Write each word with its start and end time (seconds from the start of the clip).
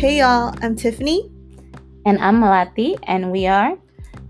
Hey 0.00 0.20
y'all, 0.20 0.54
I'm 0.62 0.76
Tiffany. 0.76 1.30
And 2.06 2.18
I'm 2.20 2.40
Malati, 2.40 2.98
and 3.02 3.30
we 3.30 3.46
are 3.46 3.76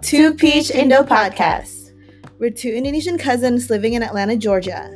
Two 0.03 0.35
Peach 0.35 0.73
Indo 0.73 1.05
Podcast. 1.05 1.93
We're 2.41 2.51
two 2.51 2.71
Indonesian 2.71 3.17
cousins 3.17 3.71
living 3.71 3.93
in 3.93 4.03
Atlanta, 4.03 4.37
Georgia. 4.37 4.91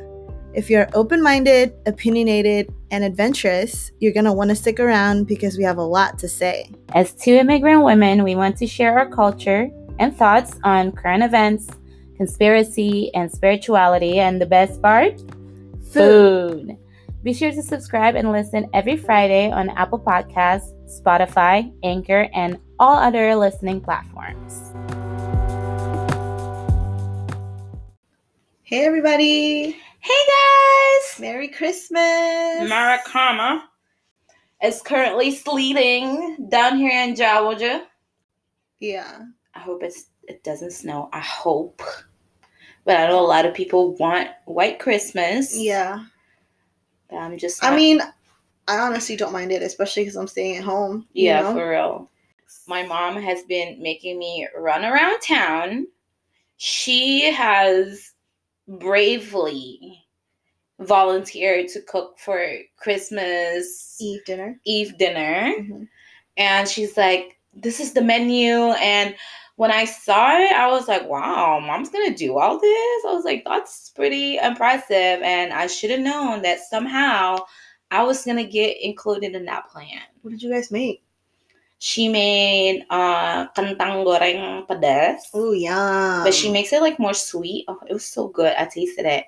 If 0.53 0.69
you're 0.69 0.89
open 0.93 1.23
minded, 1.23 1.71
opinionated, 1.85 2.73
and 2.91 3.05
adventurous, 3.05 3.93
you're 4.01 4.11
going 4.11 4.25
to 4.25 4.33
want 4.33 4.49
to 4.49 4.55
stick 4.57 4.81
around 4.81 5.27
because 5.27 5.57
we 5.57 5.63
have 5.63 5.77
a 5.77 5.81
lot 5.81 6.19
to 6.19 6.27
say. 6.27 6.69
As 6.89 7.13
two 7.13 7.35
immigrant 7.35 7.85
women, 7.85 8.25
we 8.25 8.35
want 8.35 8.57
to 8.57 8.67
share 8.67 8.99
our 8.99 9.09
culture 9.09 9.69
and 9.99 10.13
thoughts 10.13 10.59
on 10.65 10.91
current 10.91 11.23
events, 11.23 11.69
conspiracy, 12.17 13.15
and 13.15 13.31
spirituality, 13.31 14.19
and 14.19 14.41
the 14.41 14.45
best 14.45 14.81
part 14.81 15.23
food. 15.89 16.77
Be 17.25 17.33
sure 17.33 17.51
to 17.51 17.63
subscribe 17.63 18.13
and 18.13 18.31
listen 18.31 18.69
every 18.71 18.95
Friday 18.95 19.49
on 19.49 19.71
Apple 19.71 19.97
Podcasts, 19.97 20.69
Spotify, 21.01 21.73
Anchor, 21.81 22.29
and 22.35 22.59
all 22.77 22.97
other 22.97 23.35
listening 23.35 23.81
platforms. 23.81 24.71
Hey 28.61 28.85
everybody! 28.85 29.71
Hey 30.01 30.23
guys! 30.37 31.19
Merry 31.19 31.47
Christmas! 31.47 32.69
Maracama. 32.69 33.63
It's 34.61 34.83
currently 34.83 35.31
sleeting 35.31 36.47
down 36.49 36.77
here 36.77 36.91
in 36.91 37.15
Georgia. 37.15 37.87
Yeah. 38.79 39.21
I 39.55 39.59
hope 39.61 39.81
it's 39.81 40.11
it 40.27 40.43
doesn't 40.43 40.73
snow. 40.73 41.09
I 41.11 41.21
hope. 41.21 41.81
But 42.83 42.97
I 42.97 43.07
know 43.07 43.19
a 43.19 43.25
lot 43.25 43.47
of 43.47 43.55
people 43.55 43.95
want 43.95 44.29
white 44.45 44.77
Christmas. 44.77 45.57
Yeah. 45.57 46.03
But 47.09 47.17
I'm 47.17 47.37
just 47.37 47.63
I 47.63 47.75
mean, 47.75 48.01
I 48.67 48.77
honestly 48.77 49.15
don't 49.15 49.33
mind 49.33 49.51
it, 49.51 49.61
especially 49.61 50.03
because 50.03 50.15
I'm 50.15 50.27
staying 50.27 50.57
at 50.57 50.63
home. 50.63 51.07
Yeah, 51.13 51.41
know? 51.41 51.53
for 51.53 51.69
real. 51.69 52.09
My 52.67 52.83
mom 52.83 53.21
has 53.21 53.43
been 53.43 53.81
making 53.81 54.17
me 54.17 54.47
run 54.57 54.85
around 54.85 55.19
town. 55.21 55.87
She 56.57 57.31
has 57.31 58.13
bravely 58.67 60.03
volunteered 60.79 61.67
to 61.69 61.81
cook 61.81 62.17
for 62.19 62.43
Christmas 62.77 63.97
Eve 63.99 64.25
dinner. 64.25 64.59
Eve 64.65 64.97
dinner. 64.97 65.53
Mhm. 65.59 65.87
And 66.37 66.67
she's 66.67 66.97
like, 66.97 67.37
This 67.53 67.79
is 67.79 67.93
the 67.93 68.01
menu. 68.01 68.71
And 68.73 69.15
when 69.55 69.71
I 69.71 69.85
saw 69.85 70.37
it, 70.37 70.51
I 70.51 70.67
was 70.67 70.87
like, 70.87 71.07
Wow, 71.07 71.59
mom's 71.59 71.89
gonna 71.89 72.15
do 72.15 72.37
all 72.37 72.59
this. 72.59 73.05
I 73.07 73.13
was 73.13 73.23
like, 73.25 73.43
That's 73.45 73.89
pretty 73.95 74.37
impressive. 74.37 75.21
And 75.23 75.53
I 75.53 75.67
should 75.67 75.91
have 75.91 76.01
known 76.01 76.41
that 76.43 76.59
somehow 76.59 77.39
I 77.91 78.03
was 78.03 78.25
gonna 78.25 78.43
get 78.45 78.77
included 78.81 79.35
in 79.35 79.45
that 79.45 79.69
plan 79.69 80.01
What 80.21 80.31
did 80.31 80.43
you 80.43 80.51
guys 80.51 80.71
make? 80.71 81.01
she 81.77 82.07
made 82.07 82.87
uh 82.89 83.51
kentang 83.51 84.07
goreng 84.07 84.63
pedas 84.65 85.27
Oh, 85.35 85.51
yeah. 85.51 86.23
but 86.23 86.33
she 86.33 86.49
makes 86.49 86.71
it 86.71 86.79
like 86.81 86.97
more 86.99 87.13
sweet 87.13 87.65
oh 87.67 87.77
it 87.89 87.91
was 87.93 88.07
so 88.07 88.29
good 88.31 88.55
i 88.57 88.63
tasted 88.63 89.03
it 89.05 89.25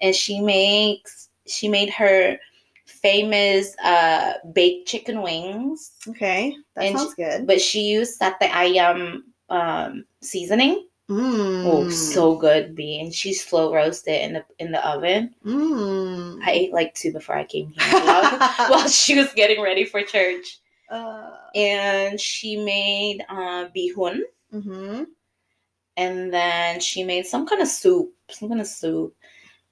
and 0.00 0.16
she 0.16 0.40
makes 0.40 1.28
she 1.46 1.68
made 1.68 1.90
her 1.92 2.40
famous 2.88 3.76
uh 3.84 4.40
baked 4.56 4.88
chicken 4.88 5.20
wings 5.20 5.92
Okay, 6.08 6.56
that 6.74 6.84
and 6.88 6.98
sounds 6.98 7.14
good. 7.14 7.46
but 7.46 7.60
she 7.60 7.80
used 7.92 8.16
sate 8.16 8.48
ayam 8.48 9.20
um 9.50 10.04
seasoning 10.22 10.86
Mm. 11.08 11.64
oh 11.66 11.90
so 11.90 12.36
good 12.36 12.76
b 12.76 13.00
and 13.00 13.12
she 13.12 13.34
slow 13.34 13.74
roasted 13.74 14.20
in 14.20 14.32
the 14.34 14.44
in 14.60 14.70
the 14.70 14.88
oven 14.88 15.34
Mm. 15.44 16.38
i 16.44 16.50
ate 16.52 16.72
like 16.72 16.94
two 16.94 17.12
before 17.12 17.34
i 17.34 17.42
came 17.42 17.70
here 17.70 18.00
while, 18.00 18.38
while 18.70 18.88
she 18.88 19.16
was 19.18 19.32
getting 19.32 19.60
ready 19.60 19.84
for 19.84 20.02
church 20.02 20.60
uh, 20.88 21.30
and 21.56 22.20
she 22.20 22.56
made 22.56 23.24
uh 23.28 23.66
bihun 23.76 24.20
mm-hmm. 24.54 25.02
and 25.96 26.32
then 26.32 26.80
she 26.80 27.02
made 27.02 27.26
some 27.26 27.46
kind 27.46 27.62
of 27.62 27.68
soup, 27.68 28.12
some 28.30 28.48
kind 28.48 28.60
of 28.60 28.66
soup, 28.66 29.14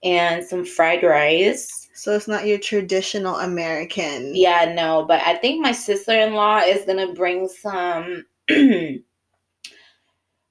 and 0.03 0.45
some 0.45 0.65
fried 0.65 1.03
rice. 1.03 1.89
So 1.95 2.15
it's 2.15 2.29
not 2.29 2.47
your 2.47 2.59
traditional 2.59 3.37
American. 3.37 4.35
Yeah, 4.35 4.73
no, 4.75 5.05
but 5.07 5.21
I 5.27 5.35
think 5.35 5.61
my 5.63 5.73
sister 5.73 6.13
in 6.13 6.35
law 6.35 6.59
is 6.59 6.85
gonna 6.85 7.13
bring 7.13 7.49
some 7.49 8.25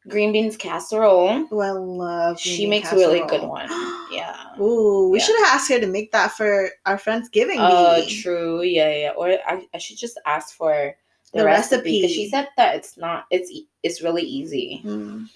green 0.07 0.31
beans 0.31 0.57
casserole. 0.57 1.47
Oh, 1.51 1.59
I 1.59 1.71
love. 1.71 2.39
She 2.39 2.57
bean 2.63 2.69
makes 2.69 2.91
a 2.91 2.95
really 2.95 3.21
good 3.27 3.43
one. 3.43 3.67
Yeah. 4.09 4.37
Ooh, 4.61 5.09
we 5.09 5.19
Yeah. 5.19 5.25
should 5.25 5.37
have 5.39 5.55
asked 5.55 5.69
her 5.69 5.79
to 5.81 5.85
make 5.85 6.13
that 6.13 6.31
for 6.31 6.69
our 6.85 6.97
Friendsgiving. 6.97 7.57
Oh, 7.57 8.01
bee. 8.05 8.21
true. 8.21 8.61
Yeah, 8.63 8.95
yeah. 8.95 9.11
Or 9.17 9.27
I, 9.45 9.67
I 9.73 9.77
should 9.77 9.97
just 9.97 10.17
ask 10.25 10.55
for 10.55 10.95
the, 11.33 11.39
The 11.39 11.45
recipe 11.45 11.99
because 12.01 12.15
she 12.15 12.29
said 12.29 12.47
that 12.55 12.75
it's 12.75 12.97
not. 12.97 13.25
It's 13.31 13.51
it's 13.83 14.01
really 14.01 14.23
easy. 14.23 14.81
Mm. 14.85 15.27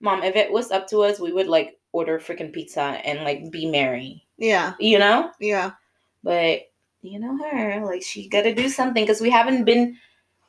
Mom, 0.00 0.22
if 0.22 0.36
it 0.36 0.50
was 0.50 0.70
up 0.70 0.86
to 0.88 1.02
us, 1.02 1.20
we 1.20 1.32
would 1.32 1.48
like 1.48 1.76
order 1.92 2.18
freaking 2.18 2.50
pizza 2.52 2.80
and 2.80 3.24
like 3.24 3.50
be 3.50 3.66
merry. 3.66 4.24
Yeah, 4.38 4.72
You 4.80 4.98
know. 4.98 5.30
yeah. 5.38 5.72
But 6.22 6.62
you 7.02 7.20
know 7.20 7.36
her, 7.50 7.84
like 7.84 8.02
she 8.02 8.26
got 8.28 8.42
to 8.42 8.54
do 8.54 8.68
something 8.70 9.04
because 9.04 9.20
we 9.20 9.28
haven't 9.30 9.64
been 9.64 9.96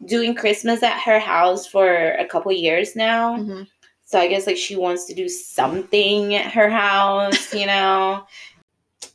doing 0.05 0.33
Christmas 0.35 0.81
at 0.83 0.99
her 1.01 1.19
house 1.19 1.67
for 1.67 2.11
a 2.13 2.25
couple 2.25 2.51
years 2.51 2.95
now. 2.95 3.37
Mhm. 3.37 3.67
So 4.05 4.19
I 4.19 4.27
guess 4.27 4.47
like 4.47 4.57
she 4.57 4.75
wants 4.75 5.05
to 5.05 5.13
do 5.13 5.29
something 5.29 6.33
at 6.35 6.51
her 6.51 6.69
house, 6.69 7.53
you 7.53 7.65
know. 7.65 8.25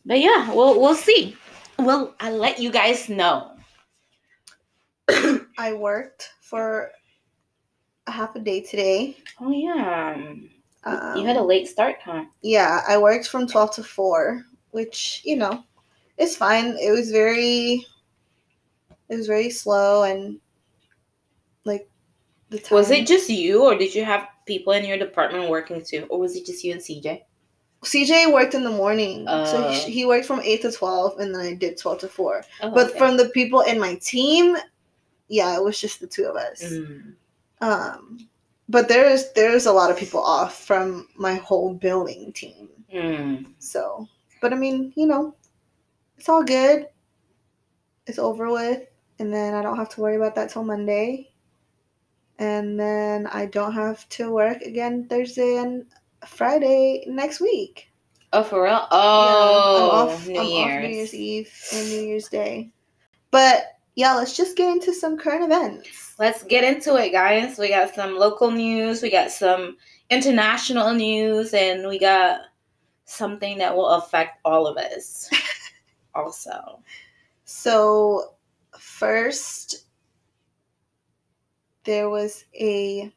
But 0.06 0.21
yeah, 0.21 0.53
we'll 0.53 0.78
we'll 0.81 0.94
see. 0.94 1.34
Well, 1.78 2.15
I'll 2.21 2.37
let 2.37 2.59
you 2.61 2.71
guys 2.71 3.09
know. 3.09 3.53
I 5.59 5.73
worked 5.73 6.31
for 6.43 6.91
a 8.06 8.11
half 8.12 8.37
a 8.37 8.41
day 8.41 8.61
today. 8.61 9.17
Oh 9.41 9.50
yeah, 9.50 10.15
Um, 10.84 11.17
you 11.17 11.25
had 11.27 11.37
a 11.37 11.43
late 11.43 11.69
start, 11.69 11.97
huh? 12.05 12.25
yeah, 12.43 12.83
I 12.87 12.99
worked 12.99 13.28
from 13.28 13.47
twelve 13.47 13.75
to 13.77 13.83
four, 13.83 14.44
which 14.73 15.23
you 15.25 15.37
know, 15.37 15.65
is 16.19 16.37
fine. 16.37 16.77
It 16.78 16.91
was 16.93 17.11
very, 17.11 17.87
it 19.09 19.17
was 19.17 19.27
very 19.27 19.49
slow 19.50 20.03
and 20.05 20.34
like 20.34 20.41
the 22.55 22.61
time. 22.61 22.77
Was 22.77 22.91
it 22.91 23.07
just 23.07 23.29
you, 23.29 23.65
or 23.65 23.77
did 23.77 23.95
you 23.95 24.05
have 24.05 24.29
people 24.47 24.73
in 24.73 24.85
your 24.85 24.99
department 24.99 25.51
working 25.51 25.83
too, 25.85 26.07
or 26.11 26.19
was 26.19 26.37
it 26.37 26.47
just 26.47 26.65
you 26.65 26.73
and 26.73 26.81
CJ? 26.81 27.23
CJ 27.83 28.33
worked 28.33 28.55
in 28.55 28.65
the 28.65 28.71
morning, 28.71 29.27
so 29.27 29.59
Uh. 29.59 29.73
he, 29.73 29.93
he 29.93 30.07
worked 30.07 30.27
from 30.27 30.41
eight 30.41 30.63
to 30.63 30.73
twelve, 30.73 31.19
and 31.19 31.35
then 31.35 31.43
I 31.43 31.55
did 31.55 31.77
twelve 31.79 31.99
to 32.01 32.09
four. 32.09 32.43
Oh, 32.63 32.71
But 32.71 32.91
okay. 32.91 32.99
from 32.99 33.17
the 33.17 33.29
people 33.29 33.61
in 33.61 33.79
my 33.79 33.97
team, 33.97 34.57
yeah, 35.29 35.55
it 35.57 35.63
was 35.63 35.79
just 35.79 36.01
the 36.01 36.07
two 36.07 36.25
of 36.25 36.37
us. 36.37 36.63
Mm. 36.63 37.15
Um, 37.61 38.29
but 38.69 38.89
there's 38.89 39.33
there's 39.33 39.67
a 39.67 39.73
lot 39.73 39.91
of 39.91 39.99
people 39.99 40.21
off 40.23 40.65
from 40.65 41.09
my 41.17 41.35
whole 41.35 41.75
building 41.75 42.33
team. 42.33 42.69
Mm. 42.93 43.47
So, 43.59 44.09
but 44.41 44.53
I 44.53 44.57
mean, 44.57 44.93
you 44.97 45.07
know, 45.07 45.35
it's 46.17 46.29
all 46.29 46.43
good. 46.43 46.87
It's 48.07 48.19
over 48.19 48.51
with, 48.51 48.83
and 49.19 49.33
then 49.33 49.55
I 49.55 49.63
don't 49.63 49.77
have 49.77 49.89
to 49.91 50.01
worry 50.01 50.17
about 50.17 50.35
that 50.37 50.51
till 50.51 50.65
Monday. 50.65 51.34
And 52.39 52.78
then 52.78 53.27
I 53.28 53.47
don't 53.47 53.72
have 53.72 54.09
to 54.11 54.33
work 54.33 54.62
again 54.62 55.06
Thursday 55.09 55.56
and 55.59 55.87
Friday 56.27 57.05
next 57.06 57.41
week. 57.41 57.91
Oh, 58.33 58.43
for 58.43 58.65
real? 58.65 58.72
Yeah, 58.72 58.89
Oh, 58.91 59.91
I'm 59.93 60.09
off. 60.09 60.27
New 60.27 60.41
I'm 60.41 60.47
Year's. 60.47 60.75
off 60.77 60.83
New 60.91 60.97
Year's 60.97 61.15
Eve 61.15 61.53
and 61.73 61.89
New 61.89 62.00
Year's 62.03 62.28
Day. 62.28 62.71
But 63.31 63.78
yeah, 63.94 64.15
let's 64.15 64.37
just 64.37 64.56
get 64.56 64.71
into 64.73 64.93
some 64.93 65.17
current 65.17 65.44
events. 65.44 66.15
Let's 66.19 66.43
get 66.43 66.65
into 66.65 66.97
it, 66.97 67.11
guys. 67.12 67.59
We 67.59 67.69
got 67.69 67.94
some 67.94 68.17
local 68.17 68.50
news, 68.50 69.03
we 69.03 69.11
got 69.11 69.31
some 69.31 69.77
international 70.11 70.93
news, 70.93 71.55
and 71.55 71.87
we 71.87 71.99
got 72.00 72.41
something 73.05 73.59
that 73.59 73.75
will 73.77 73.89
affect 73.91 74.41
all 74.44 74.67
of 74.67 74.77
us. 74.77 75.31
also, 76.15 76.81
So, 77.44 78.35
first, 78.79 79.84
there 81.85 82.11
was 82.11 82.45
a 82.59 83.13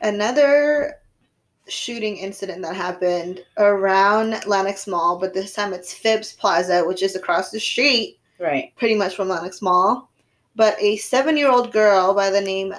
another 0.00 0.94
shooting 1.68 2.16
incident 2.16 2.62
that 2.62 2.74
happened 2.74 3.44
around 3.58 4.46
Lenox 4.46 4.86
Mall, 4.86 5.18
but 5.18 5.34
this 5.34 5.52
time 5.52 5.72
it's 5.72 5.92
Phipps 5.92 6.32
Plaza, 6.32 6.84
which 6.84 7.02
is 7.02 7.14
across 7.14 7.50
the 7.50 7.60
street, 7.60 8.18
right? 8.38 8.72
pretty 8.76 8.94
much 8.94 9.16
from 9.16 9.28
Lenox 9.28 9.60
Mall. 9.60 10.10
But 10.56 10.80
a 10.80 10.96
seven-year-old 10.96 11.72
girl 11.72 12.14
by 12.14 12.30
the 12.30 12.40
name 12.40 12.74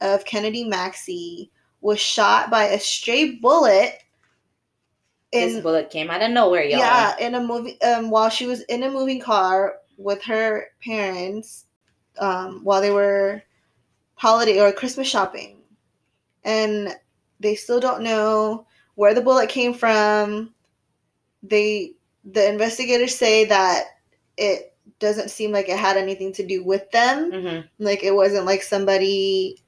of 0.00 0.24
Kennedy 0.24 0.64
Maxie 0.64 1.50
was 1.80 1.98
shot 1.98 2.50
by 2.50 2.64
a 2.64 2.78
stray 2.78 3.36
bullet 3.36 4.02
this 5.32 5.62
bullet 5.62 5.90
came 5.90 6.10
out 6.10 6.22
of 6.22 6.30
nowhere, 6.30 6.62
y'all. 6.62 6.78
yeah, 6.78 7.16
in 7.18 7.34
a 7.34 7.40
movie 7.40 7.80
um 7.82 8.10
while 8.10 8.30
she 8.30 8.46
was 8.46 8.62
in 8.62 8.84
a 8.84 8.90
moving 8.90 9.20
car 9.20 9.76
with 9.98 10.22
her 10.22 10.66
parents 10.82 11.66
um 12.18 12.60
while 12.62 12.80
they 12.80 12.90
were 12.90 13.42
holiday 14.16 14.60
or 14.60 14.72
Christmas 14.72 15.06
shopping. 15.06 15.58
And 16.44 16.94
they 17.40 17.54
still 17.54 17.80
don't 17.80 18.02
know 18.02 18.66
where 18.94 19.14
the 19.14 19.20
bullet 19.22 19.48
came 19.48 19.72
from. 19.72 20.52
They 21.42 21.92
the 22.24 22.48
investigators 22.48 23.14
say 23.14 23.44
that 23.44 23.84
it 24.36 24.74
doesn't 24.98 25.30
seem 25.30 25.52
like 25.52 25.68
it 25.68 25.78
had 25.78 25.96
anything 25.96 26.32
to 26.32 26.46
do 26.46 26.64
with 26.64 26.90
them. 26.90 27.30
Mm-hmm. 27.30 27.84
Like 27.84 28.02
it 28.02 28.14
wasn't 28.14 28.46
like 28.46 28.62
somebody 28.62 29.62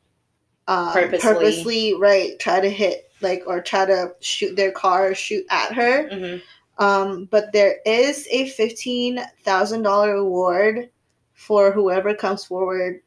um, 0.66 0.92
Purposely. 0.92 1.18
purposely 1.18 1.94
right 1.94 2.38
try 2.38 2.60
to 2.60 2.68
hit 2.68 3.10
like 3.20 3.42
or 3.46 3.60
try 3.60 3.86
to 3.86 4.14
shoot 4.20 4.54
their 4.56 4.72
car 4.72 5.08
or 5.08 5.14
shoot 5.14 5.44
at 5.50 5.72
her. 5.72 6.08
Mm-hmm. 6.08 6.82
Um, 6.82 7.24
but 7.26 7.52
there 7.52 7.78
is 7.84 8.28
a 8.30 8.48
fifteen 8.50 9.20
thousand 9.42 9.82
dollar 9.82 10.14
award 10.14 10.90
for 11.34 11.72
whoever 11.72 12.14
comes 12.14 12.44
forward 12.44 13.00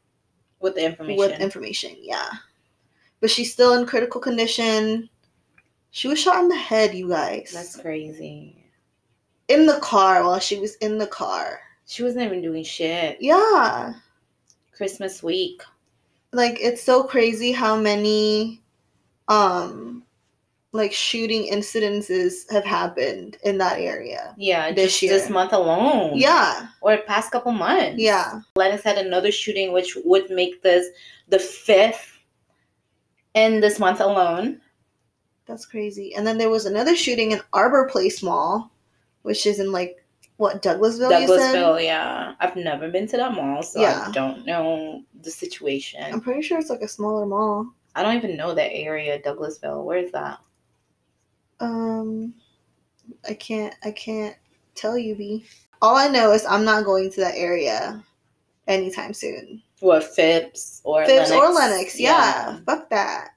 With 0.62 0.76
the 0.76 0.86
information. 0.86 1.18
with 1.18 1.40
information. 1.40 1.96
Yeah, 2.00 2.30
but 3.20 3.30
she's 3.30 3.52
still 3.52 3.74
in 3.74 3.84
critical 3.86 4.20
condition. 4.20 5.10
She 5.90 6.08
was 6.08 6.18
shot 6.18 6.40
in 6.40 6.48
the 6.48 6.56
head, 6.56 6.94
you 6.94 7.08
guys. 7.08 7.50
That's 7.52 7.76
crazy. 7.76 8.56
in 9.48 9.66
the 9.66 9.78
car 9.80 10.24
while 10.24 10.38
she 10.38 10.58
was 10.58 10.76
in 10.76 10.96
the 10.96 11.06
car. 11.06 11.60
She 11.84 12.02
wasn't 12.02 12.24
even 12.24 12.40
doing 12.40 12.64
shit. 12.64 13.18
Yeah, 13.20 13.92
Christmas 14.74 15.22
week. 15.22 15.62
like 16.32 16.58
it's 16.60 16.82
so 16.82 17.02
crazy 17.04 17.52
how 17.52 17.76
many, 17.76 18.62
um, 19.28 20.01
like 20.74 20.92
shooting 20.92 21.52
incidences 21.52 22.50
have 22.50 22.64
happened 22.64 23.36
in 23.44 23.58
that 23.58 23.78
area. 23.78 24.34
Yeah, 24.38 24.72
This 24.72 24.92
just 24.92 25.02
year. 25.02 25.12
this 25.12 25.28
month 25.28 25.52
alone. 25.52 26.12
Yeah, 26.16 26.66
Or 26.80 26.96
past 27.06 27.30
couple 27.30 27.52
months. 27.52 28.00
yeah. 28.00 28.40
Lenox 28.56 28.82
had 28.82 28.96
another 28.98 29.30
shooting, 29.30 29.72
which 29.72 29.96
would 30.04 30.30
make 30.30 30.62
this 30.62 30.86
the 31.28 31.38
fifth 31.38 32.18
in 33.34 33.60
this 33.60 33.78
month 33.78 34.00
alone. 34.00 34.60
That's 35.46 35.66
crazy. 35.66 36.14
And 36.14 36.26
then 36.26 36.38
there 36.38 36.48
was 36.50 36.64
another 36.64 36.96
shooting 36.96 37.32
in 37.32 37.40
Arbor 37.52 37.86
Place 37.88 38.22
Mall, 38.22 38.70
which 39.22 39.44
is 39.46 39.60
in 39.60 39.72
like 39.72 39.98
what 40.38 40.62
Douglasville. 40.62 41.10
Douglasville, 41.10 41.84
yeah. 41.84 42.32
I've 42.40 42.56
never 42.56 42.88
been 42.88 43.06
to 43.08 43.16
that 43.18 43.34
mall, 43.34 43.62
so 43.62 43.80
Yeah. 43.80 44.06
I 44.08 44.10
don't 44.12 44.46
know 44.46 45.02
the 45.20 45.30
situation. 45.30 46.02
I'm 46.02 46.20
pretty 46.22 46.40
sure 46.42 46.58
it's 46.58 46.70
like 46.70 46.80
a 46.80 46.88
smaller 46.88 47.26
mall. 47.26 47.66
I 47.94 48.02
don't 48.02 48.16
even 48.16 48.38
know 48.38 48.54
that 48.54 48.72
area, 48.72 49.20
Douglasville. 49.20 49.84
Where 49.84 49.98
is 49.98 50.10
that? 50.12 50.38
Um, 51.62 52.34
I 53.28 53.34
can't. 53.34 53.74
I 53.84 53.92
can't 53.92 54.36
tell 54.74 54.98
you, 54.98 55.14
B. 55.14 55.44
All 55.80 55.96
I 55.96 56.08
know 56.08 56.32
is 56.32 56.44
I'm 56.44 56.64
not 56.64 56.84
going 56.84 57.10
to 57.12 57.20
that 57.20 57.34
area 57.36 58.04
anytime 58.68 59.14
soon. 59.14 59.62
What 59.80 60.04
Phipps 60.04 60.80
or 60.84 61.04
Phipps 61.06 61.30
Lenox? 61.30 61.48
or 61.48 61.54
Lenox, 61.54 62.00
yeah. 62.00 62.58
Fuck 62.66 62.90
that. 62.90 63.30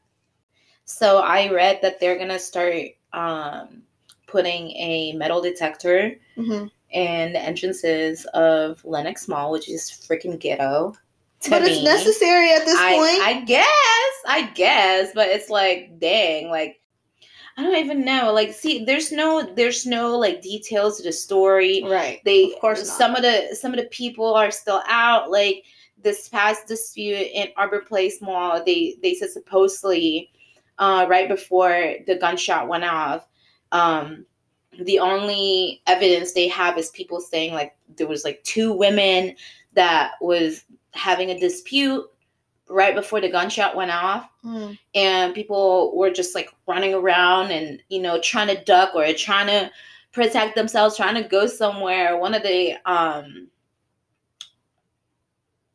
So 0.86 1.20
I 1.20 1.52
read 1.52 1.80
that 1.82 2.00
they're 2.00 2.18
gonna 2.18 2.40
start 2.40 2.76
um, 3.14 3.82
putting 4.28 4.72
a 4.72 5.14
metal 5.14 5.42
detector 5.42 6.16
hmm 6.36 6.66
in 6.92 7.34
the 7.34 7.40
entrances 7.40 8.26
of 8.34 8.84
Lenox 8.86 9.28
Mall, 9.28 9.52
which 9.52 9.70
is 9.70 9.90
freaking 9.90 10.40
ghetto. 10.40 10.96
to 11.42 11.50
But 11.50 11.64
it's 11.64 11.84
necessary 11.84 12.52
at 12.52 12.64
this 12.64 12.78
I, 12.80 12.94
point. 12.96 13.22
I 13.22 13.44
guess, 13.46 13.68
I 14.28 14.52
guess, 14.54 15.10
but 15.14 15.28
it's 15.28 15.50
like, 15.50 16.00
dang, 16.00 16.50
like 16.50 16.80
I 17.58 17.64
don't 17.64 17.76
even 17.76 18.04
know. 18.04 18.34
Like, 18.34 18.54
see, 18.54 18.84
there's 18.84 19.12
no, 19.12 19.42
there's 19.56 19.86
no 19.86 20.18
like 20.18 20.42
details 20.42 20.98
to 20.98 21.04
the 21.04 21.12
story. 21.12 21.84
right. 21.86 22.22
They, 22.26 22.54
Of 22.54 22.60
course 22.60 22.86
not. 22.86 22.98
some 22.98 23.16
of 23.16 23.22
the, 23.22 23.56
some 23.56 23.74
of 23.74 23.80
the 23.80 23.88
people 23.88 24.34
are 24.34 24.52
still 24.52 24.84
out. 24.88 25.32
Like 25.32 25.64
this 26.02 26.28
past 26.28 26.68
dispute 26.68 27.30
in 27.34 27.48
Arbor 27.56 27.82
Place 27.82 28.22
Mall, 28.22 28.62
they, 28.66 28.98
they 29.02 29.14
said 29.14 29.30
supposedly, 29.30 30.32
uh, 30.78 31.06
right 31.10 31.30
before 31.30 31.96
the 32.06 32.18
gunshot 32.20 32.68
went 32.68 32.84
off, 32.84 33.28
um, 33.72 34.26
the 34.84 35.00
only 35.00 35.82
evidence 35.88 36.34
they 36.34 36.48
have 36.50 36.78
is 36.78 36.90
people 36.90 37.22
saying 37.22 37.54
like 37.54 37.76
there 37.96 38.08
was 38.08 38.26
like 38.26 38.44
two 38.44 38.74
women 38.74 39.36
that 39.74 40.14
was 40.22 40.66
having 40.92 41.30
a 41.30 41.40
dispute 41.40 42.06
right 42.70 42.96
before 42.96 43.22
the 43.22 43.30
gunshot 43.30 43.76
went 43.76 43.92
off 43.92 44.30
Mm. 44.44 44.78
and 44.94 45.34
people 45.34 45.96
were 45.98 46.12
just 46.12 46.36
like 46.36 46.50
running 46.68 46.94
around 46.94 47.52
and 47.52 47.82
you 47.90 48.00
know 48.02 48.20
trying 48.22 48.48
to 48.56 48.64
duck 48.64 48.94
or 48.96 49.12
trying 49.14 49.48
to 49.48 49.72
protect 50.12 50.56
themselves 50.56 50.96
trying 50.98 51.16
to 51.22 51.28
go 51.28 51.48
somewhere 51.48 52.18
one 52.18 52.34
of 52.34 52.44
the 52.44 52.74
um 52.86 53.48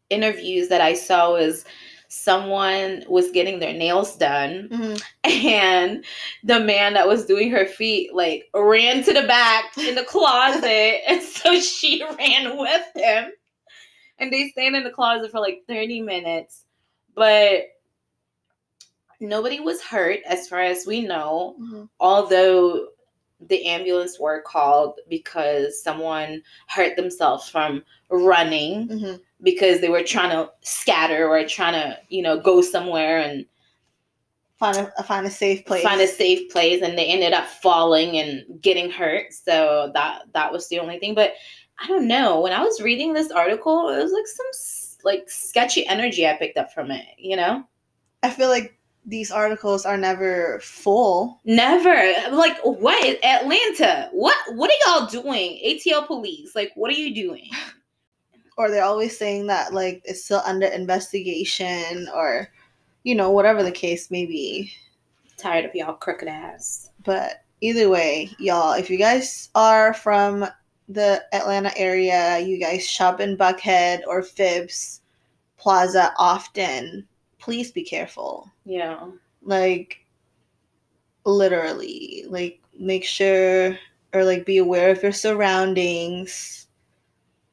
interviews 0.08 0.68
that 0.68 0.80
i 0.80 0.92
saw 0.94 1.32
was 1.32 1.64
someone 2.08 3.04
was 3.08 3.30
getting 3.30 3.60
their 3.60 3.72
nails 3.72 4.16
done 4.16 4.68
Mhm. 4.68 5.02
and 5.24 6.04
the 6.42 6.58
man 6.58 6.94
that 6.94 7.06
was 7.06 7.24
doing 7.26 7.50
her 7.50 7.66
feet 7.66 8.12
like 8.12 8.48
ran 8.52 9.04
to 9.04 9.12
the 9.12 9.26
back 9.28 9.76
in 9.78 9.94
the 9.94 10.02
closet 10.04 11.00
and 11.06 11.22
so 11.22 11.58
she 11.60 12.04
ran 12.18 12.56
with 12.58 12.86
him 12.96 13.30
and 14.18 14.32
they 14.32 14.48
stayed 14.48 14.74
in 14.74 14.82
the 14.84 14.90
closet 14.90 15.30
for 15.30 15.38
like 15.40 15.62
30 15.68 16.02
minutes 16.02 16.64
but 17.14 17.64
nobody 19.20 19.60
was 19.60 19.82
hurt 19.82 20.20
as 20.26 20.48
far 20.48 20.60
as 20.60 20.86
we 20.86 21.00
know 21.02 21.56
Mhm. 21.60 21.88
although 22.00 22.88
the 23.48 23.64
ambulance 23.66 24.18
were 24.20 24.42
called 24.42 25.00
because 25.08 25.82
someone 25.82 26.42
hurt 26.68 26.96
themselves 26.96 27.48
from 27.48 27.82
running 28.10 28.88
Mhm. 28.88 29.20
because 29.42 29.80
they 29.80 29.88
were 29.88 30.02
trying 30.02 30.30
to 30.30 30.50
scatter 30.62 31.28
or 31.28 31.44
trying 31.46 31.72
to 31.74 31.98
you 32.08 32.22
know 32.22 32.38
go 32.38 32.60
somewhere 32.62 33.18
and 33.18 33.46
Find 34.58 34.76
a 34.98 35.02
find 35.04 35.26
a 35.26 35.30
safe 35.30 35.64
place. 35.64 35.82
find 35.82 36.02
a 36.02 36.06
safe 36.06 36.50
place 36.52 36.82
and 36.82 36.98
they 36.98 37.06
ended 37.06 37.32
up 37.32 37.46
falling 37.46 38.18
and 38.18 38.60
getting 38.60 38.90
hurt 38.90 39.32
so 39.32 39.90
that 39.94 40.22
that 40.34 40.52
was 40.52 40.68
the 40.68 40.78
only 40.78 40.98
thing 40.98 41.14
but 41.14 41.32
i 41.78 41.86
don't 41.86 42.06
know 42.06 42.40
when 42.40 42.52
i 42.52 42.62
was 42.62 42.80
reading 42.82 43.14
this 43.14 43.30
article 43.30 43.88
it 43.88 44.02
was 44.02 44.12
like 44.12 44.26
some 44.26 44.46
like 45.04 45.28
sketchy 45.28 45.86
energy 45.86 46.26
i 46.26 46.34
picked 46.34 46.58
up 46.58 46.72
from 46.72 46.90
it 46.90 47.06
you 47.18 47.36
know? 47.36 47.64
I 48.22 48.30
feel 48.30 48.48
like 48.48 48.76
these 49.06 49.30
articles 49.30 49.86
are 49.86 49.96
never 49.96 50.60
full. 50.60 51.40
never. 51.44 51.94
Like 52.30 52.58
what? 52.62 53.24
Atlanta 53.24 54.08
what 54.12 54.36
what 54.54 54.70
are 54.70 54.98
y'all 54.98 55.06
doing? 55.06 55.58
Atl 55.64 56.06
police 56.06 56.54
like 56.54 56.72
what 56.74 56.90
are 56.90 56.94
you 56.94 57.14
doing? 57.14 57.50
Or 58.56 58.70
they're 58.70 58.84
always 58.84 59.16
saying 59.16 59.46
that 59.46 59.72
like 59.72 60.02
it's 60.04 60.24
still 60.24 60.42
under 60.44 60.66
investigation 60.66 62.10
or 62.14 62.48
you 63.04 63.14
know 63.14 63.30
whatever 63.30 63.62
the 63.62 63.72
case 63.72 64.10
may 64.10 64.26
be. 64.26 64.70
Tired 65.38 65.64
of 65.64 65.74
y'all 65.74 65.94
crooked 65.94 66.28
ass. 66.28 66.90
But 67.02 67.42
either 67.62 67.88
way 67.88 68.30
y'all 68.38 68.74
if 68.74 68.90
you 68.90 68.98
guys 68.98 69.48
are 69.54 69.94
from 69.94 70.46
the 70.90 71.22
atlanta 71.32 71.70
area 71.78 72.38
you 72.40 72.58
guys 72.58 72.86
shop 72.86 73.20
in 73.20 73.36
buckhead 73.36 74.00
or 74.06 74.22
Phipps 74.22 74.99
plaza 75.60 76.12
often 76.16 77.06
please 77.38 77.70
be 77.70 77.82
careful. 77.82 78.50
Yeah. 78.64 79.08
Like 79.42 79.98
literally 81.24 82.24
like 82.28 82.60
make 82.78 83.04
sure 83.04 83.78
or 84.12 84.24
like 84.24 84.46
be 84.46 84.58
aware 84.58 84.90
of 84.90 85.02
your 85.02 85.12
surroundings. 85.12 86.66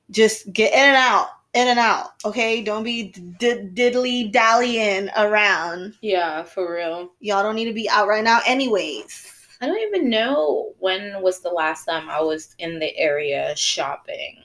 Just 0.10 0.52
get 0.54 0.74
in 0.74 0.80
and 0.80 0.96
out 0.96 1.28
in 1.54 1.68
and 1.68 1.80
out 1.80 2.12
okay? 2.24 2.62
Don't 2.62 2.84
be 2.84 3.10
d- 3.40 3.70
diddly 3.74 4.32
dallying 4.32 5.10
around. 5.18 5.96
Yeah 6.02 6.44
for 6.44 6.74
real. 6.74 7.12
Y'all 7.20 7.44
don't 7.44 7.56
need 7.56 7.66
to 7.66 7.74
be 7.74 7.90
out 7.90 8.08
right 8.08 8.24
now 8.24 8.42
anyways. 8.46 9.34
I 9.60 9.66
don't 9.66 9.80
even 9.80 10.10
know 10.10 10.74
when 10.80 11.22
was 11.22 11.40
the 11.40 11.50
last 11.50 11.86
time 11.86 12.10
I 12.10 12.22
was 12.22 12.56
in 12.60 12.78
the 12.78 12.96
area 12.96 13.56
shopping. 13.56 14.38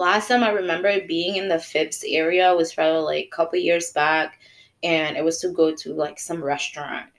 Last 0.00 0.28
time 0.28 0.42
I 0.42 0.50
remember 0.50 1.00
being 1.06 1.36
in 1.36 1.48
the 1.48 1.58
Phipps 1.60 2.04
area 2.06 2.54
was 2.56 2.74
probably 2.74 3.02
like 3.02 3.26
a 3.26 3.36
couple 3.36 3.58
years 3.58 3.92
back, 3.92 4.40
and 4.82 5.16
it 5.16 5.24
was 5.24 5.40
to 5.40 5.50
go 5.50 5.74
to 5.76 5.94
like 5.94 6.18
some 6.18 6.42
restaurant 6.42 7.10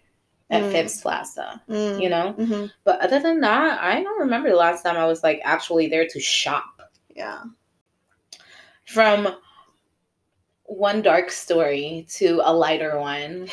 at 0.49 0.63
Mm. 0.63 0.71
Phipps 0.71 1.01
Plaza, 1.01 1.61
Mm, 1.69 2.01
you 2.01 2.09
know? 2.09 2.33
mhm, 2.33 2.71
But 2.83 3.01
other 3.01 3.19
than 3.19 3.41
that, 3.41 3.81
I 3.81 4.03
don't 4.03 4.19
remember 4.21 4.49
the 4.49 4.55
last 4.55 4.83
time 4.83 4.97
I 4.97 5.05
was 5.07 5.23
like 5.23 5.41
actually 5.43 5.87
there 5.87 6.07
to 6.07 6.19
shop. 6.19 6.81
yeah 7.15 7.43
From 8.85 9.27
one 10.65 11.01
dark 11.01 11.31
story 11.31 12.05
to 12.09 12.41
a 12.43 12.53
lighter 12.53 12.99
one. 12.99 13.49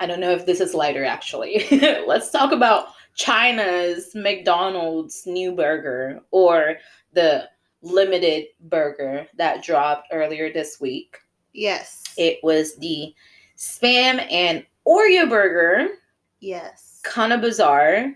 I 0.00 0.06
don't 0.06 0.20
know 0.20 0.32
if 0.32 0.46
this 0.46 0.60
is 0.60 0.74
lighter 0.74 1.04
actually. 1.04 1.66
Let's 2.06 2.30
talk 2.30 2.52
about 2.52 2.88
China's 3.14 4.14
McDonald's 4.14 5.26
new 5.26 5.52
burger 5.52 6.20
or 6.30 6.76
the 7.12 7.48
limited 7.82 8.46
burger 8.60 9.26
that 9.36 9.62
dropped 9.62 10.08
earlier 10.12 10.52
this 10.52 10.80
week. 10.80 11.16
yes 11.52 12.02
It 12.16 12.38
was 12.42 12.76
the 12.76 13.14
spam 13.56 14.26
and 14.30 14.64
Oreo 14.86 15.28
burger, 15.28 15.88
yes 16.40 17.00
kind 17.02 17.32
of 17.32 17.40
bizarre. 17.40 18.12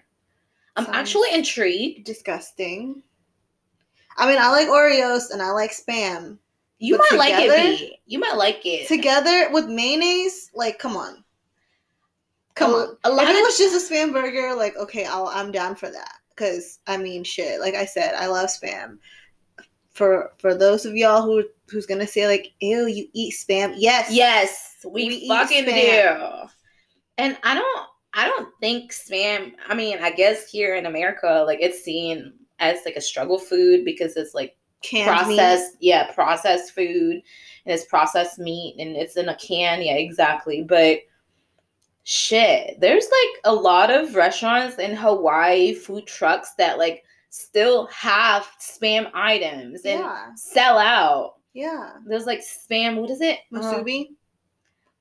I'm 0.77 0.85
Sounds- 0.85 0.97
actually 0.97 1.29
intrigued. 1.33 2.05
disgusting 2.05 3.03
i 4.17 4.29
mean 4.29 4.39
i 4.41 4.49
like 4.49 4.69
oreos 4.69 5.31
and 5.33 5.43
i 5.43 5.51
like 5.51 5.71
spam 5.73 6.39
You 6.79 6.99
might 6.99 7.19
like 7.19 7.35
it, 7.37 7.79
B. 7.79 7.99
You 8.07 8.19
might 8.21 8.37
like 8.37 8.61
it. 8.65 8.87
together 8.89 9.49
with 9.53 9.67
mayonnaise 9.67 10.51
like 10.55 10.79
come 10.79 10.97
on 10.97 11.25
come 12.55 12.73
A- 12.73 12.77
on 12.77 12.97
a 13.05 13.11
lot 13.11 13.25
if 13.25 13.31
it 13.31 13.43
was 13.43 13.59
just 13.59 13.91
a 13.91 13.95
spam 13.95 14.13
burger 14.13 14.55
like 14.55 14.77
okay 14.77 15.05
I'll, 15.05 15.27
i'm 15.29 15.51
down 15.51 15.75
for 15.75 15.91
that 15.91 16.19
because 16.31 16.79
i 16.87 16.97
mean 16.97 17.25
shit 17.25 17.59
like 17.61 17.75
i 17.75 17.85
said 17.85 18.15
i 18.15 18.27
love 18.27 18.49
spam 18.51 18.99
for 19.95 20.33
for 20.39 20.55
those 20.55 20.85
of 20.85 20.95
y'all 20.95 21.23
who 21.23 21.45
who's 21.71 21.87
gonna 21.87 22.07
say 22.07 22.27
like, 22.27 22.53
"Ew, 22.61 22.87
you 22.87 23.09
eat 23.13 23.35
spam." 23.35 23.75
Yes, 23.77 24.11
Yes, 24.11 24.77
we, 24.85 25.07
We 25.07 25.15
eat 25.15 25.29
fucking 25.29 25.65
spam. 25.65 26.43
do. 26.45 26.49
And 27.17 27.39
I 27.45 27.55
don't 27.55 27.87
I 28.13 28.27
don't 28.27 28.49
think 28.61 28.93
spam 28.93 29.53
I 29.69 29.75
mean, 29.75 29.99
I 30.01 30.11
guess 30.11 30.51
here 30.51 30.75
in 30.75 30.87
America, 30.87 31.45
like 31.47 31.61
it's 31.63 31.83
seen 31.83 32.33
as 32.59 32.81
like 32.85 32.97
a 32.97 33.01
struggle 33.01 33.39
food 33.39 33.85
because 33.85 34.17
it's 34.17 34.35
like 34.35 34.57
canned 34.83 35.29
meat. 35.29 35.37
processed 35.37 35.77
yeah, 35.81 36.13
processed 36.13 36.75
food 36.75 37.23
and 37.65 37.75
it's 37.75 37.87
processed 37.87 38.39
meat 38.39 38.77
and 38.79 38.97
it's 38.97 39.17
in 39.17 39.29
a 39.29 39.37
can, 39.37 39.81
yeah, 39.81 39.95
exactly. 39.95 40.63
But 40.63 40.99
shit, 42.03 42.81
there's 42.81 43.05
like 43.05 43.41
a 43.45 43.55
lot 43.55 43.91
of 43.91 44.15
restaurants 44.17 44.79
in 44.79 44.95
Hawaii, 44.97 45.73
food 45.75 46.07
trucks 46.07 46.53
that 46.59 46.79
like 46.79 47.05
still 47.37 47.87
have 47.87 48.47
spam 48.61 49.11
items 49.13 49.85
and 49.85 49.99
Yeah, 50.01 50.29
sell 50.37 50.79
out. 50.79 51.35
yeah. 51.53 51.95
There's 52.07 52.27
like 52.27 52.41
spam, 52.41 53.01
what 53.01 53.11
is 53.11 53.21
it? 53.21 53.41
Uh, 53.53 53.59
Musubi. 53.59 54.11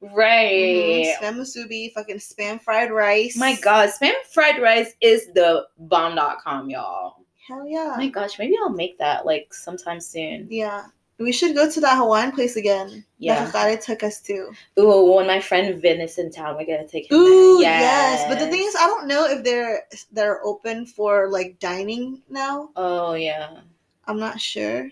Right. 0.02 1.16
Mhm, 1.16 1.18
Spam 1.22 1.36
musubi, 1.38 1.94
fucking 1.94 2.18
spam 2.18 2.62
fried 2.62 2.92
rice. 2.92 3.38
My 3.38 3.56
God, 3.62 3.90
spam 3.90 4.14
fried 4.34 4.62
rice 4.62 4.94
is 5.00 5.28
the 5.34 5.66
bomb.com, 5.78 6.70
y'all. 6.70 7.18
Hell 7.48 7.66
yeah. 7.68 7.94
Oh 7.94 7.98
my 7.98 8.08
gosh, 8.10 8.38
maybe 8.40 8.56
I'll 8.62 8.70
make 8.70 8.98
that 8.98 9.26
like 9.26 9.54
sometime 9.54 10.02
soon. 10.02 10.48
yeah. 10.50 10.86
We 11.20 11.32
should 11.32 11.56
go 11.56 11.70
to 11.70 11.80
that 11.82 11.98
Hawaiian 11.98 12.32
place 12.32 12.56
again. 12.56 13.06
Yeah. 13.20 13.46
That 13.46 13.54
Hikari 13.54 13.84
took 13.86 14.04
us 14.04 14.20
to. 14.22 14.52
Ooh, 14.80 15.14
when 15.14 15.28
my 15.28 15.40
friend 15.40 15.80
Vin 15.82 16.02
is 16.02 16.18
in 16.18 16.32
town, 16.32 16.56
we're 16.58 16.66
gonna 16.66 16.88
take 16.88 17.10
him. 17.10 17.18
Ooh, 17.18 17.60
there. 17.62 17.80
yes. 17.80 18.26
But 18.28 18.40
the 18.40 18.48
thing 18.48 18.62
is, 18.64 18.76
I 18.76 18.88
don't 18.88 19.08
know 19.08 19.26
if 19.26 19.44
they're 19.44 19.84
they're 20.12 20.44
open 20.44 20.86
for 20.86 21.30
like 21.30 21.60
dining 21.60 22.22
now. 22.30 22.70
oh 22.76 23.14
yeah, 23.14 23.60
I'm 24.08 24.20
not 24.20 24.42
sure, 24.42 24.90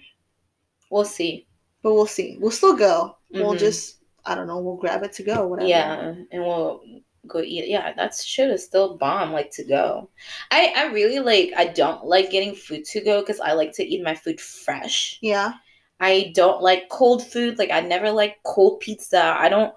we'll 0.90 1.06
see. 1.06 1.48
but 1.84 1.94
we'll 1.96 2.06
see. 2.06 2.38
We'll 2.40 2.52
still 2.52 2.76
go. 2.78 3.18
We'll 3.32 3.56
Mhm. 3.56 3.60
just 3.60 3.98
I 4.24 4.36
don't 4.36 4.46
know. 4.48 4.60
We'll 4.60 4.78
grab 4.78 5.02
it 5.04 5.14
to 5.14 5.24
go. 5.24 5.48
Whatever. 5.48 5.68
Yeah, 5.68 6.14
and 6.32 6.44
we'll 6.46 6.84
go 7.28 7.40
eat. 7.42 7.68
Yeah, 7.68 7.92
that 7.94 8.14
shit 8.16 8.52
is 8.52 8.64
still 8.64 8.96
bomb. 8.98 9.34
Like 9.34 9.50
to 9.54 9.64
go. 9.64 10.08
I 10.52 10.72
I 10.78 10.84
really 10.94 11.20
like. 11.20 11.52
I 11.58 11.66
don't 11.66 12.06
like 12.06 12.30
getting 12.30 12.54
food 12.54 12.86
to 12.86 13.02
go 13.02 13.22
because 13.22 13.40
I 13.40 13.54
like 13.54 13.74
to 13.74 13.84
eat 13.84 14.04
my 14.04 14.14
food 14.16 14.40
fresh. 14.40 15.18
Yeah. 15.22 15.54
I 16.02 16.34
don't 16.36 16.62
like 16.64 16.90
cold 16.90 17.26
food. 17.26 17.60
Like 17.60 17.72
I 17.72 17.82
never 17.82 18.12
like 18.12 18.40
cold 18.44 18.82
pizza. 18.82 19.24
I 19.40 19.50
don't 19.50 19.74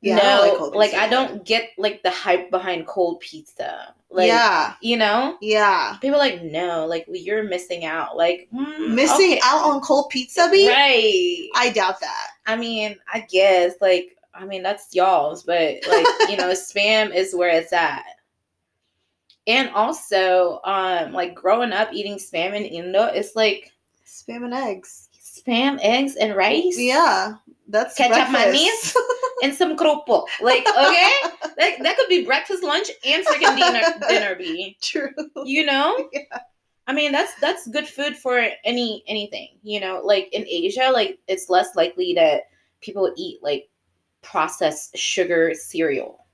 Yeah, 0.00 0.16
know. 0.16 0.42
I 0.42 0.46
don't 0.48 0.74
like, 0.74 0.74
like 0.74 0.90
pizza 0.92 1.02
I 1.02 1.08
don't 1.08 1.44
get 1.44 1.70
like 1.78 2.02
the 2.04 2.10
hype 2.10 2.50
behind 2.50 2.86
cold 2.86 3.20
pizza. 3.20 3.94
Like 4.10 4.28
yeah. 4.28 4.74
you 4.82 4.96
know? 4.96 5.38
Yeah. 5.42 5.98
People 6.00 6.16
are 6.16 6.20
like, 6.20 6.42
no, 6.42 6.86
like 6.86 7.06
well, 7.08 7.16
you're 7.20 7.44
missing 7.44 7.84
out. 7.84 8.16
Like 8.16 8.48
mm, 8.54 8.94
Missing 8.94 9.32
okay. 9.32 9.40
out 9.44 9.64
on 9.64 9.80
cold 9.82 10.10
pizza, 10.10 10.48
B? 10.52 10.68
Right. 10.68 11.48
I 11.56 11.70
doubt 11.70 12.00
that. 12.00 12.28
I 12.46 12.56
mean, 12.56 12.96
I 13.12 13.20
guess 13.20 13.74
like 13.80 14.16
I 14.34 14.44
mean 14.46 14.62
that's 14.62 14.94
y'all's, 14.94 15.42
but 15.44 15.76
like, 15.88 16.12
you 16.28 16.36
know, 16.36 16.50
spam 16.52 17.14
is 17.14 17.34
where 17.34 17.50
it's 17.50 17.72
at. 17.72 18.04
And 19.46 19.70
also, 19.70 20.60
um, 20.64 21.12
like 21.12 21.34
growing 21.34 21.72
up 21.72 21.92
eating 21.92 22.16
spam 22.16 22.54
in 22.54 22.64
Indo, 22.64 23.06
it's 23.06 23.36
like 23.36 23.72
Spam 24.06 24.44
and 24.44 24.54
eggs. 24.54 25.09
Spam, 25.40 25.78
eggs, 25.82 26.16
and 26.16 26.36
rice. 26.36 26.78
Yeah. 26.78 27.34
That's 27.70 27.94
Ketchup 27.94 28.32
mayonnaise? 28.32 28.96
and 29.42 29.54
some 29.54 29.76
cropo. 29.76 30.26
Like, 30.40 30.66
okay, 30.66 31.12
that, 31.56 31.76
that 31.80 31.96
could 31.96 32.08
be 32.08 32.24
breakfast, 32.24 32.64
lunch, 32.64 32.88
and 33.06 33.24
freaking 33.24 33.56
dinner. 33.56 33.80
Dinner, 34.08 34.34
be 34.34 34.76
True. 34.82 35.10
you 35.44 35.64
know. 35.64 36.08
Yeah. 36.12 36.38
I 36.88 36.92
mean, 36.92 37.12
that's 37.12 37.32
that's 37.40 37.68
good 37.68 37.86
food 37.86 38.16
for 38.16 38.44
any 38.64 39.04
anything. 39.06 39.58
You 39.62 39.78
know, 39.78 40.00
like 40.02 40.28
in 40.32 40.44
Asia, 40.48 40.90
like 40.92 41.20
it's 41.28 41.48
less 41.48 41.76
likely 41.76 42.12
that 42.14 42.42
people 42.80 43.12
eat 43.16 43.38
like 43.42 43.68
processed 44.22 44.96
sugar 44.98 45.54
cereal. 45.54 46.26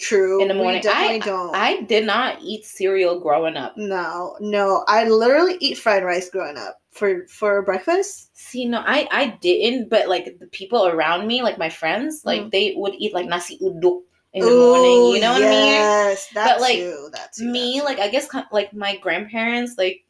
True. 0.00 0.42
In 0.42 0.48
the 0.48 0.54
morning. 0.54 0.82
I- 0.88 1.20
don't. 1.20 1.54
I 1.54 1.82
did 1.82 2.04
not 2.04 2.38
eat 2.42 2.64
cereal 2.64 3.20
growing 3.20 3.56
up. 3.56 3.76
no, 3.76 4.36
no. 4.40 4.84
I 4.88 5.08
literally 5.08 5.56
eat 5.60 5.78
fried 5.78 6.02
rice 6.02 6.28
growing 6.28 6.58
up 6.58 6.80
for 6.94 7.26
for 7.28 7.62
breakfast. 7.62 8.30
See, 8.38 8.64
no, 8.66 8.78
I 8.86 9.08
I 9.10 9.36
didn't, 9.42 9.90
but 9.90 10.08
like 10.08 10.38
the 10.38 10.46
people 10.46 10.86
around 10.86 11.26
me, 11.26 11.42
like 11.42 11.58
my 11.58 11.68
friends, 11.70 12.22
like 12.24 12.42
Mm. 12.42 12.50
they 12.52 12.74
would 12.76 12.94
eat 12.94 13.12
like 13.12 13.26
nasi 13.26 13.58
uduk 13.58 14.02
in 14.32 14.44
the 14.46 14.54
morning. 14.54 15.14
You 15.14 15.20
know 15.20 15.32
what 15.34 15.42
I 15.42 15.50
mean? 15.50 15.74
yes, 15.74 16.28
that 16.34 16.54
But, 16.54 16.60
like, 16.62 16.78
too. 16.78 17.08
That 17.12 17.32
too. 17.34 17.44
me 17.50 17.82
like 17.82 17.98
i 17.98 18.08
guess 18.08 18.28
like 18.52 18.72
my 18.74 18.96
grandparents 18.98 19.76
like 19.78 20.02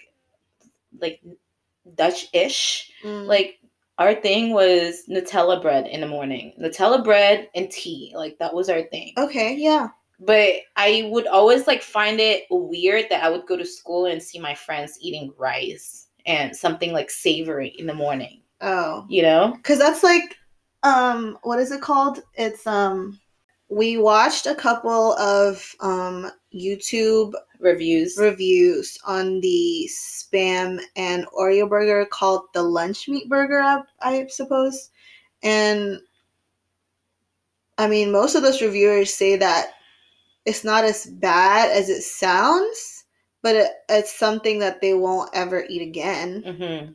like 1.00 1.20
dutch-ish 1.94 2.90
Mm. 3.04 3.26
like 3.26 3.58
our 3.98 4.14
thing 4.14 4.52
was 4.52 5.04
nutella 5.08 5.60
bread 5.60 5.86
in 5.86 6.00
the 6.00 6.06
morning 6.08 6.54
nutella 6.60 7.04
bread 7.04 7.48
and 7.54 7.70
tea 7.70 8.12
like 8.16 8.38
that 8.38 8.54
was 8.54 8.68
our 8.70 8.82
thing 8.88 9.12
okay, 9.18 9.54
yeah. 9.56 9.88
but 10.20 10.54
i 10.76 11.06
would 11.12 11.26
always 11.26 11.66
like 11.66 11.82
find 11.82 12.18
it 12.20 12.44
weird 12.50 13.06
that 13.10 13.22
i 13.22 13.28
would 13.28 13.46
go 13.46 13.56
to 13.56 13.66
school 13.66 14.06
and 14.06 14.22
see 14.22 14.38
my 14.38 14.54
friends 14.54 14.96
eating 15.00 15.32
rice 15.36 16.03
and 16.26 16.54
something 16.54 16.92
like 16.92 17.10
savory 17.10 17.68
in 17.78 17.86
the 17.86 17.94
morning 17.94 18.40
Oh, 18.60 19.04
you 19.08 19.22
know 19.22 19.52
because 19.56 19.78
that's 19.78 20.02
like, 20.02 20.38
um, 20.82 21.38
what 21.42 21.58
is 21.58 21.70
it 21.70 21.82
called? 21.82 22.20
It's 22.34 22.66
um, 22.66 23.20
we 23.68 23.98
watched 23.98 24.46
a 24.46 24.54
couple 24.54 25.12
of 25.14 25.74
um 25.80 26.30
YouTube 26.54 27.34
reviews 27.60 28.16
reviews 28.18 28.96
on 29.04 29.40
the 29.40 29.88
spam 29.90 30.80
and 30.96 31.26
Oreo 31.38 31.68
burger 31.68 32.06
called 32.06 32.46
the 32.54 32.62
lunch 32.62 33.06
meat 33.06 33.28
burger, 33.28 33.60
I, 33.60 33.82
I 34.00 34.26
suppose. 34.28 34.90
And 35.42 36.00
I 37.76 37.86
mean, 37.86 38.12
most 38.12 38.34
of 38.34 38.42
those 38.42 38.62
reviewers 38.62 39.12
say 39.12 39.36
that 39.36 39.72
it's 40.46 40.64
not 40.64 40.84
as 40.84 41.04
bad 41.06 41.70
as 41.70 41.90
it 41.90 42.02
sounds, 42.02 43.03
but 43.44 43.54
it, 43.54 43.70
it's 43.88 44.18
something 44.18 44.58
that 44.58 44.80
they 44.80 44.94
won't 44.94 45.30
ever 45.34 45.64
eat 45.68 45.82
again. 45.82 46.42
hmm 46.42 46.92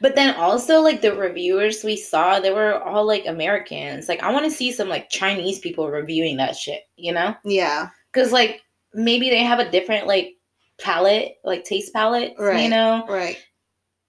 But 0.00 0.14
then 0.14 0.34
also 0.36 0.80
like 0.80 1.02
the 1.02 1.14
reviewers 1.14 1.84
we 1.84 1.96
saw, 1.96 2.40
they 2.40 2.52
were 2.52 2.82
all 2.82 3.04
like 3.06 3.26
Americans. 3.26 4.08
Like 4.08 4.22
I 4.22 4.32
want 4.32 4.44
to 4.46 4.50
see 4.50 4.72
some 4.72 4.88
like 4.88 5.10
Chinese 5.10 5.58
people 5.58 5.90
reviewing 5.90 6.38
that 6.38 6.56
shit, 6.56 6.82
you 6.96 7.12
know? 7.12 7.34
Yeah, 7.44 7.88
Because 8.12 8.32
like 8.32 8.62
maybe 8.94 9.28
they 9.28 9.42
have 9.44 9.58
a 9.58 9.70
different 9.70 10.06
like 10.06 10.34
palate, 10.80 11.34
like 11.44 11.64
taste 11.64 11.92
palette, 11.92 12.34
you 12.38 12.70
know? 12.70 13.04
right. 13.08 13.36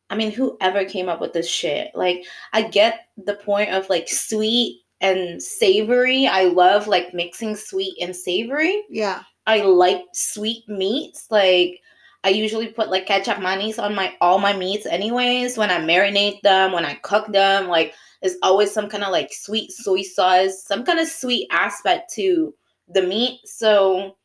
I 0.09 0.15
mean, 0.15 0.31
whoever 0.31 0.85
came 0.85 1.09
up 1.09 1.19
with 1.21 1.33
this 1.33 1.49
shit, 1.49 1.91
like 1.95 2.23
I 2.51 2.61
get 2.63 3.07
the 3.17 3.35
point 3.35 3.71
of 3.71 3.89
like 3.89 4.07
sweet 4.07 4.81
and 5.01 5.41
savory. 5.41 6.27
I 6.27 6.45
love 6.45 6.87
like 6.87 7.13
mixing 7.13 7.55
sweet 7.55 7.95
and 8.01 8.15
savory. 8.15 8.83
Yeah, 8.89 9.23
I 9.45 9.61
like 9.61 10.01
sweet 10.13 10.67
meats. 10.67 11.27
Like 11.29 11.81
I 12.23 12.29
usually 12.29 12.67
put 12.67 12.89
like 12.89 13.07
kecap 13.07 13.41
manis 13.41 13.79
on 13.79 13.93
my 13.95 14.13
all 14.21 14.39
my 14.39 14.53
meats 14.53 14.85
anyways. 14.85 15.57
When 15.57 15.69
I 15.71 15.79
marinate 15.79 16.41
them, 16.41 16.71
when 16.71 16.85
I 16.85 16.95
cook 16.95 17.27
them, 17.31 17.67
like 17.67 17.93
there's 18.21 18.37
always 18.41 18.71
some 18.71 18.87
kind 18.89 19.03
of 19.03 19.11
like 19.11 19.31
sweet 19.33 19.71
soy 19.71 20.01
sauce, 20.01 20.63
some 20.63 20.83
kind 20.85 20.99
of 20.99 21.07
sweet 21.07 21.47
aspect 21.51 22.13
to 22.15 22.53
the 22.87 23.01
meat. 23.01 23.41
So 23.45 24.15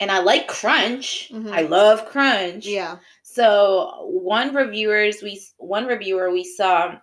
and 0.00 0.10
I 0.10 0.20
like 0.20 0.48
crunch. 0.48 1.30
Mhm. 1.32 1.50
I 1.52 1.62
love 1.62 2.04
crunch. 2.06 2.66
yeah. 2.66 2.98
So 3.22 4.06
one 4.10 4.54
reviewers 4.54 5.22
we 5.22 5.40
one 5.56 5.86
reviewer 5.86 6.30
we 6.30 6.44
saw, 6.44 6.96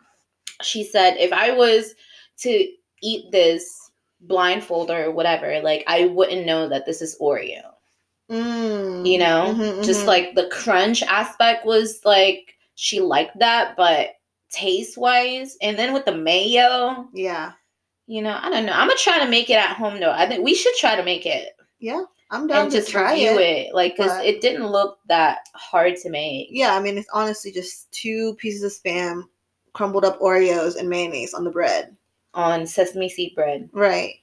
she 0.62 0.84
said 0.84 1.16
if 1.18 1.34
I 1.34 1.52
was 1.52 1.96
to 2.42 2.68
eat 3.02 3.32
this 3.32 3.81
blindfold 4.22 4.92
or 4.92 5.12
whatever, 5.12 5.60
like 5.62 5.84
I 5.88 6.06
wouldn't 6.06 6.46
know 6.46 6.70
that 6.70 6.86
this 6.86 7.02
is 7.02 7.18
Oreo. 7.20 7.62
Mm. 8.30 9.06
You 9.06 9.18
know, 9.18 9.54
Mhm, 9.58 9.84
just 9.84 10.04
mhm. 10.04 10.08
like 10.08 10.36
the 10.36 10.48
crunch 10.48 11.04
aspect 11.04 11.66
was 11.66 12.02
like 12.06 12.56
she 12.76 13.00
liked 13.02 13.38
that, 13.40 13.76
but 13.76 14.12
taste 14.52 14.98
wise, 14.98 15.58
and 15.62 15.78
then 15.78 15.94
with 15.94 16.06
the 16.06 16.16
mayo, 16.16 17.10
yeah, 17.14 17.54
you 18.08 18.22
know, 18.22 18.38
I 18.42 18.50
don't 18.50 18.66
know. 18.66 18.74
I'm 18.74 18.88
gonna 18.88 18.98
try 19.00 19.20
to 19.20 19.30
make 19.30 19.50
it 19.50 19.56
at 19.56 19.76
home 19.76 20.00
though. 20.00 20.12
I 20.12 20.28
think 20.28 20.44
we 20.44 20.56
should 20.56 20.76
try 20.76 20.96
to 20.96 21.04
make 21.04 21.26
it 21.26 21.50
yeah. 21.80 22.04
I'm 22.30 22.48
down 22.48 22.64
and 22.64 22.72
to 22.72 22.78
just 22.78 22.90
try 22.90 23.12
review 23.12 23.32
it. 23.40 23.68
it, 23.68 23.74
like 23.76 23.98
because 23.98 24.18
it 24.24 24.40
didn't 24.42 24.68
look 24.68 25.00
that 25.08 25.40
hard 25.54 25.98
to 25.98 26.10
make. 26.10 26.48
Yeah, 26.52 26.76
I 26.76 26.80
mean, 26.82 26.98
it's 26.98 27.10
honestly 27.14 27.52
just 27.52 27.92
two 27.92 28.36
pieces 28.36 28.64
of 28.64 28.72
spam, 28.72 29.24
crumbled 29.74 30.06
up 30.06 30.20
Oreos, 30.22 30.78
and 30.78 30.90
mayonnaise 30.90 31.34
on 31.34 31.44
the 31.44 31.50
bread. 31.52 31.96
On 32.34 32.66
sesame 32.66 33.10
seed 33.10 33.36
bread. 33.36 33.70
Right. 33.74 34.16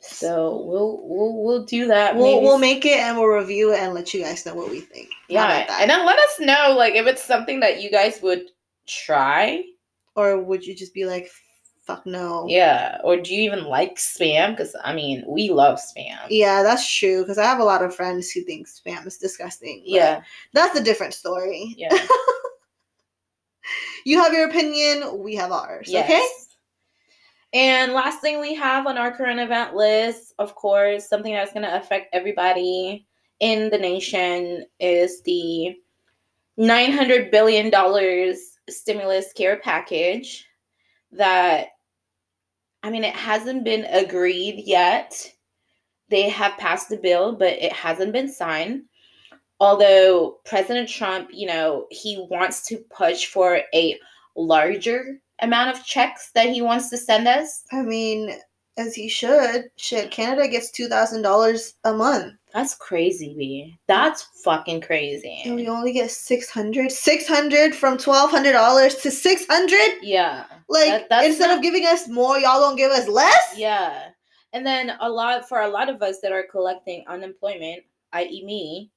So 0.00 0.62
we'll 0.66 1.00
we'll 1.02 1.42
we'll 1.42 1.64
do 1.64 1.86
that. 1.86 2.14
We'll 2.14 2.34
maybe 2.34 2.44
we'll 2.44 2.58
make 2.58 2.84
it 2.84 2.98
and 2.98 3.16
we'll 3.16 3.28
review 3.28 3.72
it 3.72 3.80
and 3.80 3.94
let 3.94 4.12
you 4.12 4.22
guys 4.22 4.44
know 4.44 4.54
what 4.54 4.70
we 4.70 4.80
think. 4.80 5.08
Yeah, 5.28 5.66
and 5.80 5.88
then 5.90 6.04
let 6.04 6.18
us 6.18 6.40
know 6.40 6.74
like 6.76 6.94
if 6.94 7.06
it's 7.06 7.24
something 7.24 7.60
that 7.60 7.80
you 7.82 7.90
guys 7.90 8.20
would 8.22 8.50
try. 8.86 9.64
or 10.14 10.38
would 10.42 10.66
you 10.66 10.74
just 10.74 10.92
be 10.92 11.06
like, 11.06 11.30
fuck 11.80 12.04
no? 12.04 12.44
Yeah, 12.48 12.98
or 13.02 13.16
do 13.16 13.34
you 13.34 13.42
even 13.50 13.64
like 13.64 13.96
spam? 13.96 14.50
Because 14.50 14.76
I 14.84 14.92
mean, 14.94 15.24
we 15.26 15.48
love 15.50 15.78
spam. 15.78 16.18
Yeah, 16.28 16.62
that's 16.62 16.86
true. 16.94 17.22
Because 17.22 17.38
I 17.38 17.44
have 17.44 17.60
a 17.60 17.64
lot 17.64 17.82
of 17.82 17.96
friends 17.96 18.30
who 18.30 18.42
think 18.42 18.68
spam 18.68 19.06
is 19.06 19.16
disgusting. 19.16 19.82
Yeah, 19.86 20.22
that's 20.52 20.78
a 20.78 20.84
different 20.84 21.14
story. 21.14 21.74
yeah. 21.78 21.96
You 24.04 24.18
have 24.20 24.34
your 24.34 24.46
opinion, 24.48 25.22
we 25.22 25.34
have 25.36 25.50
ours. 25.50 25.88
Yes. 25.88 26.04
Okay? 26.04 26.26
And 27.54 27.92
last 27.92 28.20
thing 28.20 28.40
we 28.40 28.52
have 28.54 28.88
on 28.88 28.98
our 28.98 29.16
current 29.16 29.38
event 29.38 29.76
list, 29.76 30.34
of 30.40 30.56
course, 30.56 31.08
something 31.08 31.32
that's 31.32 31.52
going 31.52 31.62
to 31.62 31.76
affect 31.76 32.12
everybody 32.12 33.06
in 33.38 33.70
the 33.70 33.78
nation 33.78 34.66
is 34.80 35.22
the 35.22 35.76
$900 36.58 37.30
billion 37.30 37.72
stimulus 38.68 39.32
care 39.32 39.58
package 39.58 40.46
that, 41.12 41.68
I 42.82 42.90
mean, 42.90 43.04
it 43.04 43.14
hasn't 43.14 43.62
been 43.62 43.84
agreed 43.84 44.64
yet. 44.66 45.32
They 46.08 46.28
have 46.28 46.58
passed 46.58 46.88
the 46.88 46.96
bill, 46.96 47.36
but 47.36 47.52
it 47.52 47.72
hasn't 47.72 48.12
been 48.12 48.28
signed. 48.28 48.82
Although 49.60 50.40
President 50.44 50.88
Trump, 50.88 51.30
you 51.32 51.46
know, 51.46 51.86
he 51.92 52.26
wants 52.28 52.66
to 52.66 52.78
push 52.90 53.26
for 53.26 53.60
a 53.72 53.96
larger 54.36 55.20
amount 55.44 55.76
of 55.76 55.84
checks 55.84 56.30
that 56.34 56.48
he 56.50 56.62
wants 56.62 56.90
to 56.90 56.96
send 56.96 57.28
us. 57.28 57.64
I 57.72 57.82
mean, 57.82 58.32
as 58.76 58.94
he 58.94 59.08
should. 59.08 59.66
Shit, 59.76 60.10
Canada 60.10 60.48
gets 60.48 60.70
two 60.70 60.88
thousand 60.88 61.22
dollars 61.22 61.74
a 61.84 61.92
month. 61.92 62.34
That's 62.52 62.74
crazy, 62.74 63.34
B. 63.36 63.76
That's 63.88 64.22
fucking 64.44 64.80
crazy. 64.82 65.42
And 65.44 65.56
we 65.56 65.66
only 65.68 65.92
get 65.92 66.10
600 66.12 66.92
600 66.92 67.74
from 67.74 67.98
$1,200 67.98 69.02
to 69.02 69.10
600 69.10 69.78
Yeah. 70.02 70.44
Like, 70.68 71.08
That- 71.08 71.24
instead 71.24 71.48
not- 71.48 71.56
of 71.56 71.62
giving 71.62 71.84
us 71.84 72.06
more, 72.08 72.38
y'all 72.38 72.60
gonna 72.60 72.76
give 72.76 72.92
us 72.92 73.08
less? 73.08 73.54
Yeah. 73.56 74.10
And 74.52 74.64
then 74.64 74.92
a 75.00 75.08
lot 75.10 75.48
for 75.48 75.62
a 75.62 75.68
lot 75.68 75.88
of 75.88 76.00
us 76.00 76.20
that 76.20 76.30
are 76.30 76.44
collecting 76.48 77.04
unemployment, 77.08 77.82
i.e. 78.12 78.44
me, 78.44 78.92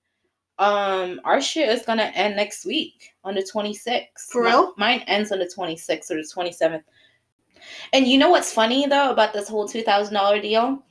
um, 0.59 1.19
our 1.23 1.41
shit 1.41 1.69
is 1.69 1.85
gonna 1.85 2.11
end 2.15 2.35
next 2.35 2.65
week 2.65 3.13
on 3.23 3.35
the 3.35 3.43
26th. 3.43 4.29
For 4.31 4.43
real? 4.43 4.73
Mine 4.77 5.03
ends 5.07 5.31
on 5.31 5.39
the 5.39 5.45
26th 5.45 6.09
or 6.11 6.15
the 6.15 6.27
27th. 6.35 6.83
And 7.93 8.07
you 8.07 8.17
know 8.17 8.29
what's 8.29 8.51
funny 8.53 8.85
though 8.87 9.11
about 9.11 9.33
this 9.33 9.47
whole 9.47 9.67
$2,000 9.67 10.41
deal? 10.41 10.83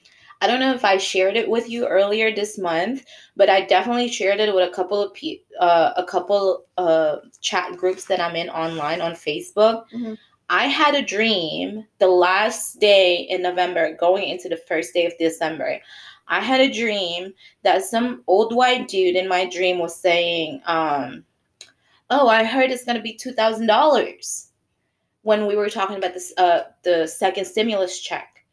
I 0.43 0.47
don't 0.47 0.61
know 0.61 0.75
if 0.75 0.85
I 0.85 0.99
shared 0.99 1.35
it 1.37 1.49
with 1.49 1.71
you 1.71 1.87
earlier 1.87 2.35
this 2.35 2.59
month, 2.59 3.05
but 3.37 3.49
I 3.49 3.63
definitely 3.63 4.09
shared 4.09 4.39
it 4.39 4.55
with 4.55 4.69
a 4.69 4.73
couple 4.73 5.03
of 5.03 5.15
pe- 5.15 5.41
uh, 5.59 5.93
a 5.97 6.05
couple 6.05 6.67
uh 6.77 7.17
chat 7.41 7.77
groups 7.77 8.05
that 8.05 8.21
I'm 8.21 8.37
in 8.37 8.51
online 8.51 9.01
on 9.01 9.13
Facebook. 9.13 9.85
Mhm. 9.95 10.19
I 10.49 10.67
had 10.67 10.95
a 10.95 11.03
dream 11.03 11.87
the 11.99 12.07
last 12.07 12.79
day 12.79 13.15
in 13.31 13.43
November, 13.43 13.97
going 13.97 14.29
into 14.29 14.49
the 14.49 14.59
first 14.59 14.93
day 14.95 15.07
of 15.07 15.17
December. 15.19 15.81
I 16.29 16.41
had 16.41 16.61
a 16.61 16.73
dream 16.73 17.33
that 17.63 17.85
some 17.85 18.23
old 18.27 18.55
white 18.55 18.89
dude 18.89 19.17
in 19.17 19.29
my 19.29 19.49
dream 19.49 19.79
was 19.79 19.95
saying, 19.95 20.61
um, 20.67 21.25
"Oh, 22.11 22.29
I 22.29 22.45
heard 22.45 22.71
it's 22.71 22.85
gonna 22.85 23.03
be 23.03 23.15
two 23.15 23.33
thousand 23.33 23.67
dollars." 23.67 24.49
When 25.23 25.47
we 25.47 25.57
were 25.57 25.71
talking 25.71 25.97
about 25.97 26.15
this, 26.15 26.33
uh, 26.37 26.63
the 26.83 27.07
second 27.07 27.47
stimulus 27.47 28.01
check, 28.01 28.45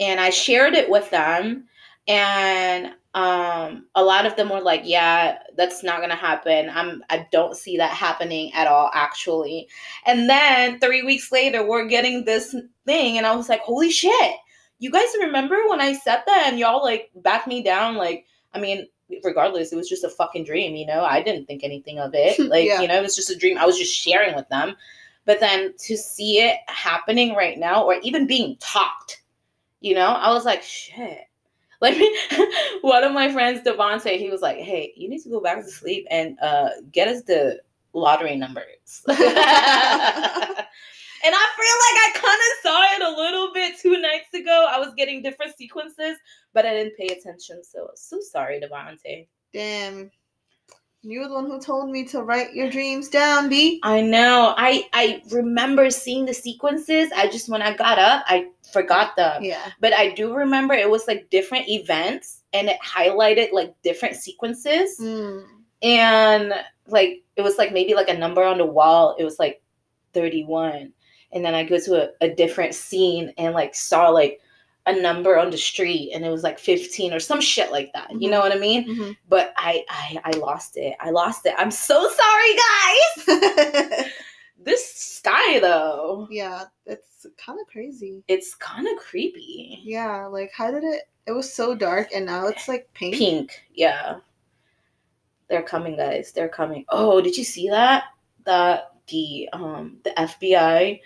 and 0.00 0.20
I 0.20 0.30
shared 0.30 0.74
it 0.74 0.88
with 0.90 1.10
them, 1.10 1.68
and 2.08 2.92
um, 3.14 3.86
a 3.94 4.02
lot 4.02 4.26
of 4.26 4.36
them 4.36 4.48
were 4.48 4.60
like, 4.60 4.82
"Yeah, 4.84 5.38
that's 5.56 5.82
not 5.84 6.00
gonna 6.00 6.16
happen. 6.16 6.70
I'm, 6.70 7.02
I 7.10 7.26
don't 7.32 7.56
see 7.56 7.76
that 7.78 7.90
happening 7.90 8.52
at 8.54 8.66
all, 8.66 8.90
actually." 8.94 9.68
And 10.06 10.28
then 10.28 10.80
three 10.80 11.02
weeks 11.02 11.30
later, 11.32 11.66
we're 11.66 11.86
getting 11.86 12.24
this 12.24 12.54
thing, 12.86 13.18
and 13.18 13.26
I 13.26 13.34
was 13.36 13.48
like, 13.48 13.60
"Holy 13.60 13.90
shit!" 13.90 14.34
You 14.84 14.90
guys 14.90 15.08
remember 15.18 15.56
when 15.70 15.80
I 15.80 15.94
said 15.94 16.22
that, 16.26 16.44
and 16.48 16.58
y'all 16.58 16.82
like 16.82 17.10
backed 17.16 17.46
me 17.48 17.62
down? 17.62 17.94
Like, 17.96 18.26
I 18.52 18.60
mean, 18.60 18.86
regardless, 19.22 19.72
it 19.72 19.76
was 19.76 19.88
just 19.88 20.04
a 20.04 20.10
fucking 20.10 20.44
dream, 20.44 20.76
you 20.76 20.84
know. 20.84 21.02
I 21.02 21.22
didn't 21.22 21.46
think 21.46 21.64
anything 21.64 21.98
of 21.98 22.10
it. 22.12 22.38
Like, 22.50 22.66
Yeah. 22.66 22.82
you 22.82 22.88
know, 22.88 22.98
it 22.98 23.02
was 23.02 23.16
just 23.16 23.30
a 23.30 23.36
dream. 23.36 23.56
I 23.56 23.64
was 23.64 23.78
just 23.78 23.94
sharing 23.94 24.34
with 24.34 24.46
them. 24.50 24.76
But 25.24 25.40
then 25.40 25.72
to 25.86 25.96
see 25.96 26.38
it 26.40 26.58
happening 26.66 27.34
right 27.34 27.58
now, 27.58 27.82
or 27.82 27.94
even 28.02 28.26
being 28.26 28.58
talked, 28.60 29.22
you 29.80 29.94
know, 29.94 30.08
I 30.08 30.30
was 30.34 30.44
like, 30.44 30.62
shit. 30.62 31.20
Like 31.80 31.96
one 32.82 33.04
of 33.04 33.12
my 33.12 33.32
friends, 33.32 33.66
Devontae, 33.66 34.18
he 34.18 34.28
was 34.30 34.42
like, 34.42 34.58
"Hey, 34.58 34.92
you 34.96 35.08
need 35.08 35.22
to 35.22 35.28
go 35.30 35.40
back 35.40 35.62
to 35.64 35.70
sleep 35.70 36.06
and 36.10 36.38
uh, 36.40 36.68
get 36.92 37.08
us 37.08 37.22
the 37.22 37.60
lottery 37.94 38.36
numbers." 38.36 39.02
and 41.24 41.34
I 41.34 41.46
feel 41.56 41.76
like 41.86 41.98
I 42.04 42.10
kind 42.14 42.40
of 42.40 42.62
saw 42.62 42.82
it 42.96 43.14
a 43.14 43.20
little 43.20 43.52
bit 43.52 43.78
two 43.78 44.00
nights 44.00 44.34
ago. 44.34 44.68
I 44.70 44.78
was 44.78 44.92
getting 44.94 45.22
different 45.22 45.56
sequences, 45.56 46.18
but 46.52 46.66
I 46.66 46.74
didn't 46.74 46.96
pay 46.96 47.06
attention. 47.06 47.64
So 47.64 47.90
so 47.94 48.20
sorry, 48.20 48.60
Devontae. 48.60 49.26
Damn. 49.52 50.10
You're 51.06 51.28
the 51.28 51.34
one 51.34 51.46
who 51.46 51.60
told 51.60 51.90
me 51.90 52.04
to 52.06 52.22
write 52.22 52.54
your 52.54 52.70
dreams 52.70 53.08
down, 53.08 53.50
B. 53.50 53.78
I 53.82 54.00
know. 54.00 54.54
I 54.56 54.88
I 54.92 55.22
remember 55.30 55.90
seeing 55.90 56.24
the 56.24 56.32
sequences. 56.34 57.10
I 57.14 57.28
just 57.28 57.48
when 57.48 57.62
I 57.62 57.74
got 57.74 57.98
up, 57.98 58.24
I 58.26 58.48
forgot 58.72 59.14
them. 59.16 59.42
Yeah. 59.42 59.70
But 59.80 59.94
I 59.94 60.10
do 60.10 60.34
remember 60.34 60.74
it 60.74 60.88
was 60.88 61.06
like 61.06 61.28
different 61.30 61.68
events 61.68 62.42
and 62.52 62.68
it 62.68 62.78
highlighted 62.84 63.52
like 63.52 63.74
different 63.82 64.16
sequences. 64.16 64.98
Mm. 64.98 65.44
And 65.82 66.54
like 66.86 67.22
it 67.36 67.42
was 67.42 67.58
like 67.58 67.72
maybe 67.72 67.94
like 67.94 68.08
a 68.08 68.18
number 68.18 68.42
on 68.42 68.58
the 68.58 68.66
wall. 68.66 69.16
It 69.18 69.24
was 69.24 69.38
like 69.38 69.62
31. 70.14 70.92
And 71.34 71.44
then 71.44 71.54
I 71.54 71.64
go 71.64 71.78
to 71.78 72.04
a, 72.04 72.10
a 72.24 72.34
different 72.34 72.74
scene 72.74 73.32
and 73.36 73.52
like 73.54 73.74
saw 73.74 74.08
like 74.08 74.40
a 74.86 74.94
number 74.94 75.38
on 75.38 75.50
the 75.50 75.56
street 75.58 76.12
and 76.14 76.24
it 76.24 76.28
was 76.30 76.42
like 76.42 76.58
15 76.58 77.12
or 77.12 77.18
some 77.20 77.40
shit 77.40 77.72
like 77.72 77.90
that. 77.94 78.10
You 78.20 78.30
know 78.30 78.40
what 78.40 78.52
I 78.52 78.58
mean? 78.58 78.86
Mhm. 78.88 79.16
But 79.28 79.52
I, 79.56 79.84
I 79.88 80.18
I 80.24 80.30
lost 80.38 80.76
it. 80.76 80.94
I 81.00 81.10
lost 81.10 81.44
it. 81.46 81.54
I'm 81.58 81.70
so 81.70 82.08
sorry, 82.08 82.56
guys. 83.86 84.10
This 84.58 84.94
sky 84.94 85.58
though, 85.60 86.26
yeah, 86.30 86.64
it's 86.86 87.26
kind 87.36 87.58
of 87.60 87.66
crazy. 87.66 88.24
it's 88.28 88.54
kind 88.54 88.86
of 88.88 88.96
creepy. 88.96 89.78
Yeah, 89.82 90.24
like 90.26 90.52
how 90.56 90.70
did 90.70 90.84
it? 90.84 91.02
It 91.26 91.32
was 91.32 91.52
so 91.52 91.74
dark, 91.74 92.08
and 92.14 92.24
now 92.24 92.46
it's 92.46 92.66
like 92.66 92.88
pink. 92.94 93.14
Pink, 93.16 93.62
yeah. 93.74 94.20
They're 95.48 95.62
coming, 95.62 95.96
guys. 95.98 96.32
They're 96.32 96.48
coming. 96.48 96.86
Oh, 96.88 97.20
did 97.20 97.36
you 97.36 97.44
see 97.44 97.68
that? 97.68 98.04
That 98.44 98.92
the 99.08 99.50
um 99.52 99.98
the 100.02 100.10
FBI 100.16 101.00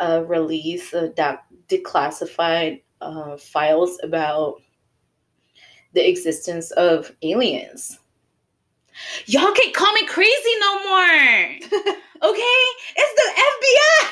uh 0.00 0.24
released 0.26 0.94
uh, 0.94 1.08
that 1.16 1.44
declassified 1.68 2.82
uh 3.00 3.36
files 3.36 3.98
about 4.02 4.56
the 5.92 6.08
existence 6.08 6.70
of 6.72 7.14
aliens. 7.22 7.98
Y'all 9.26 9.52
can't 9.52 9.74
call 9.74 9.92
me 9.94 10.06
crazy 10.06 10.54
no 10.60 10.84
more. 10.84 11.94
Okay? 12.22 12.64
It's 12.96 13.14
the 13.16 13.30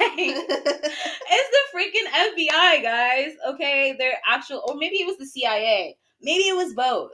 FBI. 0.09 0.93
it's 1.31 1.51
the 1.51 1.79
freaking 1.79 2.49
FBI, 2.49 2.83
guys. 2.83 3.33
Okay, 3.47 3.97
they're 3.99 4.19
actual, 4.27 4.63
or 4.67 4.77
maybe 4.77 4.97
it 4.97 5.07
was 5.07 5.19
the 5.19 5.27
CIA. 5.27 5.97
Maybe 6.23 6.45
it 6.45 6.57
was 6.57 6.73
both. 6.73 7.13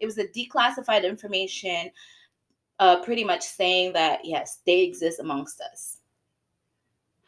It 0.00 0.06
was 0.06 0.16
the 0.16 0.26
declassified 0.26 1.04
information, 1.04 1.90
uh, 2.80 3.00
pretty 3.02 3.22
much 3.22 3.42
saying 3.42 3.92
that 3.92 4.24
yes, 4.24 4.58
they 4.66 4.80
exist 4.80 5.20
amongst 5.20 5.60
us. 5.60 5.93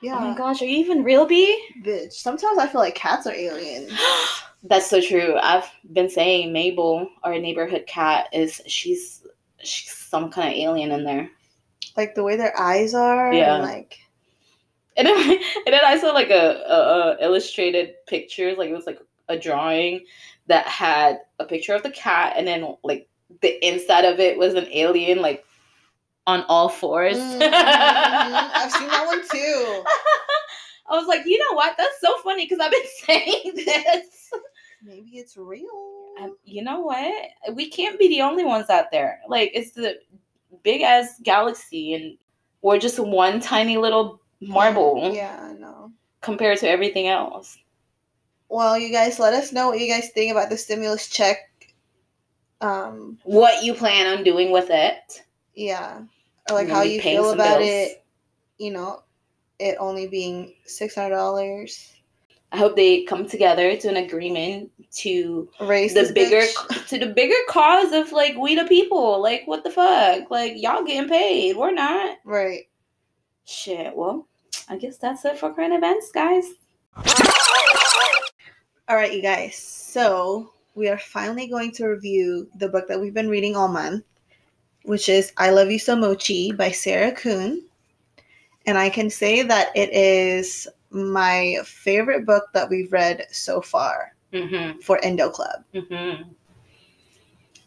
Yeah, 0.06 0.18
Oh 0.18 0.30
my 0.30 0.36
gosh, 0.36 0.62
are 0.62 0.66
you 0.66 0.78
even 0.78 1.02
real, 1.02 1.26
B? 1.26 1.68
bitch. 1.84 2.12
Sometimes 2.12 2.58
I 2.58 2.68
feel 2.68 2.80
like 2.80 2.94
cats 2.94 3.26
are 3.26 3.34
aliens. 3.34 3.92
That's 4.62 4.88
so 4.88 5.00
true. 5.00 5.36
I've 5.42 5.68
been 5.92 6.08
saying 6.08 6.52
Mabel, 6.52 7.08
our 7.24 7.38
neighborhood 7.38 7.86
cat, 7.86 8.28
is 8.32 8.62
she's 8.66 9.26
she's 9.62 9.92
some 9.92 10.30
kind 10.30 10.48
of 10.48 10.54
alien 10.54 10.92
in 10.92 11.04
there. 11.04 11.28
Like 11.96 12.14
the 12.14 12.22
way 12.22 12.36
their 12.36 12.58
eyes 12.58 12.94
are. 12.94 13.32
Yeah. 13.32 13.56
And 13.56 13.64
like 13.64 13.98
And 14.96 15.06
then, 15.06 15.30
and 15.30 15.74
then 15.74 15.84
I 15.84 15.98
saw 15.98 16.12
like 16.12 16.30
a, 16.30 16.62
a, 16.66 16.78
a 16.78 17.16
illustrated 17.24 17.94
pictures, 18.06 18.56
like 18.56 18.70
it 18.70 18.74
was 18.74 18.86
like 18.86 19.00
a 19.28 19.36
drawing 19.38 20.04
that 20.46 20.66
had 20.66 21.18
a 21.38 21.44
picture 21.44 21.74
of 21.74 21.82
the 21.82 21.90
cat, 21.90 22.34
and 22.36 22.46
then 22.46 22.76
like 22.82 23.08
the 23.42 23.66
inside 23.66 24.04
of 24.04 24.20
it 24.20 24.38
was 24.38 24.54
an 24.54 24.68
alien, 24.72 25.20
like 25.20 25.44
on 26.26 26.44
all 26.48 26.68
4s 26.68 27.16
Mm, 27.16 27.40
mhm. 27.40 28.50
I've 28.54 28.72
seen 28.72 28.88
that 28.88 29.06
one 29.06 29.22
too. 29.28 29.84
I 30.88 30.96
was 30.96 31.06
like, 31.08 31.22
you 31.26 31.38
know 31.38 31.54
what? 31.56 31.76
That's 31.76 32.00
so 32.00 32.16
funny 32.22 32.44
because 32.46 32.60
I've 32.60 32.70
been 32.70 32.80
saying 33.04 33.52
this. 33.54 34.30
Maybe 34.82 35.10
it's 35.18 35.36
real. 35.36 35.66
Um, 36.20 36.36
you 36.44 36.62
know 36.62 36.80
what? 36.80 37.12
We 37.54 37.68
can't 37.68 37.98
be 37.98 38.08
the 38.08 38.22
only 38.22 38.44
ones 38.44 38.70
out 38.70 38.90
there. 38.92 39.20
Like 39.28 39.50
it's 39.54 39.72
the 39.72 39.96
big 40.62 40.82
ass 40.82 41.20
galaxy, 41.22 41.94
and 41.94 42.16
we're 42.62 42.78
just 42.78 42.98
one 42.98 43.40
tiny 43.40 43.76
little 43.76 44.20
marble 44.40 45.12
Yeah, 45.14 45.38
I 45.42 45.52
know. 45.54 45.90
compared 46.20 46.58
to 46.58 46.68
everything 46.68 47.08
else. 47.08 47.58
Well, 48.48 48.78
you 48.78 48.92
guys, 48.92 49.18
let 49.18 49.34
us 49.34 49.52
know 49.52 49.68
what 49.68 49.80
you 49.80 49.88
guys 49.92 50.10
think 50.10 50.30
about 50.30 50.50
the 50.50 50.56
stimulus 50.56 51.08
check. 51.08 51.38
Um, 52.60 53.18
What 53.24 53.64
you 53.64 53.74
plan 53.74 54.16
on 54.16 54.24
doing 54.24 54.50
with 54.52 54.68
it? 54.70 55.22
yeah, 55.54 56.02
or 56.50 56.54
like 56.56 56.68
how 56.68 56.82
you 56.82 57.00
feel 57.00 57.30
about 57.30 57.58
bills. 57.58 57.70
it. 57.70 58.04
You 58.58 58.72
know, 58.72 59.02
it 59.58 59.76
only 59.78 60.06
being 60.06 60.54
six 60.64 60.94
hundred 60.94 61.16
dollars. 61.16 61.92
I 62.52 62.58
hope 62.58 62.76
they 62.76 63.02
come 63.02 63.26
together 63.28 63.76
to 63.76 63.88
an 63.88 63.96
agreement 63.96 64.70
to 64.98 65.48
Raise 65.60 65.94
the 65.94 66.10
bigger 66.14 66.42
bitch. 66.46 66.86
to 66.88 66.98
the 66.98 67.08
bigger 67.12 67.34
cause 67.48 67.92
of 67.92 68.12
like 68.12 68.36
we 68.36 68.54
the 68.54 68.64
people. 68.64 69.20
Like 69.20 69.42
what 69.46 69.64
the 69.64 69.70
fuck? 69.70 70.30
Like 70.30 70.52
y'all 70.56 70.84
getting 70.84 71.08
paid, 71.10 71.56
we're 71.56 71.72
not. 71.72 72.18
right. 72.24 72.62
Shit. 73.44 73.94
Well, 73.96 74.26
I 74.68 74.76
guess 74.76 74.96
that's 74.96 75.24
it 75.24 75.38
for 75.38 75.52
current 75.54 75.74
events, 75.74 76.10
guys. 76.12 76.44
All 78.88 78.94
right, 78.96 79.12
you 79.12 79.22
guys. 79.22 79.56
So 79.56 80.52
we 80.76 80.88
are 80.88 80.98
finally 80.98 81.48
going 81.48 81.72
to 81.72 81.86
review 81.86 82.48
the 82.58 82.68
book 82.68 82.86
that 82.88 83.00
we've 83.00 83.14
been 83.14 83.28
reading 83.28 83.56
all 83.56 83.68
month, 83.68 84.04
which 84.86 85.08
is 85.08 85.32
I 85.36 85.50
Love 85.50 85.70
You 85.70 85.78
So 85.78 85.96
Mochi 85.96 86.52
by 86.52 86.70
Sarah 86.70 87.12
Kuhn. 87.12 87.62
And 88.66 88.78
I 88.78 88.88
can 88.88 89.10
say 89.10 89.42
that 89.42 89.68
it 89.76 89.92
is 89.92 90.66
my 90.90 91.58
favorite 91.64 92.24
book 92.24 92.44
that 92.54 92.68
we've 92.70 92.92
read 92.92 93.26
so 93.30 93.60
far 93.60 94.12
Mm-hmm. 94.32 94.80
for 94.80 94.98
Indo 94.98 95.30
Club. 95.30 95.64
Mm-hmm. 95.74 96.30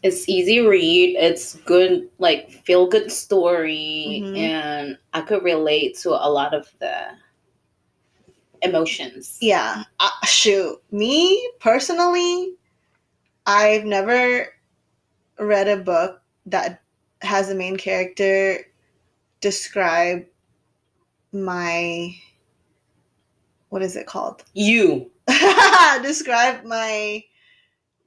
It's 0.02 0.28
easy 0.28 0.60
read. 0.60 1.16
It's 1.18 1.56
good, 1.66 2.08
like 2.18 2.50
feel 2.64 2.86
good 2.86 3.10
story, 3.12 4.22
Mhm. 4.24 4.36
and 4.38 4.98
I 5.12 5.20
could 5.22 5.42
relate 5.42 5.96
to 5.98 6.10
a 6.10 6.28
lot 6.28 6.54
of 6.54 6.68
the 6.78 7.08
emotions. 8.62 9.38
Yeah, 9.40 9.84
uh, 10.00 10.10
shoot. 10.24 10.80
Me 10.90 11.50
personally, 11.60 12.54
I've 13.46 13.84
never 13.84 14.54
read 15.38 15.68
a 15.68 15.76
book 15.78 16.20
that 16.46 16.79
has 17.22 17.48
the 17.48 17.54
main 17.54 17.76
character 17.76 18.66
describe 19.40 20.24
my 21.32 22.14
what 23.68 23.82
is 23.82 23.96
it 23.96 24.06
called? 24.06 24.42
You. 24.54 25.10
describe 26.02 26.64
my 26.64 27.22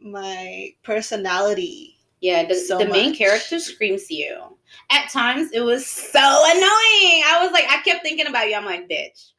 my 0.01 0.73
personality. 0.83 1.97
Yeah, 2.19 2.45
the, 2.45 2.55
So 2.55 2.77
the 2.77 2.85
main 2.87 3.09
much. 3.09 3.17
character 3.17 3.59
screams 3.59 4.09
you. 4.09 4.57
At 4.89 5.09
times, 5.09 5.51
it 5.51 5.59
was 5.61 5.85
so 5.85 6.19
annoying. 6.19 7.23
I 7.25 7.39
was 7.43 7.51
like, 7.51 7.65
I 7.69 7.81
kept 7.83 8.01
thinking 8.03 8.27
about 8.27 8.47
you. 8.49 8.55
I'm 8.55 8.65
like, 8.65 8.89
bitch, 8.89 9.31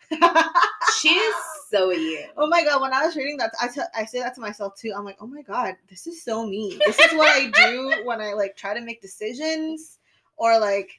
she 1.01 1.09
is 1.11 1.35
so 1.71 1.91
you. 1.91 2.25
Oh 2.37 2.47
my 2.47 2.63
god! 2.65 2.81
When 2.81 2.93
I 2.93 3.05
was 3.07 3.17
reading 3.17 3.37
that, 3.39 3.53
I 3.61 3.69
t- 3.69 3.81
I 3.97 4.05
say 4.05 4.21
that 4.21 4.35
to 4.37 4.41
myself 4.41 4.75
too. 4.77 4.93
I'm 4.97 5.05
like, 5.05 5.17
oh 5.21 5.27
my 5.27 5.43
god, 5.43 5.75
this 5.89 6.07
is 6.07 6.23
so 6.23 6.47
me. 6.47 6.79
This 6.87 6.99
is 6.99 7.13
what 7.15 7.29
I 7.29 7.51
do 7.51 7.95
when 8.05 8.21
I 8.21 8.33
like 8.33 8.57
try 8.57 8.75
to 8.75 8.81
make 8.81 9.03
decisions 9.03 9.99
or 10.37 10.59
like 10.59 10.91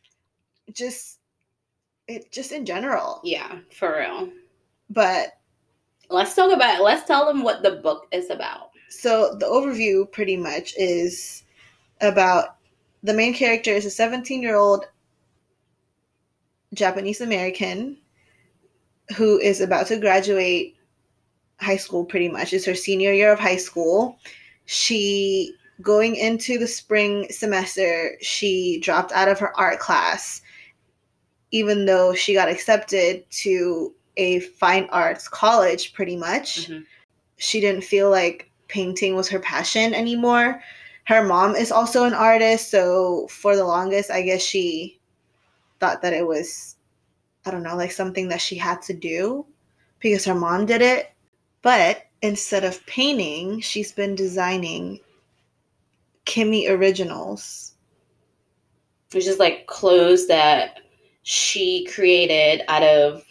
just 0.74 1.20
it 2.08 2.32
just 2.32 2.52
in 2.52 2.66
general. 2.66 3.22
Yeah, 3.24 3.60
for 3.72 3.98
real. 4.00 4.30
But 4.90 5.30
Let's 6.10 6.36
talk 6.36 6.54
about. 6.54 6.80
it. 6.80 6.84
Let's 6.84 7.08
tell 7.08 7.26
them 7.26 7.42
what 7.42 7.64
the 7.64 7.78
book 7.78 8.08
is 8.12 8.30
about. 8.30 8.70
so 8.90 9.36
the 9.40 9.48
overview 9.48 10.12
pretty 10.12 10.38
much 10.38 10.74
is 10.78 11.44
about 12.02 12.58
the 13.02 13.14
main 13.14 13.34
character 13.34 13.72
is 13.72 13.86
a 13.86 13.90
17 13.90 14.42
year 14.42 14.56
old 14.56 14.86
Japanese 16.74 17.22
American 17.22 17.98
who 19.16 19.40
is 19.40 19.62
about 19.62 19.88
to 19.88 19.98
graduate 19.98 20.76
high 21.60 21.78
school 21.78 22.06
pretty 22.06 22.30
much. 22.30 22.54
It's 22.54 22.66
her 22.66 22.76
senior 22.76 23.14
year 23.14 23.32
of 23.32 23.40
high 23.40 23.58
school. 23.58 24.18
She 24.66 25.54
going 25.82 26.16
into 26.16 26.58
the 26.58 26.68
spring 26.68 27.28
semester, 27.30 28.18
she 28.22 28.80
dropped 28.80 29.12
out 29.12 29.28
of 29.28 29.40
her 29.40 29.58
art 29.58 29.80
class 29.80 30.42
even 31.52 31.86
though 31.86 32.14
she 32.14 32.34
got 32.34 32.50
accepted 32.50 33.24
to 33.30 33.94
a 34.18 34.42
fine 34.42 34.90
arts 34.92 35.30
college 35.30 35.94
pretty 35.94 36.18
much. 36.18 36.68
Mhm. 36.68 36.86
She 37.38 37.62
didn't 37.62 37.84
feel 37.84 38.10
like 38.10 38.50
painting 38.68 39.16
was 39.16 39.30
her 39.30 39.40
passion 39.40 39.94
anymore. 39.94 40.62
Her 41.06 41.24
mom 41.24 41.56
is 41.56 41.72
also 41.72 42.04
an 42.04 42.14
artist, 42.14 42.72
so 42.72 43.28
for 43.28 43.56
the 43.56 43.64
longest, 43.64 44.12
I 44.12 44.22
guess 44.22 44.42
she 44.42 45.00
thought 45.80 46.02
that 46.02 46.12
it 46.14 46.28
was, 46.28 46.75
I 47.46 47.52
don't 47.52 47.64
know, 47.64 47.76
like 47.76 47.92
something 47.92 48.28
that 48.30 48.42
she 48.42 48.56
had 48.56 48.82
to 48.84 48.94
do 48.94 49.46
because 50.00 50.26
her 50.26 50.36
mom 50.36 50.66
did 50.66 50.82
it. 50.82 51.12
But 51.62 52.04
instead 52.22 52.64
of 52.64 52.86
painting, 52.86 53.60
she's 53.62 53.92
been 53.92 54.16
designing 54.16 55.00
Kimmy 56.26 56.70
originals. 56.70 57.74
Which 59.14 59.28
is 59.28 59.40
like 59.40 59.68
clothes 59.68 60.28
that 60.28 60.80
she 61.24 61.86
created 61.86 62.64
out 62.68 62.84
of 62.84 63.24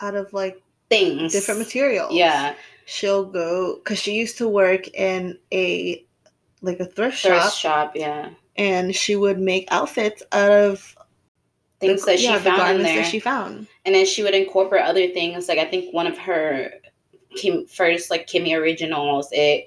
out 0.00 0.14
of 0.14 0.32
like 0.32 0.60
things. 0.88 1.32
different 1.32 1.60
materials. 1.60 2.12
Yeah, 2.12 2.54
She'll 2.90 3.24
go 3.24 3.76
because 3.76 4.00
she 4.00 4.14
used 4.14 4.38
to 4.38 4.48
work 4.48 4.88
in 4.88 5.38
a 5.52 6.04
like 6.60 6.80
a 6.80 6.86
thrift 6.86 7.18
shop, 7.18 7.40
thrift 7.42 7.56
shop. 7.56 7.92
Yeah, 7.94 8.30
and 8.56 8.94
she 8.94 9.14
would 9.14 9.38
make 9.38 9.68
outfits 9.70 10.24
out 10.32 10.50
of 10.50 10.96
things 11.80 12.04
that 12.04 12.18
she 12.18 12.26
yeah, 12.26 12.38
the 12.38 12.50
found 12.50 12.76
in 12.78 12.82
there. 12.82 12.96
that 13.02 13.06
she 13.10 13.18
found. 13.20 13.66
and 13.86 13.94
then 13.94 14.04
she 14.06 14.22
would 14.22 14.34
incorporate 14.34 14.82
other 14.84 15.08
things 15.08 15.48
like 15.48 15.58
i 15.58 15.64
think 15.64 15.92
one 15.94 16.06
of 16.06 16.16
her 16.18 16.70
Kim, 17.36 17.64
first 17.66 18.10
like 18.10 18.26
kimmy 18.26 18.56
originals 18.58 19.28
it 19.32 19.66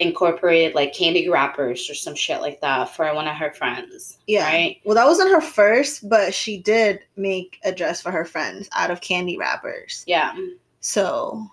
incorporated 0.00 0.74
like 0.74 0.92
candy 0.94 1.28
wrappers 1.28 1.88
or 1.88 1.94
some 1.94 2.14
shit 2.14 2.40
like 2.40 2.60
that 2.60 2.88
for 2.94 3.12
one 3.14 3.28
of 3.28 3.36
her 3.36 3.52
friends 3.52 4.18
Yeah. 4.26 4.44
right 4.44 4.80
Well, 4.84 4.96
that 4.96 5.06
wasn't 5.06 5.30
her 5.30 5.40
first, 5.40 6.08
but 6.08 6.34
she 6.34 6.58
did 6.58 6.98
make 7.16 7.58
a 7.64 7.70
dress 7.72 8.00
for 8.02 8.10
her 8.10 8.24
friends 8.24 8.68
out 8.72 8.90
of 8.90 9.00
candy 9.00 9.36
wrappers. 9.38 10.02
yeah 10.06 10.34
So 10.80 11.46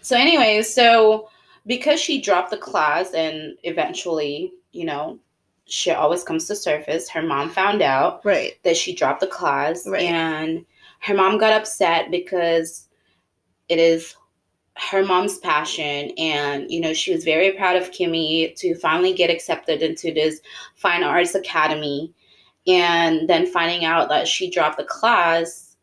so 0.00 0.16
anyway 0.16 0.62
so 0.62 1.28
because 1.66 2.00
she 2.00 2.20
dropped 2.20 2.50
the 2.50 2.56
class 2.56 3.12
and 3.14 3.56
eventually 3.64 4.52
you 4.72 4.84
know 4.84 5.18
shit 5.68 5.96
always 5.96 6.24
comes 6.24 6.46
to 6.46 6.56
surface. 6.56 7.08
Her 7.08 7.22
mom 7.22 7.50
found 7.50 7.82
out 7.82 8.24
right, 8.24 8.54
that 8.64 8.76
she 8.76 8.94
dropped 8.94 9.20
the 9.20 9.26
class 9.26 9.86
Right. 9.86 10.02
and 10.02 10.64
her 11.00 11.14
mom 11.14 11.38
got 11.38 11.52
upset 11.52 12.10
because 12.10 12.88
it 13.68 13.78
is 13.78 14.14
her 14.76 15.04
mom's 15.04 15.38
passion 15.38 16.12
and 16.18 16.70
you 16.70 16.80
know 16.80 16.92
she 16.92 17.12
was 17.12 17.24
very 17.24 17.52
proud 17.52 17.76
of 17.76 17.90
kimmy 17.90 18.54
to 18.56 18.76
finally 18.76 19.12
get 19.12 19.28
accepted 19.30 19.82
into 19.82 20.12
this 20.12 20.40
fine 20.74 21.02
arts 21.02 21.34
academy. 21.34 22.12
And 22.66 23.28
then 23.28 23.46
finding 23.46 23.84
out 23.86 24.10
that 24.10 24.28
she 24.28 24.50
dropped 24.50 24.76
the 24.78 24.84
class 24.84 25.76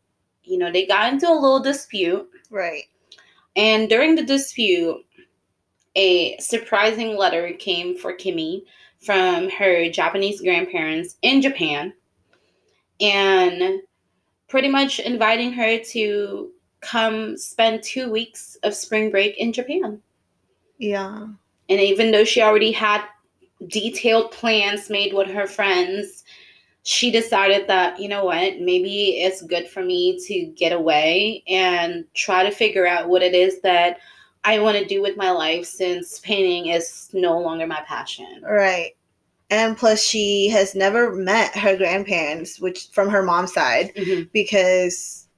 you 0.44 0.58
know 0.58 0.70
they 0.70 0.86
got 0.86 1.12
into 1.12 1.28
a 1.28 1.34
little 1.34 1.60
dispute. 1.60 2.28
Right, 2.50 2.84
and 3.54 3.88
during 3.88 4.14
the 4.14 4.24
dispute 4.24 5.04
a 5.96 6.36
surprising 6.38 7.16
letter 7.16 7.52
came 7.54 7.96
for 7.96 8.12
kimmy 8.14 8.62
from 9.06 9.48
her 9.48 9.88
japanese 9.88 10.40
grandparents 10.40 11.16
in 11.22 11.40
japan 11.40 11.92
and 13.00 13.80
pretty 14.48 14.68
much 14.68 15.00
inviting 15.00 15.52
her 15.52 15.78
to 15.78 16.50
come 16.80 17.36
spend 17.36 17.82
two 17.82 18.10
weeks 18.10 18.56
of 18.62 18.74
spring 18.74 19.10
break 19.10 19.36
in 19.38 19.52
Japan. 19.52 20.00
yeah, 20.78 21.26
And 21.68 21.80
even 21.80 22.12
though 22.12 22.24
she 22.24 22.42
already 22.42 22.72
had 22.72 23.04
detailed 23.68 24.30
plans 24.30 24.90
made 24.90 25.12
with 25.12 25.28
her 25.28 25.46
friends, 25.46 26.24
she 26.84 27.10
decided 27.10 27.66
that, 27.66 27.98
you 27.98 28.08
know 28.08 28.24
what, 28.24 28.60
maybe 28.60 29.20
it's 29.20 29.42
good 29.42 29.68
for 29.68 29.82
me 29.82 30.18
to 30.26 30.46
get 30.56 30.72
away 30.72 31.42
and 31.48 32.04
try 32.14 32.44
to 32.44 32.50
figure 32.50 32.86
out 32.86 33.08
what 33.08 33.22
it 33.22 33.34
is 33.34 33.60
that 33.62 33.98
I 34.44 34.60
want 34.60 34.78
to 34.78 34.84
do 34.84 35.02
with 35.02 35.16
my 35.16 35.30
life 35.32 35.66
since 35.66 36.20
painting 36.20 36.66
is 36.66 37.10
no 37.12 37.40
longer 37.40 37.66
my 37.66 37.82
passion. 37.86 38.42
right. 38.44 38.95
And 39.50 39.76
plus, 39.76 40.02
she 40.02 40.48
has 40.48 40.74
never 40.74 41.14
met 41.14 41.56
her 41.56 41.76
grandparents, 41.76 42.60
which 42.60 42.88
from 42.92 43.08
her 43.08 43.22
mom's 43.22 43.52
side, 43.52 43.92
Mhm. 43.94 44.30
because 44.32 45.28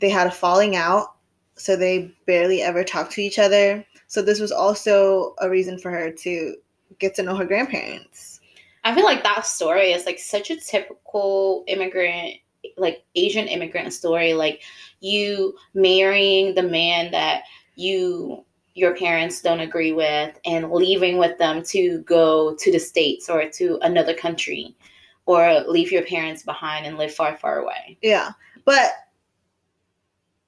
they 0.00 0.10
had 0.10 0.26
a 0.26 0.30
falling 0.30 0.76
out, 0.76 1.14
so 1.56 1.76
they 1.76 2.10
barely 2.26 2.60
ever 2.60 2.84
talked 2.84 3.12
to 3.12 3.22
each 3.22 3.38
other. 3.38 3.84
So 4.08 4.20
this 4.20 4.40
was 4.40 4.52
also 4.52 5.34
a 5.38 5.48
reason 5.48 5.78
for 5.78 5.90
her 5.90 6.10
to 6.10 6.56
get 6.98 7.14
to 7.14 7.22
know 7.22 7.34
her 7.34 7.46
grandparents. 7.46 8.40
I 8.84 8.94
feel 8.94 9.04
like 9.04 9.22
that 9.22 9.46
story 9.46 9.92
is 9.92 10.04
like 10.04 10.18
such 10.18 10.50
a 10.50 10.60
typical 10.60 11.64
immigrant, 11.66 12.34
like 12.76 13.02
Asian 13.14 13.48
immigrant 13.48 13.92
story. 13.94 14.34
Like 14.34 14.60
you 15.00 15.56
marrying 15.72 16.54
the 16.54 16.62
man 16.62 17.10
that 17.12 17.44
you 17.76 18.44
your 18.74 18.96
parents 18.96 19.40
don't 19.40 19.60
agree 19.60 19.92
with 19.92 20.38
and 20.44 20.70
leaving 20.70 21.16
with 21.16 21.38
them 21.38 21.62
to 21.62 21.98
go 22.00 22.54
to 22.56 22.72
the 22.72 22.78
states 22.78 23.28
or 23.30 23.48
to 23.48 23.78
another 23.82 24.14
country 24.14 24.74
or 25.26 25.60
leave 25.68 25.92
your 25.92 26.02
parents 26.02 26.42
behind 26.42 26.84
and 26.84 26.98
live 26.98 27.14
far 27.14 27.36
far 27.36 27.58
away. 27.60 27.96
Yeah. 28.02 28.30
But 28.64 28.90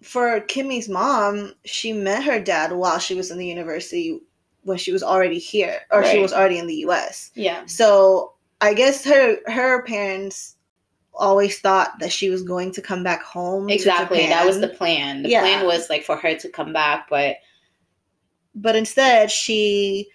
for 0.03 0.41
Kimmy's 0.41 0.89
mom, 0.89 1.55
she 1.65 1.93
met 1.93 2.25
her 2.25 2.41
dad 2.41 2.73
while 2.73 2.99
she 2.99 3.15
was 3.15 3.31
in 3.31 3.39
the 3.39 3.47
university 3.47 4.21
when 4.65 4.77
she 4.79 4.93
was 4.93 5.03
already 5.03 5.39
here 5.39 5.83
or 5.93 6.05
she 6.05 6.19
was 6.19 6.33
already 6.33 6.59
in 6.59 6.67
the 6.67 6.85
US. 6.87 7.31
Yeah. 7.35 7.65
So 7.67 8.33
I 8.61 8.75
guess 8.75 9.05
her 9.05 9.39
her 9.47 9.83
parents 9.85 10.57
always 11.15 11.61
thought 11.61 11.99
that 12.01 12.13
she 12.13 12.29
was 12.29 12.43
going 12.43 12.73
to 12.73 12.83
come 12.83 13.03
back 13.03 13.23
home. 13.23 13.69
to 13.69 13.75
Exactly. 13.75 14.27
That 14.27 14.45
was 14.45 14.61
the 14.61 14.69
plan. 14.69 15.23
The 15.23 15.31
Yeah. 15.31 15.41
plan 15.41 15.65
was 15.65 15.89
like 15.89 16.03
for 16.05 16.17
her 16.17 16.35
to 16.35 16.49
come 16.49 16.73
back, 16.73 17.07
but 17.09 17.37
but 18.57 18.75
instead 18.75 19.31
she 19.31 20.09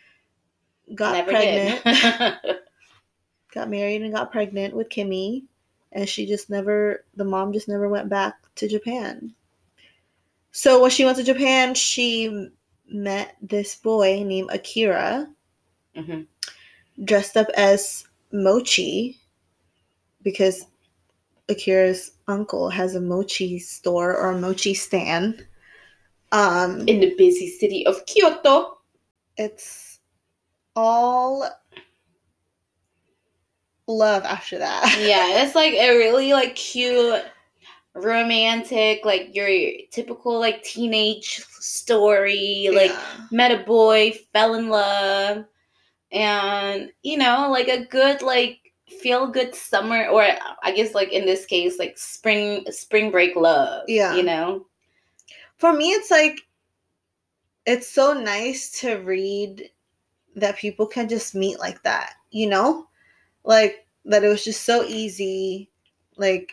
got 0.95 1.13
never 1.13 1.31
pregnant, 1.31 1.81
got 3.53 3.69
married 3.69 4.01
and 4.01 4.13
got 4.13 4.31
pregnant 4.31 4.75
with 4.75 4.89
Kimmy. 4.89 5.43
and 5.93 6.09
she 6.09 6.25
just 6.25 6.49
never 6.49 7.05
the 7.15 7.23
mom 7.23 7.53
just 7.53 7.69
never 7.69 7.87
went 7.87 8.09
back 8.09 8.35
to 8.55 8.67
Japan. 8.67 9.33
So 10.51 10.81
when 10.81 10.91
she 10.91 11.05
went 11.05 11.17
to 11.17 11.23
Japan, 11.23 11.75
she 11.75 12.49
met 12.87 13.37
this 13.41 13.75
boy 13.75 14.23
named 14.23 14.49
Akira 14.51 15.29
hmm 15.95 16.21
dressed 17.05 17.37
up 17.37 17.47
as 17.55 18.05
Mochi 18.31 19.17
because 20.23 20.65
Akira's 21.49 22.11
uncle 22.27 22.69
has 22.69 22.95
a 22.95 23.01
mochi 23.01 23.59
store 23.59 24.15
or 24.15 24.31
a 24.31 24.39
mochi 24.39 24.73
stand. 24.73 25.45
Um 26.31 26.87
In 26.87 26.99
the 26.99 27.13
busy 27.17 27.49
city 27.49 27.85
of 27.85 28.05
Kyoto. 28.05 28.77
it's 29.37 29.99
all 30.75 31.47
love 33.87 34.23
after 34.23 34.57
that. 34.57 34.97
yeah, 35.01 35.43
it's 35.43 35.55
like 35.55 35.73
a 35.73 35.97
really 35.97 36.33
like 36.33 36.55
cute, 36.55 37.21
romantic, 37.93 39.03
like 39.03 39.35
your 39.35 39.49
typical 39.91 40.39
like 40.39 40.63
teenage 40.63 41.43
story. 41.59 42.69
Like 42.71 42.91
Yeah. 42.91 43.27
met 43.31 43.51
a 43.51 43.63
boy, 43.63 44.13
fell 44.33 44.53
in 44.55 44.69
love, 44.69 45.45
and 46.11 46.91
you 47.03 47.17
know, 47.17 47.49
like 47.51 47.67
a 47.67 47.85
good 47.85 48.21
like 48.21 48.59
feel 49.01 49.27
good 49.27 49.55
summer 49.55 50.07
or 50.07 50.21
I 50.63 50.71
guess 50.73 50.93
like 50.93 51.11
in 51.13 51.25
this 51.25 51.45
case 51.45 51.79
like 51.79 51.97
spring 51.97 52.65
spring 52.71 53.11
break 53.11 53.35
love. 53.35 53.83
Yeah. 53.87 54.15
You 54.15 54.23
know? 54.23 54.65
For 55.61 55.71
me 55.71 55.91
it's 55.91 56.11
like 56.11 56.41
it's 57.65 57.87
so 57.87 58.13
nice 58.13 58.71
to 58.81 58.95
read 58.95 59.69
that 60.35 60.57
people 60.57 60.85
can 60.85 61.07
just 61.07 61.35
meet 61.35 61.59
like 61.59 61.81
that 61.83 62.15
you 62.31 62.47
know? 62.47 62.87
Like 63.43 63.85
that 64.05 64.23
it 64.23 64.27
was 64.27 64.43
just 64.43 64.63
so 64.63 64.83
easy 64.83 65.69
like 66.17 66.51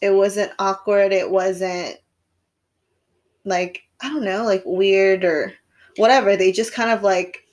it 0.00 0.10
wasn't 0.10 0.52
awkward 0.58 1.12
it 1.12 1.30
wasn't 1.30 1.96
like 3.44 3.82
i 4.00 4.08
don't 4.08 4.24
know 4.24 4.44
like 4.44 4.62
weird 4.64 5.24
or 5.24 5.52
whatever. 5.96 6.36
They 6.36 6.52
just 6.52 6.72
kind 6.72 6.90
of 6.90 7.02
like 7.02 7.44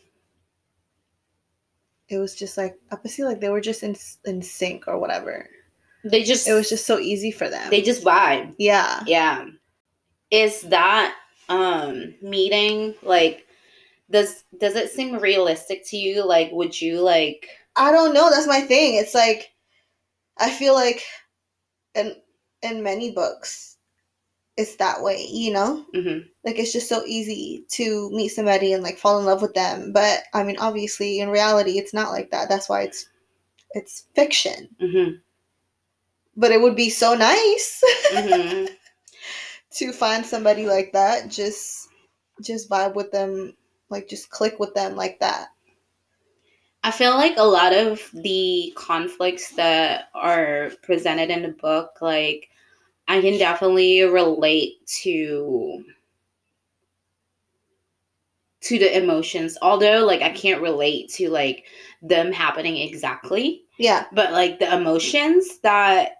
it 2.07 2.19
was 2.19 2.35
just 2.35 2.57
like 2.57 2.75
i 2.91 2.95
could 2.95 3.09
see 3.09 3.23
like 3.23 3.41
they 3.41 3.49
were 3.49 3.61
just 3.61 3.83
in 3.83 3.95
in 4.25 4.41
sync 4.41 4.87
or 4.87 4.99
whatever. 4.99 5.49
They 6.03 6.23
just 6.23 6.47
it 6.47 6.53
was 6.53 6.69
just 6.69 6.85
so 6.85 6.99
easy 6.99 7.31
for 7.31 7.49
them. 7.49 7.69
They 7.69 7.81
just 7.81 8.03
vibe. 8.03 8.53
yeah. 8.57 9.03
Yeah. 9.07 9.47
Is 10.35 10.61
that 10.63 11.15
um 11.49 12.15
meeting 12.21 12.95
like 13.03 13.45
does 14.11 14.43
does 14.59 14.75
it 14.75 14.91
seem 14.91 15.17
realistic 15.19 15.85
to 15.89 15.97
you? 15.97 16.25
Like 16.25 16.51
would 16.51 16.79
you 16.81 17.01
like 17.01 17.49
I 17.75 17.91
don't 17.91 18.13
know. 18.13 18.29
That's 18.29 18.47
my 18.47 18.61
thing. 18.61 18.95
It's 18.95 19.15
like 19.15 19.51
I 20.37 20.49
feel 20.51 20.73
like 20.73 21.03
in 21.95 22.15
in 22.61 22.83
many 22.83 23.11
books, 23.11 23.77
it's 24.57 24.75
that 24.77 25.03
way. 25.03 25.27
You 25.29 25.53
know, 25.53 25.85
mhm, 25.95 26.25
like 26.45 26.59
it's 26.59 26.73
just 26.73 26.89
so 26.89 27.03
easy 27.05 27.65
to 27.71 28.09
meet 28.11 28.29
somebody 28.29 28.73
and 28.73 28.83
like 28.83 28.97
fall 28.99 29.19
in 29.19 29.25
love 29.25 29.41
with 29.41 29.53
them. 29.55 29.93
But 29.93 30.23
I 30.33 30.43
mean, 30.43 30.57
obviously, 30.59 31.19
in 31.19 31.29
reality, 31.29 31.79
it's 31.79 31.93
not 31.93 32.11
like 32.11 32.31
that. 32.31 32.49
That's 32.49 32.69
why 32.69 32.83
it's 32.83 33.09
it's 33.75 34.07
fiction. 34.15 34.69
mhm, 34.81 35.21
But 36.37 36.51
it 36.51 36.61
would 36.61 36.75
be 36.75 36.89
so 36.89 37.13
nice 37.15 37.81
mhm. 38.13 38.69
To 39.77 39.91
find 39.91 40.25
somebody 40.25 40.67
like 40.67 40.93
that. 40.93 41.29
Just 41.29 41.89
just 42.41 42.69
vibe 42.69 42.95
with 42.95 43.11
them, 43.11 43.55
like 43.89 44.07
just 44.07 44.29
click 44.29 44.59
with 44.59 44.73
them 44.73 44.95
like 44.95 45.19
that. 45.19 45.49
I 46.83 46.91
feel 46.91 47.11
like 47.11 47.37
a 47.37 47.43
lot 47.43 47.73
of 47.73 47.99
the 48.13 48.71
conflicts 48.75 49.55
that 49.55 50.09
are 50.13 50.71
presented 50.83 51.31
in 51.31 51.41
the 51.41 51.49
book, 51.49 51.99
like 52.01 52.49
I 53.07 53.21
can 53.21 53.37
definitely 53.39 54.03
relate 54.03 54.85
to 55.03 55.83
to 58.61 58.79
the 58.79 58.97
emotions. 58.97 59.57
Although 59.61 60.05
like 60.05 60.21
I 60.21 60.29
can't 60.29 60.61
relate 60.61 61.09
to 61.13 61.29
like 61.29 61.65
them 62.01 62.31
happening 62.31 62.77
exactly, 62.77 63.63
Yeah, 63.79 64.05
but 64.13 64.31
like 64.31 64.59
the 64.59 64.71
emotions 64.73 65.59
that 65.63 66.17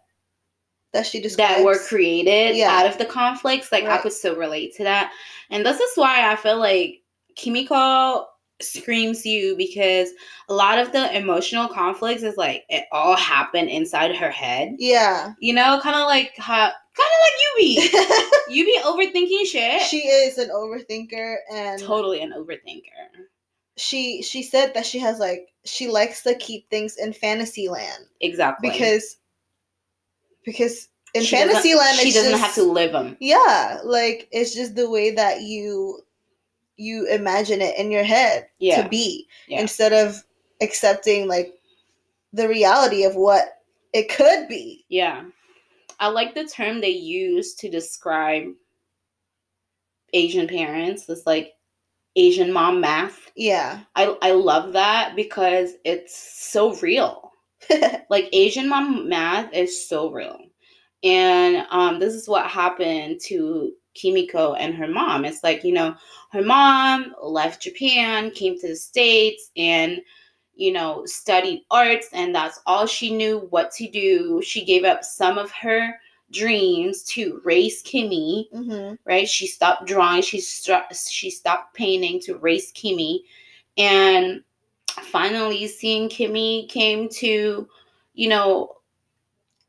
that 0.96 1.06
she 1.06 1.22
describes. 1.22 1.58
that 1.58 1.64
were 1.64 1.78
created 1.78 2.56
Yeah. 2.56 2.72
out 2.72 2.88
of 2.88 2.98
the 2.98 3.06
conflicts, 3.06 3.72
like 3.72 3.86
I 3.86 4.00
could 4.00 4.14
so 4.14 4.36
relate 4.36 4.76
to 4.78 4.84
that. 4.84 5.12
And 5.52 5.66
this 5.66 5.80
is 5.80 5.96
why 5.96 6.32
I 6.32 6.36
feel 6.36 6.58
like 6.58 7.02
Kimiko 7.36 8.26
screams 8.62 9.26
you 9.26 9.56
because 9.58 10.10
a 10.50 10.54
lot 10.54 10.80
of 10.80 10.92
the 10.94 11.16
emotional 11.16 11.68
conflicts 11.68 12.24
is 12.24 12.38
like 12.38 12.64
it 12.70 12.86
all 12.92 13.16
happened 13.18 13.70
inside 13.70 14.16
her 14.16 14.32
head. 14.32 14.76
Yeah. 14.80 15.34
You 15.40 15.54
know, 15.54 15.80
kind 15.84 15.96
of 15.96 16.06
like 16.08 16.34
how 16.38 16.72
kind 16.98 17.12
of 17.14 17.20
like 17.22 17.34
you 17.42 17.54
be. 17.58 18.00
you 18.56 18.66
be 18.66 18.80
overthinking 18.84 19.46
shit. 19.46 19.82
she 19.82 20.08
is 20.08 20.38
an 20.38 20.50
overthinker 20.50 21.36
and 21.52 21.82
totally 21.82 22.22
an 22.22 22.32
overthinker. 22.32 23.26
she 23.78 24.22
she 24.22 24.42
said 24.42 24.74
that 24.74 24.86
she 24.86 25.00
has 25.00 25.20
like 25.20 25.50
she 25.66 25.88
likes 25.90 26.24
to 26.24 26.34
keep 26.36 26.70
things 26.70 26.96
in 26.98 27.12
fantasy 27.12 27.68
land 27.68 28.06
Exactly. 28.22 28.70
because 28.70 29.18
because 30.46 30.90
in 31.14 31.24
She 31.24 31.36
doesn't- 31.36 31.50
fantasy 31.50 31.76
land 31.76 31.98
she 32.00 32.12
doesn't 32.12 32.32
just, 32.32 32.44
have 32.44 32.56
to 32.56 32.64
live 32.64 32.92
them. 32.92 33.18
yeah 33.20 33.80
like 33.84 34.28
it's 34.32 34.54
just 34.54 34.76
the 34.76 34.90
way 34.90 35.12
that 35.12 35.42
you 35.42 36.02
you 36.78 37.08
imagine 37.08 37.62
it 37.62 37.78
in 37.80 37.90
your 37.92 38.04
head 38.04 38.48
Yeah. 38.60 38.84
to 38.84 38.90
be 38.90 39.28
Yeah. 39.48 39.62
instead 39.62 39.94
of 39.94 40.22
accepting 40.62 41.28
like 41.28 41.54
the 42.34 42.48
reality 42.50 43.04
of 43.06 43.16
what 43.16 43.62
it 43.94 44.10
could 44.10 44.48
be 44.50 44.86
Yeah. 44.90 45.24
I 46.00 46.08
like 46.10 46.36
the 46.36 46.44
term 46.46 46.82
they 46.82 46.90
use 46.90 47.56
to 47.56 47.70
describe 47.70 48.52
Asian 50.12 50.48
parents. 50.48 51.08
It's 51.08 51.26
like 51.26 51.54
Asian 52.18 52.52
mom 52.52 52.82
math. 52.82 53.32
yeah 53.36 53.80
I, 53.96 54.18
I 54.22 54.32
love 54.32 54.74
that 54.74 55.16
because 55.16 55.74
it's 55.86 56.16
so 56.52 56.74
real. 56.76 57.25
Like 58.10 58.30
Asian 58.34 58.70
mom 58.70 59.10
math 59.10 59.54
is 59.54 59.88
so 59.88 60.12
real. 60.12 60.40
And 61.04 61.66
um, 61.70 62.00
this 62.00 62.14
is 62.14 62.28
what 62.28 62.48
happened 62.50 63.20
to 63.26 63.72
Kimiko 63.96 64.54
and 64.54 64.74
her 64.76 64.88
mom. 64.88 65.26
It's 65.26 65.44
like, 65.44 65.64
you 65.64 65.74
know, 65.74 65.96
her 66.32 66.42
mom 66.42 67.14
left 67.22 67.62
Japan, 67.64 68.32
came 68.32 68.60
to 68.60 68.68
the 68.68 68.76
States, 68.76 69.52
and, 69.56 70.02
you 70.56 70.72
know, 70.72 71.06
studied 71.06 71.64
arts, 71.72 72.10
and 72.14 72.34
that's 72.34 72.60
all 72.66 72.86
she 72.88 73.16
knew 73.16 73.48
what 73.50 73.72
to 73.74 73.90
do. 73.90 74.42
She 74.44 74.66
gave 74.66 74.84
up 74.84 75.04
some 75.04 75.38
of 75.38 75.52
her 75.52 75.96
dreams 76.32 77.04
to 77.04 77.42
raise 77.44 77.84
Kimmy, 77.84 78.46
hmm 78.52 78.96
right? 79.06 79.28
She 79.30 79.46
stopped 79.48 79.86
drawing, 79.86 80.24
she, 80.24 80.40
st- 80.40 80.96
she 80.96 81.30
stopped 81.30 81.76
painting 81.76 82.20
to 82.22 82.38
raise 82.38 82.72
Kimmy. 82.74 83.20
And 83.78 84.44
finally, 85.02 85.68
seeing 85.68 86.10
Kimmy 86.10 86.70
came 86.70 87.10
to, 87.10 87.68
you 88.14 88.30
know, 88.30 88.78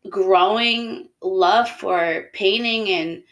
growing 0.09 1.09
love 1.23 1.69
for 1.69 2.29
painting 2.33 2.89
and 2.91 3.23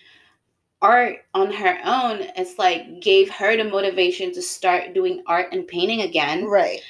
art 0.82 1.18
on 1.32 1.50
her 1.50 1.78
own 1.84 2.18
it's 2.36 2.58
like 2.58 3.00
gave 3.00 3.30
her 3.30 3.56
the 3.56 3.64
motivation 3.64 4.32
to 4.34 4.42
start 4.42 4.92
doing 4.92 5.22
art 5.26 5.46
and 5.52 5.66
painting 5.66 6.02
again. 6.02 6.44
Right. 6.44 6.80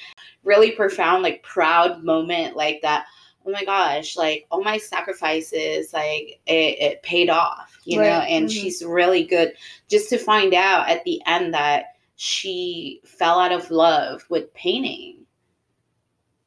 Really 0.42 0.72
profound 0.72 1.22
like 1.22 1.42
proud 1.42 2.02
moment 2.02 2.56
like 2.56 2.80
that. 2.82 3.06
Oh 3.46 3.50
my 3.50 3.64
gosh 3.64 4.16
like 4.16 4.46
all 4.50 4.64
my 4.64 4.78
sacrifices 4.78 5.92
like 5.92 6.40
it, 6.46 6.78
it 6.80 7.02
paid 7.02 7.28
off 7.28 7.78
you 7.84 7.98
know 7.98 8.08
Right, 8.08 8.30
and 8.30 8.48
mhm. 8.48 8.52
she's 8.52 8.82
really 8.82 9.24
good. 9.24 9.52
Just 9.88 10.08
to 10.10 10.18
find 10.18 10.54
out 10.54 10.88
at 10.88 11.04
the 11.04 11.20
end 11.26 11.52
that 11.54 11.93
she 12.16 13.00
fell 13.04 13.38
out 13.40 13.52
of 13.52 13.70
love 13.70 14.24
with 14.28 14.52
painting. 14.54 15.18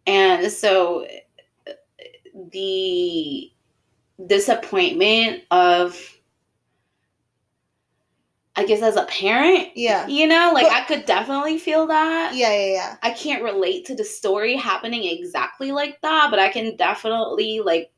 And 0.06 0.52
so 0.52 1.06
the 2.52 3.52
disappointment 4.26 5.44
of 5.52 6.20
i 8.56 8.66
guess 8.66 8.82
as 8.82 8.96
a 8.96 9.04
parent 9.06 9.68
yeah. 9.76 10.08
you 10.08 10.26
know 10.26 10.52
like 10.54 10.66
But- 10.66 10.74
i 10.74 10.84
could 10.86 11.06
definitely 11.06 11.58
feel 11.60 11.86
that. 11.88 12.34
Yeah 12.34 12.52
yeah 12.52 12.74
yeah. 12.74 12.98
I 13.04 13.12
can't 13.12 13.44
relate 13.44 13.86
to 13.86 13.96
the 13.96 14.04
story 14.04 14.56
happening 14.56 15.04
exactly 15.06 15.72
like 15.72 16.00
that, 16.02 16.30
but 16.32 16.40
I 16.40 16.50
can 16.50 16.76
definitely 16.76 17.60
like 17.60 17.92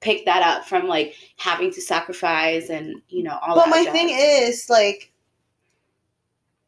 pick 0.00 0.24
that 0.26 0.42
up 0.42 0.66
from 0.66 0.86
like 0.86 1.14
having 1.36 1.70
to 1.72 1.80
sacrifice 1.82 2.70
and 2.70 3.02
you 3.08 3.22
know 3.22 3.38
all 3.42 3.56
but 3.56 3.68
my 3.68 3.84
jazz. 3.84 3.92
thing 3.92 4.08
is 4.10 4.70
like 4.70 5.12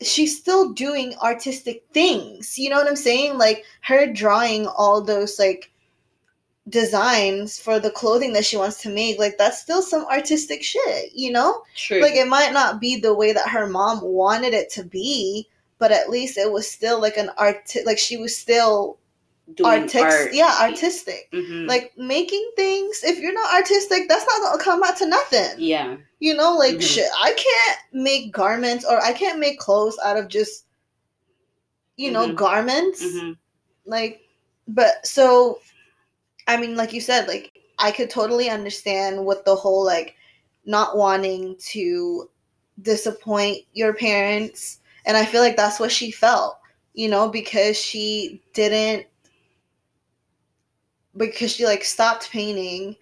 she's 0.02 0.38
still 0.38 0.72
doing 0.72 1.14
artistic 1.22 1.84
things 1.92 2.58
you 2.58 2.70
know 2.70 2.76
what 2.76 2.88
i'm 2.88 2.96
saying 2.96 3.36
like 3.36 3.64
her 3.82 4.10
drawing 4.12 4.66
all 4.66 5.02
those 5.02 5.38
like 5.38 5.70
designs 6.68 7.58
for 7.58 7.80
the 7.80 7.90
clothing 7.90 8.32
that 8.32 8.44
she 8.44 8.56
wants 8.56 8.80
to 8.80 8.88
make 8.88 9.18
like 9.18 9.36
that's 9.36 9.60
still 9.60 9.82
some 9.82 10.04
artistic 10.06 10.62
shit 10.62 11.10
you 11.14 11.30
know 11.30 11.62
true. 11.76 12.00
like 12.00 12.14
it 12.14 12.28
might 12.28 12.52
not 12.52 12.80
be 12.80 12.98
the 12.98 13.14
way 13.14 13.32
that 13.32 13.48
her 13.48 13.66
mom 13.66 14.00
wanted 14.02 14.54
it 14.54 14.70
to 14.70 14.84
be 14.84 15.46
but 15.78 15.90
at 15.90 16.10
least 16.10 16.38
it 16.38 16.52
was 16.52 16.70
still 16.70 17.00
like 17.00 17.16
an 17.16 17.30
art 17.38 17.74
like 17.84 17.98
she 17.98 18.16
was 18.16 18.36
still 18.36 18.98
doing 19.54 19.70
artistic. 19.82 20.02
art. 20.02 20.34
Yeah, 20.34 20.56
artistic. 20.60 21.28
Mhm. 21.32 21.66
Like 21.68 21.92
making 21.96 22.50
things. 22.56 23.02
If 23.04 23.18
you're 23.18 23.32
not 23.34 23.54
artistic, 23.54 24.08
that's 24.08 24.26
not 24.26 24.42
gonna 24.42 24.62
come 24.62 24.82
out 24.82 24.96
to 24.98 25.06
nothing. 25.06 25.50
yeah, 25.58 25.96
You 26.20 26.34
know, 26.34 26.56
like 26.56 26.76
Mhm. 26.76 26.82
shit. 26.82 27.10
I 27.20 27.32
can't 27.32 27.78
make 27.92 28.32
garments 28.32 28.84
or 28.84 29.00
I 29.02 29.12
can't 29.12 29.38
make 29.38 29.58
clothes 29.58 29.98
out 30.04 30.16
of 30.16 30.28
just, 30.28 30.64
you 31.96 32.10
know, 32.10 32.28
Mhm. 32.28 32.36
garments. 32.36 33.02
hmm 33.02 33.32
Like, 33.86 34.22
but 34.68 35.06
so, 35.06 35.60
I 36.46 36.56
mean, 36.56 36.76
like 36.76 36.92
you 36.92 37.00
said, 37.00 37.28
like 37.28 37.52
I 37.78 37.90
could 37.92 38.10
totally 38.10 38.48
understand 38.50 39.24
what 39.24 39.44
the 39.44 39.56
whole 39.56 39.84
like 39.84 40.14
not 40.64 40.96
wanting 40.96 41.56
to 41.72 42.28
disappoint 42.82 43.64
your 43.72 43.94
parents, 43.94 44.80
and 45.06 45.16
I 45.16 45.24
feel 45.24 45.40
like 45.42 45.56
that's 45.56 45.80
what 45.80 45.92
she 45.92 46.10
felt. 46.10 46.58
You 46.94 47.08
know, 47.08 47.28
because 47.28 47.76
she 47.78 48.42
didn't, 48.54 49.06
because 51.16 51.52
she 51.52 51.64
like 51.64 51.84
stopped 51.84 52.30
painting, 52.30 52.96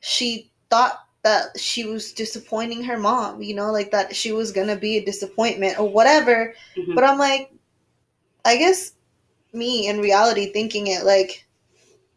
she 0.00 0.50
thought 0.70 1.06
that 1.22 1.58
she 1.58 1.86
was 1.86 2.12
disappointing 2.12 2.82
her 2.84 2.98
mom. 2.98 3.42
You 3.42 3.54
know, 3.54 3.72
like 3.72 3.90
that 3.90 4.14
she 4.14 4.32
was 4.32 4.52
gonna 4.52 4.76
be 4.76 4.98
a 4.98 5.04
disappointment 5.04 5.78
or 5.78 5.88
whatever. 5.88 6.54
Mhm. 6.76 6.94
But 6.94 7.04
I'm 7.04 7.18
like, 7.18 7.50
I 8.44 8.56
guess 8.56 8.92
me 9.52 9.88
in 9.88 10.00
reality 10.00 10.52
thinking 10.52 10.88
it 10.88 11.04
like, 11.04 11.46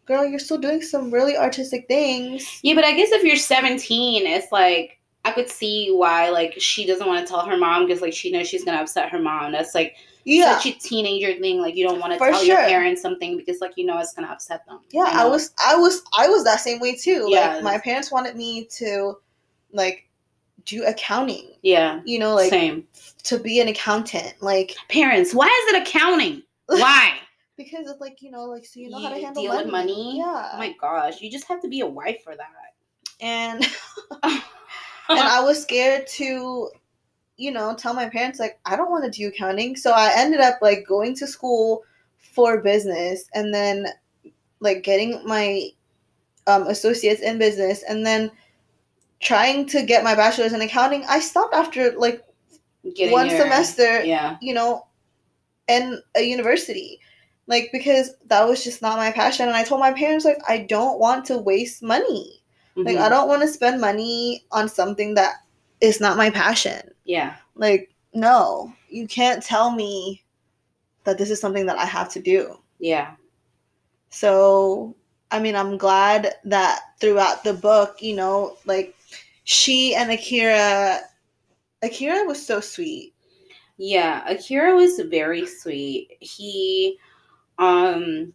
girl, 0.06 0.26
you're 0.26 0.40
still 0.40 0.58
doing 0.58 0.82
some 0.82 1.12
really 1.12 1.38
artistic 1.38 1.88
things. 1.88 2.60
Yeah, 2.64 2.76
but 2.76 2.84
I 2.84 2.94
guess 2.94 3.12
if 3.12 3.24
you're 3.24 3.36
17, 3.36 4.26
it's 4.26 4.52
like 4.52 5.00
I 5.26 5.32
could 5.32 5.50
see 5.50 5.92
why 5.92 6.30
like 6.30 6.54
she 6.58 6.86
doesn't 6.86 7.08
want 7.08 7.26
to 7.26 7.30
tell 7.32 7.46
her 7.46 7.58
mom 7.58 7.86
because 7.86 8.02
like 8.02 8.14
she 8.14 8.32
knows 8.32 8.48
she's 8.48 8.64
gonna 8.64 8.82
upset 8.82 9.10
her 9.10 9.20
mom. 9.20 9.52
That's 9.52 9.76
like 9.76 9.96
Yeah. 10.28 10.58
such 10.58 10.66
a 10.68 10.72
teenager 10.80 11.40
thing. 11.40 11.60
Like 11.62 11.76
you 11.76 11.88
don't 11.88 12.00
want 12.00 12.14
to 12.14 12.20
tell 12.20 12.44
your 12.44 12.58
parents 12.58 13.02
something 13.02 13.38
because 13.38 13.62
like 13.62 13.74
you 13.78 13.86
know 13.86 13.98
it's 14.00 14.14
gonna 14.14 14.28
upset 14.28 14.66
them. 14.66 14.80
Yeah, 14.92 15.12
you 15.12 15.20
I 15.20 15.26
was 15.26 15.54
I 15.66 15.76
was 15.76 16.04
I 16.18 16.28
was 16.28 16.44
that 16.44 16.60
same 16.60 16.80
way 16.80 16.96
too. 16.96 17.28
Yeah. 17.30 17.56
Like 17.56 17.64
my 17.64 17.78
parents 17.78 18.12
wanted 18.12 18.36
me 18.36 18.66
to 18.78 19.16
like 19.72 20.08
do 20.66 20.84
accounting. 20.84 21.54
Yeah. 21.62 22.02
You 22.06 22.20
know, 22.20 22.36
like 22.36 22.50
Same. 22.50 22.86
to 23.24 23.40
be 23.40 23.60
an 23.62 23.70
accountant. 23.70 24.34
Like 24.42 24.76
Parents, 24.90 25.34
why 25.34 25.48
is 25.48 25.76
it 25.76 25.88
accounting? 25.88 26.44
Why? 26.68 27.14
because 27.56 27.90
it's 27.90 28.00
like, 28.02 28.22
you 28.22 28.30
know, 28.30 28.44
like 28.44 28.66
so 28.66 28.80
you 28.80 28.90
know 28.90 29.00
You 29.00 29.08
how 29.08 29.14
to 29.16 29.22
handle 29.22 29.42
deal 29.42 29.54
money. 29.54 29.64
with 29.64 29.72
money? 29.72 30.18
Yeah. 30.20 30.52
Oh 30.54 30.58
my 30.58 30.76
gosh, 30.80 31.22
you 31.22 31.32
just 31.32 31.48
have 31.48 31.62
to 31.62 31.68
be 31.68 31.80
a 31.80 31.88
wife 31.88 32.22
for 32.24 32.36
that. 32.36 32.46
and 33.22 33.64
and 34.24 34.42
I 35.10 35.42
was 35.42 35.62
scared 35.62 36.06
to, 36.08 36.70
you 37.38 37.52
know, 37.52 37.76
tell 37.76 37.94
my 37.94 38.10
parents 38.10 38.40
like 38.40 38.60
I 38.66 38.76
don't 38.76 38.92
want 38.92 39.04
to 39.06 39.12
do 39.12 39.28
accounting. 39.28 39.76
So 39.76 39.92
I 39.92 40.12
ended 40.16 40.40
up 40.42 40.56
like 40.62 40.86
going 40.88 41.16
to 41.16 41.28
school 41.28 41.84
for 42.18 42.62
business 42.62 43.30
and 43.34 43.54
then 43.54 43.88
like 44.60 44.84
getting 44.84 45.22
my 45.26 45.70
um, 46.48 46.68
associates 46.68 47.22
in 47.22 47.38
business 47.38 47.84
and 47.88 48.06
then 48.06 48.32
trying 49.20 49.66
to 49.68 49.84
get 49.84 50.04
my 50.04 50.16
bachelor's 50.16 50.54
in 50.54 50.62
accounting. 50.62 51.04
I 51.08 51.20
stopped 51.20 51.54
after 51.54 51.94
like 51.98 52.24
Getting 52.96 53.12
one 53.12 53.30
your- 53.30 53.40
semester, 53.40 54.04
Yeah. 54.04 54.38
you 54.42 54.54
know, 54.54 54.88
in 55.68 56.02
a 56.16 56.22
university. 56.22 57.00
Like 57.48 57.70
because 57.72 58.12
that 58.28 58.48
was 58.48 58.64
just 58.64 58.82
not 58.82 58.98
my 58.98 59.12
passion 59.12 59.48
and 59.48 59.56
I 59.56 59.64
told 59.64 59.80
my 59.80 59.94
parents 59.94 60.26
like 60.26 60.40
I 60.50 60.60
don't 60.60 61.00
want 61.00 61.26
to 61.26 61.38
waste 61.38 61.82
money. 61.84 62.42
Like 62.76 62.98
Mhm. 62.98 63.02
I 63.02 63.10
don't 63.10 63.28
want 63.28 63.42
to 63.42 63.48
spend 63.48 63.80
money 63.82 64.46
on 64.52 64.68
something 64.70 65.14
that 65.16 65.36
is 65.82 66.00
not 66.00 66.18
my 66.18 66.30
passion. 66.30 66.82
Yeah. 67.06 67.36
Like 67.56 67.94
no, 68.14 68.74
you 68.90 69.08
can't 69.08 69.44
tell 69.44 69.72
me 69.72 70.24
that 71.04 71.18
this 71.18 71.30
is 71.30 71.40
something 71.40 71.66
that 71.68 71.78
I 71.78 71.86
have 71.86 72.10
to 72.14 72.22
do. 72.22 72.58
Yeah. 72.80 73.14
So, 74.10 74.96
I 75.32 75.40
mean, 75.40 75.56
I'm 75.56 75.78
glad 75.78 76.36
that 76.46 76.82
throughout 77.00 77.44
the 77.44 77.54
book, 77.54 78.02
you 78.02 78.16
know, 78.16 78.58
like 78.66 78.96
she 79.44 79.96
and 79.96 80.12
Akira 80.12 81.02
Akira 81.82 82.24
was 82.26 82.44
so 82.44 82.60
sweet. 82.60 83.14
Yeah, 83.78 84.24
Akira 84.28 84.76
was 84.76 85.00
very 85.00 85.46
sweet. 85.46 86.18
He 86.20 86.98
um 87.60 88.34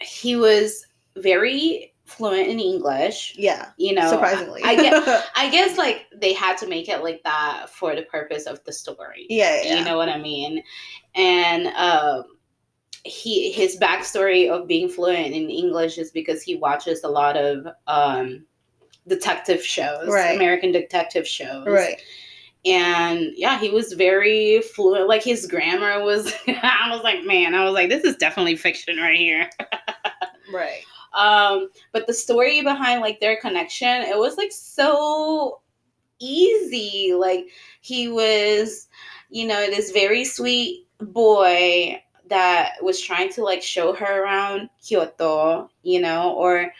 he 0.00 0.36
was 0.36 0.86
very 1.16 1.94
fluent 2.06 2.48
in 2.48 2.58
English. 2.60 3.34
Yeah. 3.36 3.70
You 3.76 3.94
know, 3.94 4.08
surprisingly. 4.08 4.62
I 4.64 4.74
get 4.76 5.26
I 5.36 5.50
guess 5.50 5.76
like 5.76 6.06
they 6.14 6.32
had 6.32 6.56
to 6.58 6.66
make 6.66 6.88
it 6.88 7.02
like 7.02 7.22
that 7.24 7.68
for 7.70 7.94
the 7.94 8.02
purpose 8.02 8.46
of 8.46 8.62
the 8.64 8.72
story. 8.72 9.26
yeah, 9.28 9.62
yeah. 9.62 9.78
You 9.78 9.84
know 9.84 9.96
what 9.96 10.08
I 10.08 10.18
mean? 10.18 10.62
And 11.14 11.66
um 11.68 12.24
he 13.04 13.52
his 13.52 13.76
backstory 13.78 14.48
of 14.50 14.66
being 14.66 14.88
fluent 14.88 15.34
in 15.34 15.50
English 15.50 15.98
is 15.98 16.10
because 16.10 16.42
he 16.42 16.56
watches 16.56 17.04
a 17.04 17.08
lot 17.08 17.36
of 17.36 17.66
um 17.86 18.44
detective 19.06 19.62
shows, 19.64 20.08
Right. 20.08 20.34
American 20.34 20.72
detective 20.72 21.28
shows 21.28 21.64
right. 21.68 22.00
and 22.64 23.30
yeah 23.36 23.56
he 23.60 23.70
was 23.70 23.92
very 23.92 24.60
fluent 24.62 25.06
like 25.06 25.22
his 25.22 25.46
grammar 25.46 26.02
was 26.02 26.32
i 26.48 26.88
was 26.90 27.04
like 27.04 27.22
man 27.22 27.54
i 27.54 27.62
was 27.64 27.72
like 27.72 27.88
this 27.88 28.02
is 28.02 28.16
definitely 28.16 28.56
fiction 28.56 28.96
right 28.96 29.16
here 29.16 29.48
Right. 30.52 30.82
Um 31.16 31.68
but 31.92 32.06
the 32.06 32.14
story 32.14 32.62
behind 32.62 33.00
like 33.00 33.18
their 33.20 33.40
connection 33.40 34.02
it 34.02 34.16
was 34.16 34.36
like 34.36 34.52
so 34.52 35.60
easy. 36.18 37.12
Like 37.16 37.46
he 37.80 38.08
was 38.08 38.88
you 39.30 39.46
know 39.46 39.66
this 39.66 39.90
very 39.90 40.24
sweet 40.24 40.86
boy 41.00 42.02
that 42.28 42.72
was 42.82 43.00
trying 43.00 43.30
to 43.32 43.42
like 43.42 43.62
show 43.62 43.92
her 43.92 44.22
around 44.22 44.68
kyoto 44.82 45.70
you 45.82 46.00
know 46.00 46.32
or 46.34 46.72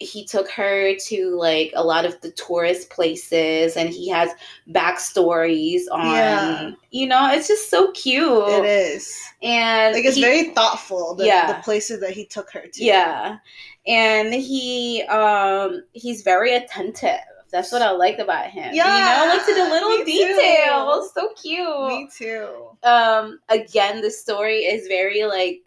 he 0.00 0.24
took 0.24 0.48
her 0.50 0.94
to 0.96 1.30
like 1.36 1.72
a 1.74 1.82
lot 1.82 2.04
of 2.06 2.20
the 2.20 2.30
tourist 2.32 2.88
places 2.88 3.76
and 3.76 3.88
he 3.90 4.08
has 4.08 4.30
backstories 4.70 5.82
on 5.90 6.06
Yeah. 6.14 6.70
you 6.92 7.06
know 7.06 7.30
it's 7.32 7.48
just 7.48 7.68
so 7.68 7.90
cute 7.92 8.48
It 8.48 8.64
is. 8.64 9.12
and 9.42 9.94
Like 9.94 10.04
it's 10.04 10.14
he- 10.16 10.22
very 10.22 10.50
thoughtful 10.50 11.14
the, 11.16 11.26
Yeah. 11.26 11.52
the 11.52 11.62
places 11.62 12.00
that 12.00 12.12
he 12.12 12.24
took 12.26 12.50
her 12.52 12.64
to. 12.72 12.84
yeah 12.84 13.38
and 13.86 14.32
he 14.32 15.02
um 15.04 15.82
he's 15.94 16.22
very 16.22 16.54
attentive 16.54 17.18
that's 17.50 17.72
what 17.72 17.80
i 17.82 17.90
liked 17.90 18.20
about 18.20 18.46
him 18.50 18.72
Yeah, 18.74 18.84
you 19.24 19.26
know 19.30 19.34
like 19.36 19.46
to 19.46 19.54
the 19.54 19.68
little 19.70 19.88
me 19.90 19.98
too. 19.98 20.04
details 20.04 21.12
so 21.14 21.30
cute 21.42 21.88
Me 21.88 22.08
too. 22.16 22.48
um 22.84 23.40
again 23.48 24.00
the 24.02 24.10
story 24.10 24.58
is 24.58 24.86
very 24.86 25.24
like 25.24 25.62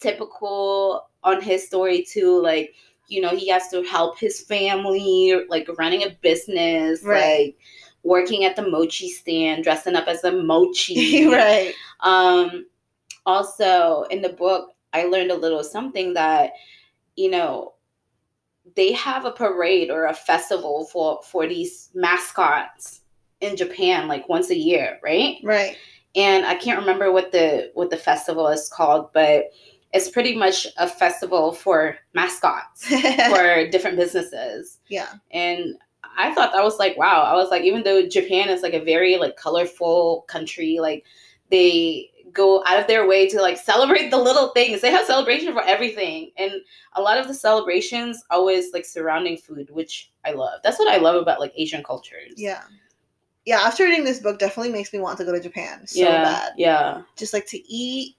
typical 0.00 1.06
on 1.22 1.40
his 1.40 1.66
story 1.66 2.02
too 2.02 2.42
like 2.42 2.74
you 3.08 3.20
know 3.20 3.30
he 3.30 3.48
has 3.48 3.68
to 3.68 3.82
help 3.82 4.18
his 4.18 4.40
family 4.42 5.34
like 5.48 5.68
running 5.78 6.02
a 6.04 6.10
business 6.22 7.02
Right. 7.02 7.46
like 7.46 7.58
working 8.02 8.44
at 8.44 8.56
the 8.56 8.68
mochi 8.68 9.08
stand 9.08 9.64
dressing 9.64 9.94
up 9.96 10.06
as 10.08 10.24
a 10.24 10.32
mochi 10.32 11.26
right. 11.32 11.72
um 12.00 12.66
also 13.26 14.02
in 14.10 14.20
the 14.22 14.28
book 14.30 14.70
i 14.92 15.04
learned 15.04 15.30
a 15.30 15.34
little 15.36 15.64
something 15.64 16.12
that 16.14 16.50
you 17.16 17.30
know 17.30 17.74
they 18.76 18.92
have 18.92 19.24
a 19.24 19.30
parade 19.30 19.90
or 19.90 20.06
a 20.06 20.14
festival 20.14 20.86
for 20.86 21.20
for 21.22 21.46
these 21.46 21.90
mascots 21.94 23.00
in 23.40 23.56
japan 23.56 24.08
like 24.08 24.28
once 24.28 24.50
a 24.50 24.56
year 24.56 24.98
right 25.02 25.36
Right. 25.42 25.76
and 26.16 26.44
I 26.46 26.54
can't 26.54 26.78
remember 26.78 27.10
what 27.12 27.32
the 27.32 27.70
what 27.74 27.90
the 27.90 27.96
festival 27.96 28.46
is 28.48 28.68
called, 28.68 29.12
but 29.12 29.46
it's 29.94 30.10
pretty 30.10 30.34
much 30.34 30.66
a 30.76 30.88
festival 30.88 31.52
for 31.52 31.96
mascots 32.12 32.86
for 33.30 33.68
different 33.70 33.96
businesses. 33.96 34.78
yeah. 34.88 35.14
And 35.30 35.76
I 36.18 36.34
thought 36.34 36.52
that 36.52 36.62
was 36.62 36.78
like 36.78 36.98
wow. 36.98 37.22
I 37.22 37.34
was 37.34 37.50
like 37.50 37.62
even 37.62 37.82
though 37.84 38.06
Japan 38.06 38.48
is 38.48 38.62
like 38.62 38.74
a 38.74 38.84
very 38.84 39.16
like 39.16 39.36
colorful 39.36 40.24
country, 40.28 40.78
like 40.80 41.04
they 41.50 42.10
go 42.32 42.62
out 42.66 42.80
of 42.80 42.88
their 42.88 43.06
way 43.06 43.28
to 43.28 43.40
like 43.40 43.56
celebrate 43.56 44.10
the 44.10 44.18
little 44.18 44.48
things. 44.48 44.80
They 44.80 44.90
have 44.90 45.06
celebration 45.06 45.52
for 45.52 45.62
everything. 45.62 46.32
And 46.36 46.52
a 46.94 47.00
lot 47.00 47.16
of 47.16 47.28
the 47.28 47.34
celebrations 47.34 48.22
always 48.30 48.72
like 48.72 48.84
surrounding 48.84 49.36
food, 49.36 49.70
which 49.70 50.10
I 50.24 50.32
love. 50.32 50.60
That's 50.64 50.78
what 50.78 50.92
I 50.92 50.98
love 50.98 51.20
about 51.20 51.40
like 51.40 51.52
Asian 51.56 51.82
cultures. 51.82 52.34
Yeah. 52.36 52.62
Yeah, 53.44 53.60
after 53.60 53.84
reading 53.84 54.04
this 54.04 54.20
book 54.20 54.38
definitely 54.38 54.72
makes 54.72 54.92
me 54.92 55.00
want 55.00 55.18
to 55.18 55.24
go 55.24 55.32
to 55.32 55.40
Japan 55.40 55.86
so 55.86 56.00
yeah. 56.00 56.24
bad. 56.24 56.52
Yeah. 56.56 57.02
Just 57.16 57.34
like 57.34 57.46
to 57.48 57.58
eat 57.72 58.16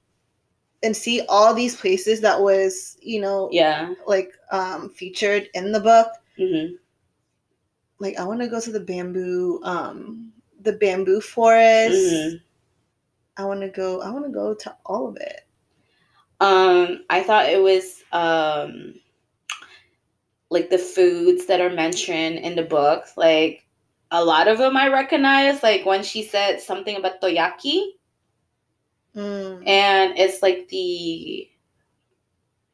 and 0.85 0.95
see 0.95 1.21
all 1.29 1.53
these 1.53 1.75
places 1.75 2.21
that 2.21 2.41
was, 2.41 2.97
you 3.01 3.21
know, 3.21 3.49
Yeah. 3.51 3.93
like 4.07 4.31
um 4.51 4.89
featured 4.89 5.49
in 5.55 5.71
the 5.73 5.81
book. 5.81 6.07
hmm 6.37 6.75
Like 7.99 8.17
I 8.19 8.25
want 8.25 8.41
to 8.41 8.47
go 8.47 8.61
to 8.61 8.71
the 8.71 8.79
bamboo 8.79 9.61
um 9.63 10.33
the 10.61 10.73
bamboo 10.73 11.21
forest. 11.21 11.95
Mhm. 12.13 12.41
I 13.37 13.45
want 13.45 13.61
to 13.61 13.69
go 13.69 14.01
I 14.01 14.11
want 14.11 14.25
to 14.25 14.31
go 14.31 14.53
to 14.55 14.77
all 14.85 15.07
of 15.09 15.17
it. 15.17 15.41
Um, 16.41 17.05
I 17.09 17.23
thought 17.23 17.49
it 17.49 17.61
was 17.61 18.03
um 18.11 18.95
like 20.49 20.69
the 20.69 20.77
foods 20.77 21.45
that 21.47 21.61
are 21.61 21.69
mentioned 21.69 22.39
in 22.39 22.55
the 22.55 22.63
book. 22.63 23.05
Like 23.17 23.65
a 24.11 24.23
lot 24.23 24.47
of 24.47 24.57
them 24.57 24.77
I 24.77 24.87
recognize. 24.89 25.63
Like 25.63 25.85
when 25.85 26.03
she 26.03 26.23
said 26.23 26.61
something 26.61 26.95
about 26.95 27.21
toyaki. 27.21 27.91
Mm. 29.15 29.67
and 29.67 30.17
it's 30.17 30.41
like 30.41 30.67
the 30.69 31.49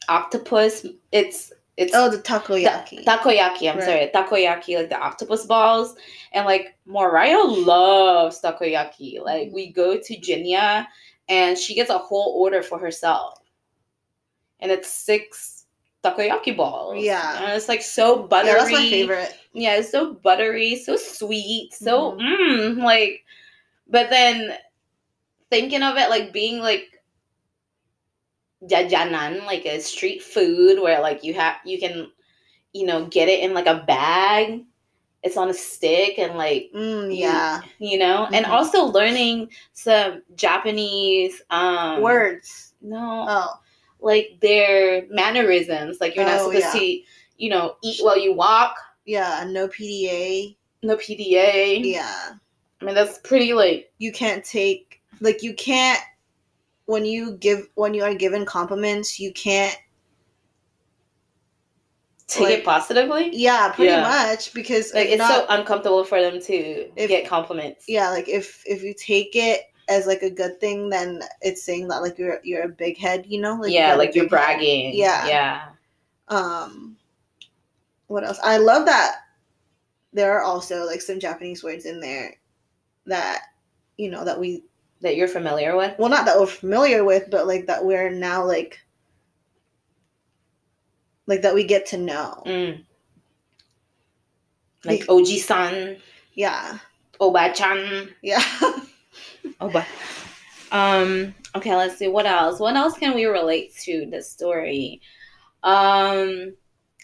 octopus. 0.10 0.86
It's 1.12 1.52
it's 1.78 1.94
Oh, 1.96 2.10
the 2.10 2.22
ta- 2.22 2.40
takoyaki. 2.40 3.04
takoyaki. 3.06 3.70
I'm 3.72 3.78
Right. 3.78 3.84
sorry, 3.86 4.12
takoyaki, 4.14 4.78
like 4.78 4.90
the 4.90 5.00
octopus 5.00 5.46
balls, 5.46 5.96
and 6.34 6.46
like 6.46 6.76
Mariah 6.86 7.44
loves 7.44 8.42
takoyaki. 8.42 9.22
Like 9.24 9.50
we 9.52 9.72
go 9.72 9.98
to 9.98 10.18
Jinya, 10.18 10.86
and 11.30 11.58
she 11.58 11.74
gets 11.76 11.90
a 11.90 11.98
whole 11.98 12.34
order 12.42 12.62
for 12.62 12.78
herself, 12.78 13.40
and 14.60 14.72
it's 14.72 14.90
six 14.90 15.66
takoyaki 16.04 16.56
balls. 16.58 17.04
Yeah. 17.04 17.44
and 17.44 17.54
it's 17.54 17.70
like 17.70 17.82
so 17.84 18.24
buttery. 18.24 18.52
yeah, 18.52 18.58
that's 18.58 18.72
my 18.72 18.90
favorite. 18.90 19.38
Yeah, 19.54 19.76
it's 19.76 19.92
so 19.92 20.14
buttery, 20.16 20.76
so 20.76 20.98
sweet, 20.98 21.74
so 21.74 22.14
Mhm. 22.14 22.78
mm, 22.78 22.84
like. 22.84 23.24
But 23.88 24.10
then 24.10 24.58
thinking 25.52 25.84
of 25.84 25.98
it 25.98 26.10
like 26.10 26.34
being 26.34 26.60
like 26.60 26.88
jajanan, 28.64 29.46
like 29.46 29.66
a 29.66 29.80
street 29.80 30.22
food 30.24 30.82
where 30.82 31.02
like 31.02 31.24
you 31.24 31.34
have 31.34 31.58
you 31.66 31.80
can, 31.80 32.12
you 32.74 32.86
know, 32.86 33.06
get 33.08 33.30
it 33.30 33.42
in 33.44 33.54
like 33.54 33.68
a 33.68 33.84
bag. 33.88 34.64
It's 35.24 35.38
on 35.38 35.50
a 35.50 35.54
stick 35.54 36.18
and 36.18 36.36
like 36.36 36.72
Mm, 36.76 37.16
yeah. 37.16 37.62
you 37.80 37.98
know, 38.00 38.28
and 38.34 38.46
Mhm. 38.46 38.50
also 38.50 38.86
learning 38.86 39.52
some 39.74 40.24
Japanese 40.36 41.42
um 41.52 42.02
Words. 42.02 42.74
No, 42.82 43.26
Oh. 43.30 43.60
like 44.00 44.40
their 44.42 45.06
mannerisms. 45.10 46.00
Like 46.02 46.16
you're 46.16 46.26
not 46.26 46.40
Oh, 46.42 46.46
supposed 46.52 46.74
yeah. 46.74 46.80
to, 46.80 47.02
you 47.38 47.50
know, 47.50 47.76
eat 47.84 48.04
while 48.04 48.18
you 48.18 48.34
walk. 48.34 48.76
Yeah. 49.06 49.46
No 49.48 49.68
PDA. 49.68 50.58
No 50.84 50.98
PDA. 50.98 51.80
Yeah. 51.84 52.32
I 52.82 52.86
mean, 52.86 52.96
that's 52.96 53.20
pretty 53.20 53.54
like 53.54 53.92
You 54.00 54.12
can't 54.12 54.44
take 54.44 55.01
like 55.22 55.42
you 55.42 55.54
can't 55.54 56.00
when 56.86 57.06
you 57.06 57.34
give 57.38 57.70
when 57.76 57.94
you 57.94 58.04
are 58.04 58.14
given 58.14 58.46
compliments, 58.46 59.20
you 59.20 59.32
can't 59.32 59.78
take 62.28 62.44
Like- 62.44 62.58
it 62.60 62.66
positively. 62.66 63.30
yeah, 63.34 63.72
pretty 63.74 63.92
Yeah. 63.92 64.02
much 64.02 64.54
because 64.54 64.94
Like 64.94 65.08
it's 65.10 65.18
not, 65.20 65.32
so 65.32 65.46
uncomfortable 65.50 66.04
for 66.04 66.22
them 66.22 66.40
to 66.42 66.92
If- 66.96 67.10
get 67.10 67.28
compliments. 67.28 67.86
yeah, 67.88 68.10
like 68.10 68.28
if 68.30 68.64
if 68.66 68.84
you 68.84 68.94
take 68.94 69.36
it 69.36 69.62
as 69.90 70.08
like 70.08 70.22
a 70.24 70.30
good 70.30 70.60
thing, 70.60 70.90
then 70.90 71.22
it's 71.42 71.64
saying 71.64 71.88
that 71.90 72.02
like 72.02 72.18
you're 72.18 72.40
you're 72.44 72.64
a 72.64 72.70
big 72.70 72.98
head, 72.98 73.26
you 73.28 73.42
know? 73.42 73.56
Like 73.56 73.72
yeah, 73.72 73.96
a 73.96 73.98
like 73.98 74.16
you're 74.16 74.26
big 74.26 74.32
head. 74.32 74.46
bragging. 74.46 74.94
Yeah. 74.96 75.28
Yeah. 75.28 75.62
Um, 76.30 76.98
what 78.08 78.24
else? 78.24 78.40
I 78.44 78.58
love 78.58 78.86
that 78.86 79.16
there 80.14 80.34
are 80.34 80.44
also 80.44 80.86
like 80.86 81.02
some 81.02 81.20
Japanese 81.20 81.64
words 81.64 81.86
in 81.86 82.00
there 82.00 82.36
that 83.06 83.42
you 83.98 84.10
know 84.10 84.24
that 84.24 84.40
we 84.40 84.64
That 85.02 85.16
you're 85.16 85.28
familiar 85.28 85.76
with. 85.76 85.98
well 85.98 86.10
not 86.10 86.26
that 86.26 86.40
we're 86.40 86.46
familiar 86.46 87.04
with, 87.04 87.30
but 87.32 87.48
like 87.48 87.66
that 87.68 87.84
we're 87.86 88.10
now 88.12 88.46
like 88.46 88.80
like 91.28 91.42
that 91.42 91.56
we 91.56 91.64
get 91.64 91.86
to 91.88 91.98
know. 91.98 92.44
Mm. 92.46 92.84
Like 94.84 95.02
Be- 95.02 95.08
Oji-san, 95.08 95.98
Yeah, 96.34 96.78
Oba-chan. 97.20 98.10
yeah. 98.22 98.44
Oba. 99.62 99.86
Um. 100.72 101.34
Okay. 101.56 101.76
Let's 101.76 101.98
see. 101.98 102.08
What 102.08 102.26
else? 102.26 102.60
What 102.60 102.76
else 102.76 102.98
can 102.98 103.14
we 103.14 103.26
relate 103.26 103.76
to 103.84 104.06
the 104.10 104.22
story? 104.22 105.02
Um. 105.64 106.54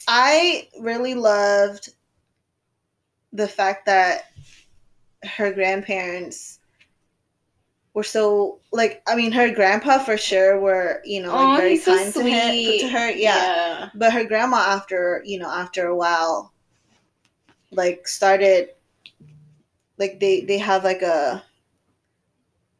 I 0.07 0.67
really 0.79 1.15
loved 1.15 1.93
the 3.33 3.47
fact 3.47 3.85
that 3.87 4.31
her 5.23 5.51
grandparents 5.51 6.56
were 7.97 8.03
so 8.03 8.59
like 8.71 9.01
I 9.07 9.15
mean 9.15 9.31
her 9.31 9.49
grandpa 9.49 9.97
for 9.97 10.17
sure 10.17 10.59
were 10.59 11.01
you 11.03 11.19
know 11.19 11.33
like 11.33 11.57
very 11.57 11.69
he's 11.71 11.85
so 11.85 11.97
kind 11.97 12.13
to 12.13 12.21
her, 12.21 12.49
sweet. 12.51 12.81
to 12.81 12.89
her 12.89 13.09
yeah. 13.09 13.15
yeah. 13.15 13.89
but 13.95 14.13
her 14.13 14.23
grandma 14.23 14.57
after 14.57 15.23
you 15.25 15.39
know 15.39 15.49
after 15.49 15.87
a 15.87 15.95
while 15.95 16.53
like 17.71 18.07
started 18.07 18.69
like 19.97 20.19
they 20.19 20.41
they 20.41 20.59
have 20.59 20.83
like 20.83 21.01
a 21.01 21.43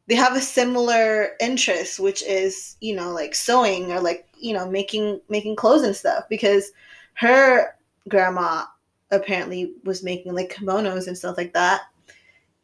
they 0.06 0.14
have 0.14 0.36
a 0.36 0.40
similar 0.40 1.30
interest 1.40 1.98
which 1.98 2.22
is 2.22 2.76
you 2.80 2.94
know 2.94 3.10
like 3.10 3.34
sewing 3.34 3.90
or 3.90 4.00
like 4.00 4.28
you 4.38 4.54
know 4.54 4.70
making 4.70 5.20
making 5.28 5.56
clothes 5.56 5.82
and 5.82 5.96
stuff 5.96 6.28
because 6.30 6.70
her 7.14 7.74
grandma 8.08 8.62
apparently 9.10 9.72
was 9.82 10.04
making 10.04 10.32
like 10.32 10.54
kimonos 10.54 11.08
and 11.08 11.18
stuff 11.18 11.36
like 11.36 11.54
that 11.54 11.88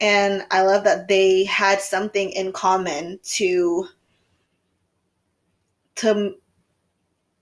and 0.00 0.42
i 0.50 0.62
love 0.62 0.84
that 0.84 1.08
they 1.08 1.44
had 1.44 1.80
something 1.80 2.30
in 2.30 2.52
common 2.52 3.18
to 3.22 3.86
to 5.94 6.34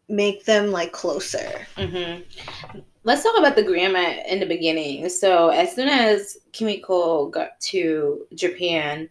make 0.09 0.45
them 0.45 0.71
like 0.71 0.93
closer 0.93 1.67
hmm 1.77 2.21
Let's 3.05 3.25
talk 3.25 3.37
about 3.37 3.57
the 3.57 3.65
grandma 3.65 4.15
in 4.29 4.39
the 4.39 4.47
beginning. 4.47 5.09
So, 5.09 5.49
as 5.49 5.75
soon 5.75 5.89
as 5.89 6.39
Kimiko 6.53 7.27
got 7.27 7.59
to 7.61 8.25
Japan, 8.35 9.09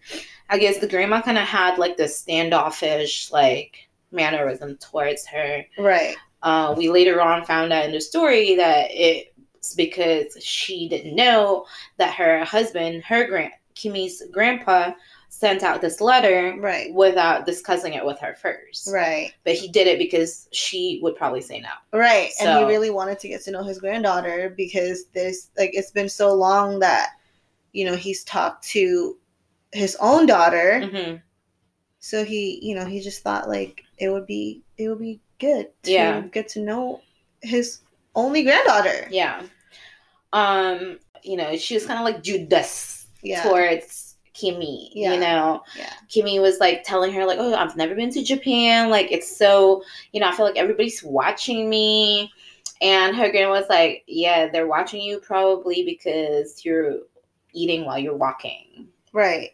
I 0.50 0.58
guess 0.58 0.78
the 0.78 0.88
grandma 0.88 1.22
kind 1.22 1.38
of 1.38 1.44
had 1.44 1.78
like 1.78 1.98
this 1.98 2.18
standoffish 2.18 3.32
like 3.32 3.90
mannerism 4.12 4.78
towards 4.78 5.26
her. 5.28 5.66
right 5.78 6.16
Uh, 6.42 6.74
we 6.78 6.90
later 6.90 7.22
on 7.22 7.46
found 7.46 7.74
out 7.74 7.86
in 7.86 7.92
the 7.92 8.00
story 8.02 8.56
that 8.56 8.88
it's 8.92 9.30
because 9.76 10.38
she 10.44 10.88
didn't 10.90 11.16
know 11.16 11.66
that 11.98 12.14
her 12.16 12.44
husband, 12.44 13.04
her 13.04 13.26
grand 13.28 13.52
Kimi's 13.76 14.22
grandpa, 14.32 14.92
sent 15.30 15.64
out 15.64 15.82
this 15.82 16.02
letter 16.02 16.56
right 16.60 16.94
without 16.94 17.46
discussing 17.46 17.94
it 17.94 18.06
with 18.06 18.20
her 18.20 18.36
first. 18.36 18.90
right 18.92 19.34
But 19.46 19.56
he 19.56 19.70
did 19.70 19.88
it 19.88 19.98
because 19.98 20.50
she 20.52 21.00
would 21.02 21.16
probably 21.16 21.42
say 21.42 21.62
no. 21.62 21.98
Right. 21.98 22.32
and 22.40 22.58
he 22.58 22.64
really 22.66 22.90
wanted 22.90 23.18
to 23.20 23.28
get 23.30 23.42
to 23.44 23.52
know 23.52 23.64
his 23.64 23.80
granddaughter 23.80 24.54
because 24.58 25.06
there's 25.14 25.50
like 25.58 25.72
it's 25.74 25.92
been 25.92 26.10
so 26.10 26.34
long 26.34 26.80
that 26.80 27.12
you 27.72 27.86
know 27.86 27.96
he's 27.96 28.24
talked 28.26 28.64
to 28.70 29.18
his 29.72 29.96
own 30.02 30.26
daughter. 30.26 30.82
hmm 30.88 31.16
So 32.00 32.24
he, 32.26 32.60
you 32.62 32.76
know, 32.76 32.86
he 32.86 33.00
just 33.00 33.24
thought 33.24 33.48
like 33.48 33.84
it 33.98 34.10
would 34.10 34.26
be 34.26 34.64
it 34.78 34.90
would 34.90 35.00
be 35.00 35.22
good 35.40 35.68
to 35.84 35.92
Yeah. 35.92 36.22
get 36.22 36.48
to 36.50 36.60
know 36.62 37.02
his 37.42 37.80
only 38.16 38.44
granddaughter. 38.44 39.08
Yeah. 39.10 39.44
Um, 40.34 41.00
you 41.24 41.38
know, 41.38 41.56
she 41.58 41.74
was 41.76 41.86
kind 41.86 42.00
of 42.00 42.06
like 42.06 42.24
judes 42.24 43.06
Yeah. 43.22 43.44
towards 43.44 44.16
Kimi. 44.34 44.92
Yeah. 44.96 45.14
You 45.14 45.20
know, 45.20 45.64
Yeah. 45.76 45.94
Kimi 46.10 46.40
was 46.40 46.60
like 46.60 46.84
telling 46.84 47.14
her 47.14 47.26
like, 47.26 47.40
"Oh, 47.40 47.54
I've 47.54 47.76
never 47.76 47.96
been 47.96 48.12
to 48.12 48.24
Japan. 48.24 48.90
Like, 48.90 49.12
it's 49.12 49.36
so, 49.36 49.84
you 50.14 50.20
know, 50.20 50.28
I 50.30 50.32
feel 50.36 50.46
like 50.46 50.58
everybody's 50.58 51.04
watching 51.04 51.70
me." 51.70 52.32
And 52.82 53.16
her 53.16 53.30
grandma 53.32 53.52
was 53.52 53.70
like, 53.70 54.04
"Yeah, 54.08 54.48
they're 54.50 54.68
watching 54.68 55.02
you 55.02 55.20
probably 55.20 55.84
because 55.84 56.66
you're 56.66 57.00
eating 57.54 57.86
while 57.86 58.00
you're 58.00 58.16
walking." 58.18 58.88
Right. 59.14 59.52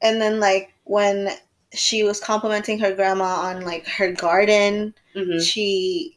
And 0.00 0.20
then 0.20 0.40
like 0.40 0.72
when 0.84 1.30
she 1.72 2.04
was 2.04 2.20
complimenting 2.20 2.78
her 2.78 2.94
grandma 2.94 3.24
on 3.48 3.62
like 3.62 3.86
her 3.88 4.12
garden, 4.12 4.94
hmm 5.14 5.38
she 5.38 6.13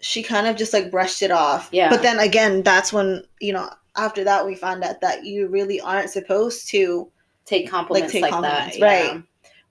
she 0.00 0.22
kind 0.22 0.46
of 0.46 0.56
just 0.56 0.72
like 0.72 0.90
brushed 0.90 1.22
it 1.22 1.30
off. 1.30 1.68
Yeah. 1.72 1.88
But 1.90 2.02
then 2.02 2.18
again, 2.18 2.62
that's 2.62 2.92
when, 2.92 3.24
you 3.40 3.52
know, 3.52 3.70
after 3.96 4.24
that 4.24 4.44
we 4.44 4.54
found 4.54 4.84
out 4.84 5.00
that 5.00 5.24
you 5.24 5.48
really 5.48 5.80
aren't 5.80 6.10
supposed 6.10 6.68
to 6.68 7.10
Take 7.46 7.70
compliments 7.70 8.12
take 8.12 8.22
like, 8.22 8.32
compliments, 8.32 8.76
that, 8.78 8.82
right. 8.84 9.14
yeah. 9.14 9.20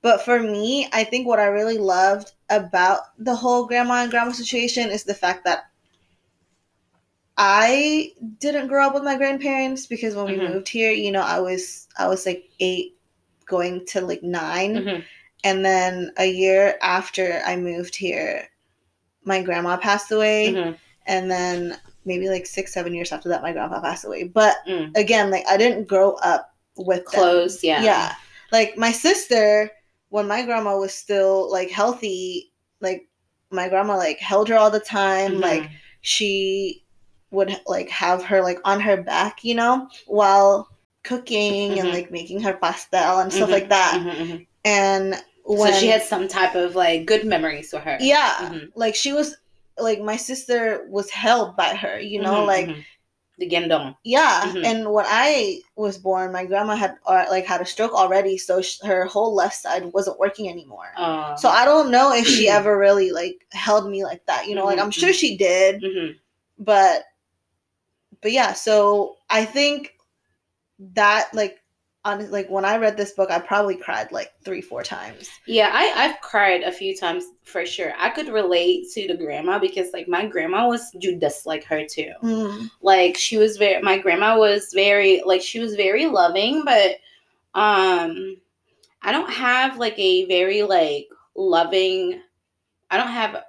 But 0.02 0.24
for 0.24 0.40
me, 0.40 0.88
I 0.94 1.04
think 1.04 1.28
what 1.28 1.40
I 1.40 1.46
really 1.48 1.78
loved 1.78 2.32
about 2.50 3.00
the 3.18 3.36
whole 3.36 3.66
grandma 3.66 4.04
and 4.04 4.12
grandma 4.12 4.32
situation 4.32 4.90
is 4.90 5.04
the 5.04 5.14
fact 5.14 5.44
that 5.46 5.66
I 7.38 8.14
didn't 8.40 8.68
grow 8.68 8.88
up 8.88 8.94
with 8.94 9.04
my 9.04 9.18
grandparents 9.18 9.88
because 9.88 10.16
when 10.16 10.26
we 10.28 10.38
Mhm. 10.38 10.54
moved 10.54 10.70
here, 10.70 10.92
you 10.92 11.12
know, 11.12 11.22
I 11.22 11.40
was 11.40 11.88
I 11.98 12.08
was 12.08 12.26
like 12.26 12.50
8 12.60 12.96
going 13.46 13.86
to 13.88 14.02
like 14.02 14.24
9 14.24 14.76
Mhm. 14.76 15.04
and 15.44 15.66
then 15.66 16.12
a 16.18 16.26
year 16.26 16.78
after 16.82 17.42
I 17.46 17.58
moved 17.58 17.96
here, 17.96 18.48
my 19.26 19.42
grandma 19.42 19.76
passed 19.78 20.12
away 20.12 20.54
Mhm. 20.54 20.78
and 21.08 21.30
then 21.30 21.78
maybe 22.06 22.30
like 22.30 22.46
6 22.46 22.72
7 22.74 22.94
years 22.94 23.12
after 23.12 23.30
that 23.30 23.42
my 23.42 23.52
grandpa 23.52 23.82
passed 23.82 24.06
away. 24.06 24.24
But 24.24 24.58
Mm. 24.68 24.96
again, 24.96 25.30
like 25.32 25.46
I 25.48 25.58
didn't 25.58 25.88
grow 25.88 26.14
up 26.16 26.54
with 26.78 27.06
them. 27.12 27.22
Yeah. 27.64 27.82
Yeah. 27.82 28.16
Like 28.52 28.78
my 28.78 28.92
sister, 28.92 29.72
when 30.10 30.28
my 30.28 30.44
grandma 30.44 30.78
was 30.78 30.94
still 30.94 31.52
like 31.52 31.70
healthy, 31.72 32.52
like 32.80 33.08
my 33.50 33.68
grandma 33.70 33.98
like 33.98 34.20
held 34.20 34.48
her 34.50 34.56
all 34.58 34.70
the 34.72 34.80
time. 34.80 35.36
Mhm. 35.38 35.42
Like 35.42 35.70
she 36.02 36.84
would 37.32 37.60
like 37.66 37.90
have 37.90 38.24
her 38.24 38.42
like 38.42 38.60
on 38.64 38.80
her 38.80 38.98
back, 39.02 39.44
you 39.44 39.56
know, 39.56 39.90
while 40.06 40.70
cooking 41.04 41.80
and 41.80 41.90
Mhm. 41.90 41.94
like 41.94 42.12
making 42.12 42.42
her 42.42 42.54
pastel 42.54 43.20
and 43.20 43.34
stuff 43.34 43.50
Mhm. 43.50 43.54
like 43.54 43.70
that. 43.70 44.00
Mhm, 44.02 44.16
mhm. 44.16 44.48
And 44.64 45.24
when 45.46 45.74
so 45.74 45.80
she 45.80 45.88
had 45.88 46.04
some 46.04 46.28
type 46.28 46.56
of 46.56 46.76
like 46.76 47.06
good 47.06 47.26
memories 47.26 47.70
for 47.70 47.80
her. 47.80 47.98
yeah, 48.02 48.36
Mhm. 48.42 48.72
like 48.76 48.96
she 48.96 49.14
was 49.14 49.38
like 49.78 50.02
my 50.02 50.16
sister 50.18 50.86
was 50.90 51.10
held 51.12 51.56
by 51.56 51.76
her, 51.76 52.00
you 52.00 52.20
know, 52.22 52.42
Mhm, 52.44 52.48
like 52.48 52.68
mhm. 52.68 52.84
the 53.38 53.50
gendong. 53.50 53.96
Yeah, 54.04 54.52
Mhm. 54.52 54.66
and 54.66 54.92
when 54.92 55.06
I 55.08 55.60
was 55.76 55.98
born, 55.98 56.32
my 56.32 56.46
grandma 56.46 56.76
had 56.76 56.96
uh, 57.06 57.26
like 57.30 57.46
had 57.46 57.62
a 57.62 57.66
stroke 57.66 57.94
already, 57.94 58.38
so 58.38 58.62
sh- 58.62 58.80
her 58.84 59.06
whole 59.06 59.36
left 59.36 59.56
side 59.56 59.92
wasn't 59.94 60.20
working 60.20 60.50
anymore. 60.50 60.92
Uh, 60.96 61.36
so 61.36 61.50
I 61.50 61.66
don't 61.66 61.92
know 61.92 62.14
if 62.14 62.26
she 62.28 62.48
ever 62.50 62.78
really 62.78 63.12
like 63.12 63.46
held 63.52 63.90
me 63.90 64.04
like 64.04 64.26
that. 64.28 64.48
You 64.48 64.56
know, 64.56 64.66
like 64.66 64.80
Mhm, 64.80 64.84
I'm 64.84 64.92
sure 64.92 65.14
she 65.14 65.38
did, 65.38 65.84
but 66.58 67.04
but 68.22 68.32
yeah. 68.32 68.54
So 68.54 69.18
I 69.30 69.46
think 69.46 69.94
that 70.94 71.30
like 71.34 71.62
like 72.14 72.50
when 72.50 72.66
I 72.66 72.78
read 72.78 72.98
this 72.98 73.12
book, 73.12 73.32
I 73.32 73.40
probably 73.40 73.76
cried 73.76 74.12
like 74.12 74.32
three 74.44 74.62
four 74.62 74.84
times. 74.84 75.30
Yeah, 75.48 75.72
I 75.74 75.92
I've 76.06 76.22
cried 76.22 76.62
a 76.62 76.72
few 76.72 76.96
times 76.96 77.26
for 77.44 77.66
sure. 77.66 77.94
I 77.98 78.10
could 78.10 78.28
relate 78.30 78.92
to 78.94 79.08
the 79.08 79.18
grandma 79.18 79.58
because 79.58 79.92
like 79.92 80.08
my 80.08 80.28
grandma 80.28 80.68
was 80.68 80.92
judes 81.02 81.46
like 81.46 81.64
her 81.66 81.84
too. 81.86 82.12
Mm. 82.22 82.70
Like 82.82 83.18
she 83.18 83.38
was 83.38 83.58
very 83.58 83.82
my 83.82 83.98
grandma 83.98 84.38
was 84.38 84.72
very 84.74 85.24
like 85.26 85.42
she 85.42 85.60
was 85.60 85.76
very 85.76 86.06
loving, 86.06 86.64
but 86.64 86.98
um 87.56 88.38
I 89.02 89.12
don't 89.12 89.32
have 89.32 89.78
like 89.78 89.98
a 89.98 90.26
very 90.26 90.64
like 90.64 91.08
loving 91.36 92.22
I 92.92 92.98
don't 92.98 93.08
have 93.08 93.44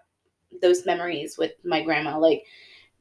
those 0.62 0.86
memories 0.86 1.36
with 1.38 1.52
my 1.64 1.82
grandma 1.82 2.18
like 2.18 2.44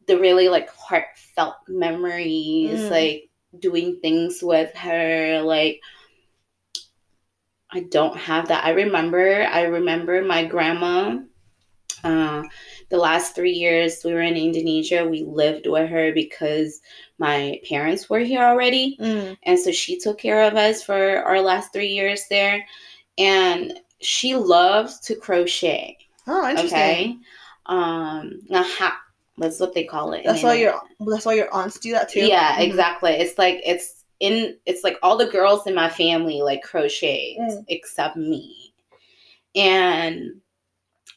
the 0.08 0.20
really 0.20 0.50
like 0.50 0.70
heartfelt 0.70 1.56
memories 1.68 2.80
Mm. 2.82 2.92
like 2.92 3.30
doing 3.60 4.00
things 4.02 4.40
with 4.42 4.74
her 4.76 5.42
like 5.42 5.82
I 7.72 7.82
don't 7.82 8.16
have 8.16 8.48
that. 8.48 8.64
I 8.64 8.72
remember 8.72 9.44
I 9.44 9.64
remember 9.64 10.24
my 10.24 10.46
grandma 10.46 11.20
uh 12.04 12.44
the 12.90 12.98
last 12.98 13.36
3 13.36 13.52
years 13.52 14.04
we 14.04 14.14
were 14.14 14.22
in 14.22 14.38
Indonesia, 14.38 15.06
we 15.06 15.24
lived 15.24 15.66
with 15.68 15.90
her 15.90 16.14
because 16.14 16.82
my 17.18 17.60
parents 17.68 18.10
were 18.10 18.20
here 18.20 18.44
already 18.44 18.98
Mm. 19.00 19.38
and 19.44 19.60
so 19.60 19.72
she 19.72 19.98
took 19.98 20.20
care 20.20 20.44
of 20.44 20.56
us 20.56 20.84
for 20.84 21.24
our 21.24 21.42
last 21.42 21.74
3 21.74 21.88
years 21.88 22.28
there 22.30 22.66
and 23.18 23.80
she 24.02 24.36
loves 24.36 25.00
to 25.00 25.16
crochet. 25.16 25.98
Oh, 26.28 26.48
interesting. 26.48 26.78
Okay. 26.80 27.18
Um, 27.66 28.42
ngaha, 28.52 28.92
that's 29.38 29.60
what 29.60 29.74
they 29.74 29.84
call 29.84 30.14
it. 30.14 30.24
That's 30.26 30.44
why 30.44 30.56
your 30.56 30.80
that's 31.00 31.26
why 31.26 31.34
your 31.34 31.54
aunts 31.54 31.80
do 31.80 31.92
that 31.92 32.10
too. 32.10 32.22
Yeah, 32.22 32.58
Mhm. 32.58 32.62
exactly. 32.62 33.12
It's 33.12 33.38
like 33.38 33.62
it's 33.66 34.04
in. 34.20 34.58
It's 34.66 34.84
like 34.84 34.98
all 35.04 35.18
the 35.18 35.28
girls 35.28 35.68
in 35.68 35.76
my 35.76 35.90
family 35.90 36.42
like 36.42 36.64
crochet 36.64 37.38
Mm. 37.40 37.66
except 37.68 38.16
me, 38.16 38.74
and 39.56 40.42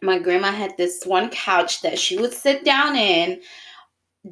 my 0.03 0.19
grandma 0.19 0.51
had 0.53 0.77
this 0.77 1.05
one 1.05 1.29
couch 1.31 1.83
that 1.83 1.99
she 1.99 2.19
would 2.19 2.33
sit 2.33 2.65
down 2.65 2.97
in 2.97 3.41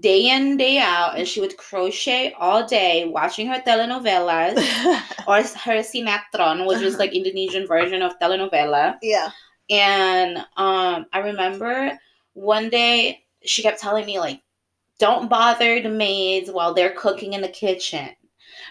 day 0.01 0.29
in 0.31 0.57
day 0.57 0.79
out, 0.79 1.17
and 1.19 1.27
she 1.27 1.41
would 1.41 1.57
crochet 1.57 2.33
all 2.39 2.67
day, 2.67 3.05
watching 3.07 3.47
her 3.47 3.61
telenovelas 3.61 4.57
or 5.29 5.37
her 5.43 5.81
sinetron, 5.83 6.67
which 6.67 6.81
was 6.81 6.99
like 6.99 7.15
Indonesian 7.15 7.67
version 7.67 8.03
of 8.03 8.19
telenovela. 8.19 8.99
yeah. 9.03 9.31
And 9.71 10.39
um, 10.57 11.07
I 11.13 11.19
remember 11.25 11.99
one 12.35 12.69
day 12.69 13.25
she 13.47 13.63
kept 13.63 13.81
telling 13.81 14.07
me 14.07 14.19
like, 14.19 14.41
"Don't 14.99 15.29
bother 15.31 15.81
the 15.81 15.89
maids 15.89 16.51
while 16.51 16.75
they're 16.75 16.95
cooking 16.95 17.33
in 17.35 17.41
the 17.43 17.49
kitchen." 17.49 18.11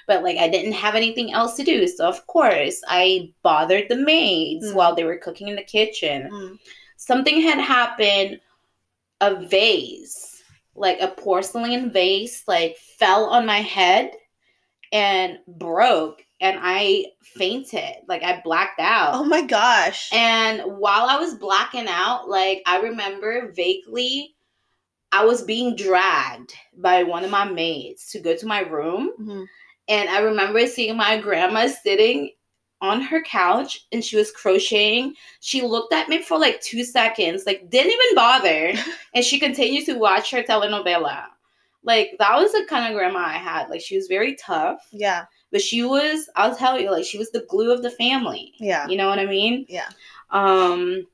But 0.08 0.24
like 0.24 0.38
I 0.38 0.48
didn't 0.50 0.74
have 0.74 0.96
anything 0.96 1.34
else 1.34 1.56
to 1.56 1.64
do, 1.64 1.88
so 1.88 2.08
of 2.08 2.26
course 2.28 2.82
I 2.88 3.32
bothered 3.44 3.90
the 3.90 3.96
maids 3.98 4.68
Mm. 4.68 4.76
while 4.76 4.96
they 4.96 5.04
were 5.04 5.18
cooking 5.18 5.48
in 5.48 5.56
the 5.56 5.64
kitchen. 5.64 6.30
Mm. 6.32 6.60
Something 6.98 7.42
had 7.42 7.60
happened. 7.60 8.40
A 9.22 9.34
vase, 9.34 10.44
like 10.76 11.00
a 11.00 11.08
porcelain 11.08 11.90
vase, 11.90 12.44
like 12.50 12.76
fell 12.78 13.26
on 13.28 13.46
my 13.46 13.62
head 13.62 14.12
and 14.92 15.40
broke, 15.48 16.22
and 16.42 16.60
I 16.62 17.06
fainted. 17.24 17.96
Like 18.10 18.24
I 18.24 18.42
blacked 18.44 18.82
out. 18.82 19.16
Oh 19.16 19.24
my 19.24 19.42
gosh. 19.42 20.10
And 20.12 20.62
while 20.78 21.06
I 21.06 21.18
was 21.18 21.36
blacking 21.36 21.88
out, 21.88 22.28
like 22.28 22.62
I 22.66 22.82
remember 22.82 23.54
vaguely, 23.54 24.35
I 25.16 25.24
was 25.26 25.42
being 25.44 25.76
dragged 25.76 26.54
by 26.78 27.04
one 27.04 27.24
of 27.24 27.32
my 27.32 27.46
maids 27.46 28.10
to 28.12 28.20
go 28.20 28.36
to 28.36 28.46
my 28.46 28.60
room. 28.62 29.12
Mhm. 29.20 29.46
And 29.88 30.10
I 30.10 30.20
remember 30.20 30.66
seeing 30.68 30.98
my 30.98 31.18
grandma 31.18 31.68
sitting 31.68 32.32
on 32.82 33.02
her 33.02 33.22
couch 33.24 33.86
and 33.92 34.04
she 34.04 34.18
was 34.18 34.32
crocheting. 34.32 35.14
She 35.40 35.62
looked 35.62 35.94
at 35.94 36.10
me 36.10 36.22
for 36.22 36.38
like 36.38 36.60
two 36.62 36.84
seconds, 36.84 37.46
like 37.46 37.70
didn't 37.70 37.94
even 37.94 38.16
bother. 38.16 38.74
and 39.16 39.24
she 39.24 39.40
continued 39.40 39.86
to 39.86 39.94
watch 39.94 40.32
her 40.32 40.44
telenovela. 40.44 41.26
Like 41.84 42.16
that 42.20 42.36
was 42.36 42.52
the 42.52 42.66
kind 42.68 42.86
of 42.92 42.98
grandma 42.98 43.20
I 43.20 43.38
had. 43.38 43.70
Like 43.70 43.82
she 43.82 43.96
was 43.96 44.08
very 44.08 44.36
tough, 44.36 44.80
Yeah. 44.92 45.26
but 45.52 45.62
she 45.62 45.84
was, 45.84 46.28
I'll 46.36 46.56
tell 46.56 46.80
you, 46.80 46.92
like 46.92 47.06
she 47.06 47.18
was 47.20 47.32
the 47.32 47.46
glue 47.50 47.72
of 47.72 47.84
the 47.84 47.92
family. 47.92 48.54
Yeah. 48.60 48.88
You 48.88 48.98
know 48.98 49.08
what 49.08 49.20
I 49.20 49.26
mean? 49.28 49.66
Yeah. 49.70 49.90
Um 50.32 51.08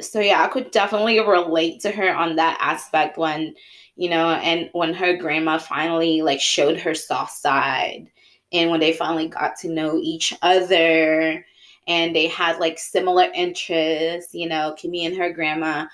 so 0.00 0.20
yeah, 0.20 0.42
I 0.42 0.48
could 0.48 0.70
definitely 0.70 1.20
relate 1.20 1.80
to 1.80 1.90
her 1.90 2.14
on 2.14 2.36
that 2.36 2.58
aspect 2.60 3.16
when, 3.16 3.54
you 3.96 4.10
know, 4.10 4.30
and 4.30 4.68
when 4.72 4.92
her 4.94 5.16
grandma 5.16 5.58
finally 5.58 6.22
like 6.22 6.40
showed 6.40 6.78
her 6.80 6.94
soft 6.94 7.32
side 7.32 8.10
and 8.52 8.70
when 8.70 8.80
they 8.80 8.92
finally 8.92 9.28
got 9.28 9.56
to 9.60 9.68
know 9.68 9.98
each 10.02 10.34
other 10.42 11.44
and 11.86 12.16
they 12.16 12.26
had 12.28 12.58
like 12.58 12.78
similar 12.78 13.26
interests, 13.34 14.34
you 14.34 14.48
know, 14.48 14.74
Kimi 14.76 15.06
and 15.06 15.16
her 15.16 15.32
grandma. 15.32 15.86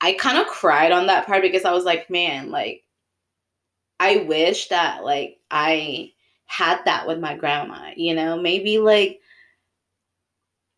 I 0.00 0.12
kind 0.14 0.38
of 0.38 0.46
cried 0.46 0.92
on 0.92 1.06
that 1.06 1.26
part 1.26 1.42
because 1.42 1.64
I 1.64 1.72
was 1.72 1.84
like, 1.84 2.10
man, 2.10 2.50
like 2.50 2.84
I 3.98 4.18
wish 4.28 4.68
that 4.68 5.04
like 5.04 5.38
I 5.50 6.12
had 6.46 6.80
that 6.84 7.06
with 7.06 7.18
my 7.18 7.36
grandma, 7.36 7.90
you 7.96 8.14
know, 8.14 8.40
maybe 8.40 8.78
like 8.78 9.20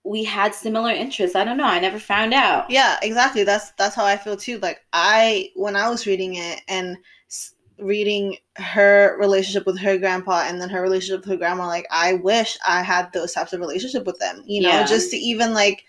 we 0.05 0.24
had 0.24 0.55
similar 0.55 0.90
interests. 0.90 1.36
I 1.36 1.44
don't 1.44 1.57
know. 1.57 1.64
I 1.64 1.80
never 1.80 1.99
found 1.99 2.32
out. 2.32 2.70
Yeah, 2.70 2.99
exactly. 3.03 3.44
That's 3.44 3.72
that's 3.72 3.94
how 3.94 4.05
I 4.05 4.16
feel 4.16 4.36
too. 4.36 4.59
Like 4.59 4.80
I 4.92 5.51
when 5.55 5.76
I 5.76 5.88
was 5.88 6.07
reading 6.07 6.36
it 6.36 6.62
and 6.68 6.96
reading 7.78 8.36
her 8.57 9.16
relationship 9.20 9.64
with 9.66 9.78
her 9.78 9.96
grandpa 9.99 10.44
and 10.49 10.61
then 10.61 10.68
her 10.68 10.82
relationship 10.82 11.20
with 11.20 11.30
her 11.30 11.36
grandma, 11.36 11.66
like 11.66 11.86
I 11.90 12.14
wish 12.14 12.59
I 12.66 12.82
had 12.82 13.12
those 13.12 13.32
types 13.32 13.53
of 13.53 13.61
relationship 13.61 14.05
with 14.05 14.18
them. 14.18 14.42
You 14.46 14.62
know, 14.62 14.68
Yeah. 14.70 14.84
just 14.86 15.11
to 15.11 15.16
even 15.16 15.53
like 15.55 15.84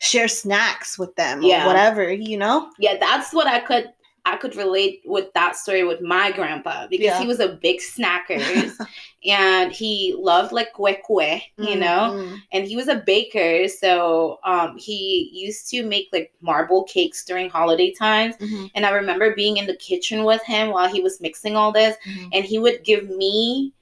share 0.00 0.28
snacks 0.28 0.98
with 0.98 1.14
them 1.16 1.42
Yeah. 1.42 1.64
or 1.64 1.66
whatever. 1.68 2.12
You 2.12 2.36
know. 2.38 2.70
Yeah, 2.78 2.96
that's 2.98 3.32
what 3.32 3.46
I 3.46 3.60
could 3.60 3.92
I 4.26 4.36
could 4.36 4.56
relate 4.56 5.02
with 5.04 5.32
that 5.34 5.56
story 5.56 5.84
with 5.84 6.00
my 6.00 6.32
grandpa 6.32 6.86
because 6.88 7.04
Yeah. 7.04 7.20
he 7.20 7.26
was 7.26 7.40
a 7.40 7.48
big 7.60 7.80
snacker 7.80 8.70
and 9.26 9.72
he 9.72 10.14
loved 10.18 10.52
like 10.52 10.72
kue 10.74 10.96
kue, 11.08 11.40
you 11.58 11.76
know. 11.76 12.14
Mm, 12.16 12.40
and 12.52 12.66
he 12.66 12.76
was 12.76 12.88
a 12.88 13.02
baker 13.06 13.68
so 13.68 14.38
um 14.44 14.76
he 14.78 15.30
used 15.32 15.68
to 15.70 15.82
make 15.84 16.08
like 16.12 16.32
marble 16.40 16.84
cakes 16.84 17.24
during 17.24 17.48
holiday 17.50 17.90
times 17.92 18.36
mm, 18.36 18.48
mhm, 18.48 18.70
and 18.74 18.86
i 18.86 18.90
remember 18.90 19.34
being 19.34 19.56
in 19.56 19.66
the 19.66 19.76
kitchen 19.76 20.24
with 20.24 20.42
him 20.44 20.70
while 20.70 20.88
he 20.88 21.00
was 21.00 21.20
mixing 21.20 21.56
all 21.56 21.72
this 21.72 21.96
mhm. 22.06 22.28
and 22.32 22.44
he 22.44 22.58
would 22.58 22.82
give 22.84 23.08
me 23.10 23.72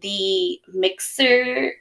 the 0.00 0.60
mixer 0.72 1.72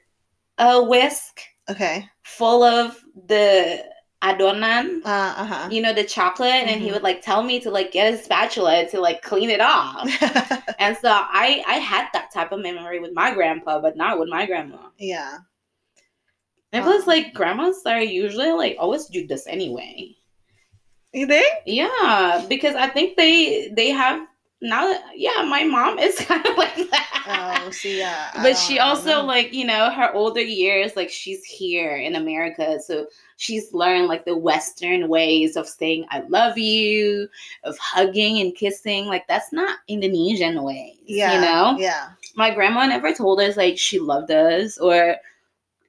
uh 0.57 0.81
whisk 0.83 1.41
Okay. 1.69 2.09
full 2.23 2.61
of 2.63 3.01
the 3.27 3.83
adonan 4.23 5.01
Uh 5.05 5.45
huh. 5.45 5.69
you 5.71 5.81
know 5.81 5.93
the 5.93 6.03
chocolate 6.03 6.49
and 6.69 6.81
he 6.81 6.91
would 6.91 7.03
like 7.03 7.21
tell 7.21 7.43
me 7.43 7.59
to 7.59 7.69
like 7.69 7.91
get 7.91 8.13
a 8.13 8.17
spatula 8.17 8.87
to 8.89 8.99
like 9.01 9.21
clean 9.21 9.49
it 9.49 9.59
off 9.61 10.07
and 10.79 10.95
so 10.97 11.09
i 11.11 11.63
i 11.67 11.75
had 11.75 12.07
that 12.13 12.31
type 12.33 12.51
of 12.51 12.61
memory 12.61 12.99
with 12.99 13.13
my 13.13 13.33
grandpa 13.33 13.79
but 13.79 13.97
not 13.97 14.19
with 14.19 14.29
my 14.29 14.45
grandma 14.45 14.77
yeah. 14.97 15.37
And 16.71 16.83
plus, 16.83 17.03
Um, 17.03 17.07
like 17.07 17.33
grandmas 17.33 17.85
are 17.85 18.01
usually 18.01 18.51
like 18.51 18.75
always 18.79 19.05
do 19.05 19.27
this 19.27 19.45
anyway. 19.47 20.15
You 21.13 21.27
think? 21.27 21.47
Yeah, 21.65 22.45
because 22.49 22.75
I 22.75 22.87
think 22.89 23.15
they 23.17 23.69
they 23.75 23.89
have 23.91 24.27
now. 24.63 24.87
That, 24.87 25.03
yeah, 25.15 25.43
my 25.47 25.63
mom 25.63 25.99
is 25.99 26.17
kind 26.19 26.45
of 26.45 26.57
like 26.57 26.75
that. 26.89 27.59
Oh, 27.65 27.71
see, 27.71 27.99
yeah. 27.99 28.31
But 28.41 28.55
she 28.57 28.79
also 28.79 29.21
know. 29.21 29.25
like 29.25 29.53
you 29.53 29.65
know 29.65 29.89
her 29.91 30.11
older 30.13 30.41
years 30.41 30.95
like 30.95 31.09
she's 31.09 31.43
here 31.45 31.95
in 31.95 32.15
america 32.15 32.79
so 32.81 33.05
she's 33.37 33.73
learned 33.73 34.07
like 34.07 34.25
the 34.25 34.35
western 34.37 35.07
ways 35.07 35.55
of 35.55 35.67
saying 35.67 36.05
i 36.09 36.19
love 36.27 36.57
you 36.57 37.29
of 37.63 37.77
hugging 37.77 38.39
and 38.39 38.55
kissing 38.55 39.05
like 39.05 39.25
that's 39.27 39.53
not 39.53 39.79
indonesian 39.87 40.61
ways 40.63 40.97
yeah, 41.05 41.35
you 41.35 41.41
know 41.41 41.77
Yeah. 41.79 42.09
my 42.35 42.53
grandma 42.53 42.85
never 42.85 43.13
told 43.13 43.39
us 43.39 43.55
like 43.55 43.77
she 43.77 43.99
loved 43.99 44.31
us 44.31 44.77
or 44.77 45.15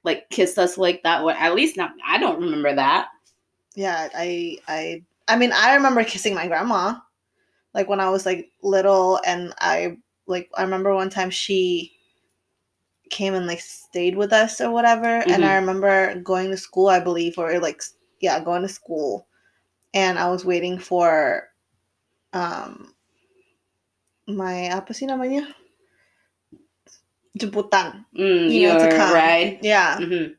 like 0.03 0.29
kissed 0.29 0.57
us 0.57 0.77
like 0.77 1.03
that 1.03 1.21
or 1.21 1.31
at 1.31 1.53
least 1.55 1.75
not 1.75 1.91
i 2.07 2.17
don't 2.17 2.39
remember 2.41 2.73
that 2.75 3.09
Yeah, 3.75 4.07
I 4.15 4.57
I 4.69 5.03
I 5.27 5.35
mean, 5.37 5.51
I 5.51 5.75
remember 5.75 6.03
kissing 6.03 6.35
my 6.35 6.47
grandma 6.47 6.95
like 7.75 7.89
when 7.91 7.99
I 7.99 8.09
was 8.09 8.25
like 8.25 8.49
little 8.63 9.19
and 9.27 9.53
I 9.59 9.97
like 10.25 10.49
I 10.55 10.63
remember 10.63 10.95
one 10.95 11.11
time 11.11 11.29
she 11.29 11.91
came 13.11 13.35
and 13.35 13.45
like 13.45 13.61
stayed 13.61 14.15
with 14.17 14.33
us 14.33 14.59
or 14.61 14.71
whatever 14.71 15.21
and 15.29 15.43
Mhm. 15.43 15.47
I 15.47 15.55
remember 15.57 16.15
going 16.23 16.49
to 16.49 16.57
school, 16.57 16.87
I 16.87 16.99
believe, 16.99 17.37
or 17.37 17.59
like 17.59 17.83
yeah, 18.23 18.39
going 18.39 18.63
to 18.63 18.69
school 18.71 19.27
and 19.93 20.17
I 20.17 20.31
was 20.31 20.45
waiting 20.45 20.79
for 20.79 21.49
um 22.33 22.95
my 24.25 24.73
apa 24.73 24.89
sih 24.95 25.05
namanya? 25.05 25.45
Jemputan. 27.37 28.07
Mm, 28.15 28.49
You 28.49 28.59
know, 28.63 28.79
to 28.79 28.87
come. 28.95 29.13
ride. 29.13 29.59
Yeah. 29.61 29.99
hmm 29.99 30.33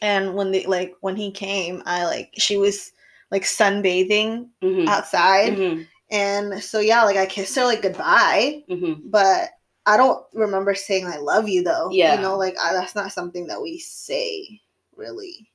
And 0.00 0.32
when 0.32 0.52
they 0.52 0.64
like 0.64 0.96
when 1.04 1.16
he 1.16 1.28
came, 1.30 1.82
I 1.84 2.06
like 2.08 2.32
she 2.38 2.56
was 2.56 2.92
like 3.28 3.44
sunbathing 3.44 4.48
hmm 4.62 4.88
outside. 4.88 5.52
And 6.10 6.62
so 6.62 6.80
yeah, 6.80 7.04
like 7.04 7.16
I 7.16 7.26
kissed 7.26 7.56
her 7.56 7.64
like 7.64 7.82
goodbye, 7.82 8.62
hmm 8.68 8.94
but 9.04 9.50
I 9.86 9.96
don't 9.96 10.24
remember 10.34 10.74
saying 10.74 11.06
I 11.06 11.16
love 11.16 11.48
you 11.48 11.62
though. 11.62 11.90
Yeah. 11.90 12.16
You 12.16 12.22
know, 12.22 12.36
like 12.36 12.56
I, 12.60 12.72
that's 12.72 12.94
not 12.94 13.12
something 13.12 13.46
that 13.46 13.62
we 13.62 13.78
say 13.78 14.60
really. 14.96 15.48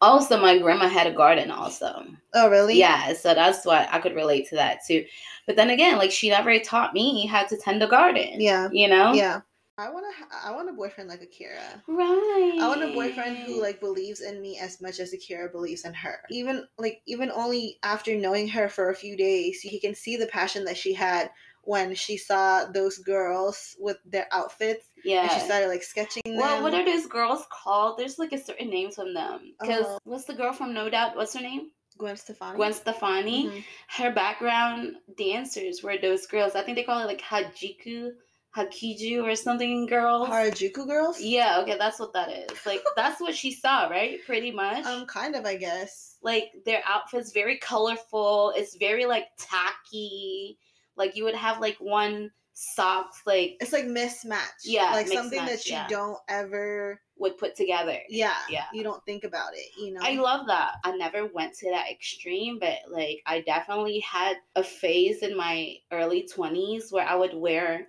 Also, 0.00 0.40
my 0.40 0.58
grandma 0.58 0.88
had 0.88 1.06
a 1.06 1.12
garden. 1.12 1.50
Also, 1.50 2.04
Oh 2.34 2.48
really? 2.50 2.78
yeah. 2.78 3.12
So 3.14 3.34
that's 3.34 3.64
why 3.64 3.88
I 3.90 3.98
could 4.00 4.14
relate 4.14 4.48
to 4.48 4.56
that 4.56 4.80
too. 4.86 5.04
But 5.46 5.56
then 5.56 5.70
again, 5.70 5.98
like 5.98 6.10
she 6.10 6.28
never 6.30 6.58
taught 6.58 6.94
me 6.94 7.26
how 7.26 7.44
to 7.44 7.56
tend 7.56 7.82
a 7.82 7.86
garden. 7.86 8.40
Yeah. 8.40 8.68
You 8.72 8.88
know. 8.88 9.14
Yeah. 9.14 9.40
I 9.76 9.90
want 9.90 10.06
to 10.06 10.36
I 10.44 10.52
want 10.52 10.70
a 10.70 10.72
boyfriend 10.72 11.08
like 11.08 11.22
Akira. 11.22 11.82
Right. 11.88 12.58
I 12.60 12.68
want 12.68 12.84
a 12.84 12.92
boyfriend 12.92 13.38
who 13.38 13.60
like 13.60 13.80
believes 13.80 14.20
in 14.20 14.40
me 14.40 14.58
as 14.58 14.80
much 14.80 15.00
as 15.00 15.12
Akira 15.12 15.48
believes 15.50 15.84
in 15.84 15.92
her. 15.94 16.20
Even 16.30 16.66
like 16.78 17.02
even 17.06 17.30
only 17.32 17.78
after 17.82 18.14
knowing 18.16 18.46
her 18.48 18.68
for 18.68 18.90
a 18.90 18.94
few 18.94 19.16
days, 19.16 19.60
he 19.60 19.80
can 19.80 19.94
see 19.94 20.16
the 20.16 20.26
passion 20.26 20.64
that 20.66 20.76
she 20.76 20.94
had 20.94 21.30
when 21.64 21.94
she 21.94 22.16
saw 22.16 22.66
those 22.66 22.98
girls 22.98 23.74
with 23.80 23.96
their 24.04 24.28
outfits 24.30 24.86
Yeah. 25.02 25.22
and 25.22 25.30
she 25.32 25.40
started 25.40 25.68
like 25.68 25.82
sketching 25.82 26.22
them. 26.24 26.36
Well, 26.36 26.62
what 26.62 26.74
are 26.74 26.84
those 26.84 27.06
girls 27.06 27.44
called? 27.50 27.98
There's 27.98 28.18
like 28.18 28.32
a 28.32 28.38
certain 28.38 28.68
name 28.70 28.90
from 28.92 29.14
them. 29.14 29.54
Because 29.60 29.86
Uh, 29.86 29.98
what's 30.04 30.26
the 30.26 30.34
girl 30.34 30.52
from 30.52 30.74
No 30.74 30.88
Doubt? 30.90 31.16
What's 31.16 31.34
her 31.34 31.40
name? 31.40 31.70
Gwen 31.96 32.16
Stefani? 32.16 32.56
Gwen 32.56 32.72
Stefani. 32.72 33.46
Mhm. 33.48 33.64
Her 33.88 34.10
background 34.12 34.96
dancers 35.16 35.82
were 35.82 35.96
those 35.96 36.26
girls. 36.26 36.54
I 36.54 36.62
think 36.62 36.76
they 36.76 36.84
call 36.84 37.00
it 37.00 37.06
like 37.06 37.20
Hajiku, 37.22 38.12
Hakiju 38.56 39.24
or 39.24 39.34
something 39.34 39.86
girls. 39.86 40.28
Harajuku 40.28 40.86
girls? 40.86 41.20
Yeah, 41.20 41.58
okay, 41.62 41.76
that's 41.76 41.98
what 41.98 42.12
that 42.12 42.30
is. 42.30 42.64
Like 42.64 42.82
that's 42.96 43.20
what 43.20 43.34
she 43.34 43.52
saw, 43.52 43.88
right? 43.88 44.18
Pretty 44.24 44.50
much. 44.50 44.84
Um, 44.84 45.06
kind 45.06 45.34
of, 45.34 45.44
I 45.44 45.56
guess. 45.56 46.16
like 46.22 46.52
their 46.64 46.82
outfits 46.86 47.32
very 47.32 47.58
colorful. 47.58 48.52
It's 48.56 48.76
very 48.76 49.06
like 49.06 49.26
tacky. 49.38 50.58
Like 50.96 51.16
you 51.16 51.24
would 51.24 51.34
have 51.34 51.60
like 51.60 51.76
one 51.80 52.30
socks 52.56 53.22
like 53.26 53.56
It's 53.60 53.72
like 53.72 53.86
mismatch. 53.86 54.62
Yeah, 54.64 54.92
like 54.92 55.08
something 55.08 55.44
that 55.44 55.66
you 55.66 55.72
yeah. 55.72 55.88
don't 55.88 56.18
ever. 56.28 57.00
would 57.16 57.36
put 57.38 57.56
together. 57.56 57.98
Yeah, 58.08 58.34
Yeah. 58.48 58.64
You 58.72 58.84
don't 58.84 59.04
think 59.04 59.24
about 59.24 59.54
it. 59.54 59.68
You 59.76 59.94
know. 59.94 60.00
I 60.02 60.14
love 60.14 60.46
that. 60.46 60.74
I 60.84 60.96
never 60.96 61.26
went 61.26 61.54
to 61.58 61.70
that 61.70 61.90
extreme, 61.90 62.58
but 62.60 62.78
like 62.88 63.20
I 63.26 63.40
definitely 63.40 63.98
had 64.00 64.36
a 64.54 64.62
phase 64.62 65.22
in 65.22 65.36
my 65.36 65.74
early 65.90 66.28
20s 66.32 66.92
where 66.92 67.06
I 67.06 67.16
would 67.16 67.34
wear 67.34 67.88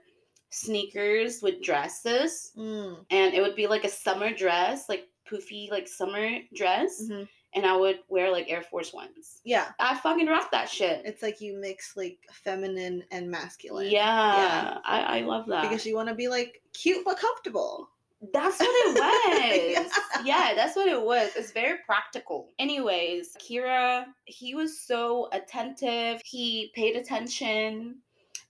sneakers 0.55 1.41
with 1.41 1.61
dresses 1.61 2.51
Mm, 2.57 3.05
and 3.11 3.33
it 3.33 3.41
would 3.41 3.55
be 3.55 3.67
like 3.67 3.83
a 3.83 3.89
summer 3.89 4.33
dress, 4.33 4.87
like 4.89 5.07
poofy 5.29 5.69
like 5.71 5.87
summer 5.87 6.39
dress, 6.55 7.01
mhm. 7.03 7.27
and 7.55 7.65
I 7.65 7.75
would 7.75 7.99
wear 8.09 8.31
like 8.31 8.49
Air 8.49 8.61
Force 8.61 8.93
Ones. 8.93 9.41
Yeah, 9.43 9.71
I 9.79 9.95
fucking 9.97 10.27
rock 10.27 10.51
that 10.51 10.69
shit. 10.69 11.01
it's 11.05 11.21
like 11.21 11.41
you 11.41 11.57
mix 11.59 11.97
like 11.97 12.19
feminine 12.31 13.03
and 13.11 13.29
masculine. 13.29 13.89
Yeah, 13.89 14.01
Yeah. 14.37 14.77
I, 14.85 15.17
I 15.17 15.21
love 15.21 15.45
that. 15.47 15.63
because 15.63 15.85
you 15.85 15.95
want 15.95 16.09
to 16.09 16.15
be 16.15 16.27
like 16.27 16.61
cute 16.73 17.03
but 17.05 17.17
comfortable. 17.19 17.89
That's 18.33 18.59
what 18.59 18.69
it 18.69 18.95
was. 19.85 19.91
Yeah. 20.25 20.49
yeah. 20.49 20.53
that's 20.55 20.75
what 20.75 20.87
it 20.87 20.99
was. 21.01 21.31
It's 21.35 21.51
very 21.51 21.77
practical. 21.85 22.49
Anyways, 22.57 23.35
Kira, 23.39 24.05
he 24.25 24.55
was 24.55 24.79
so 24.79 25.27
attentive. 25.31 26.21
He 26.23 26.71
paid 26.73 26.95
attention 26.95 27.97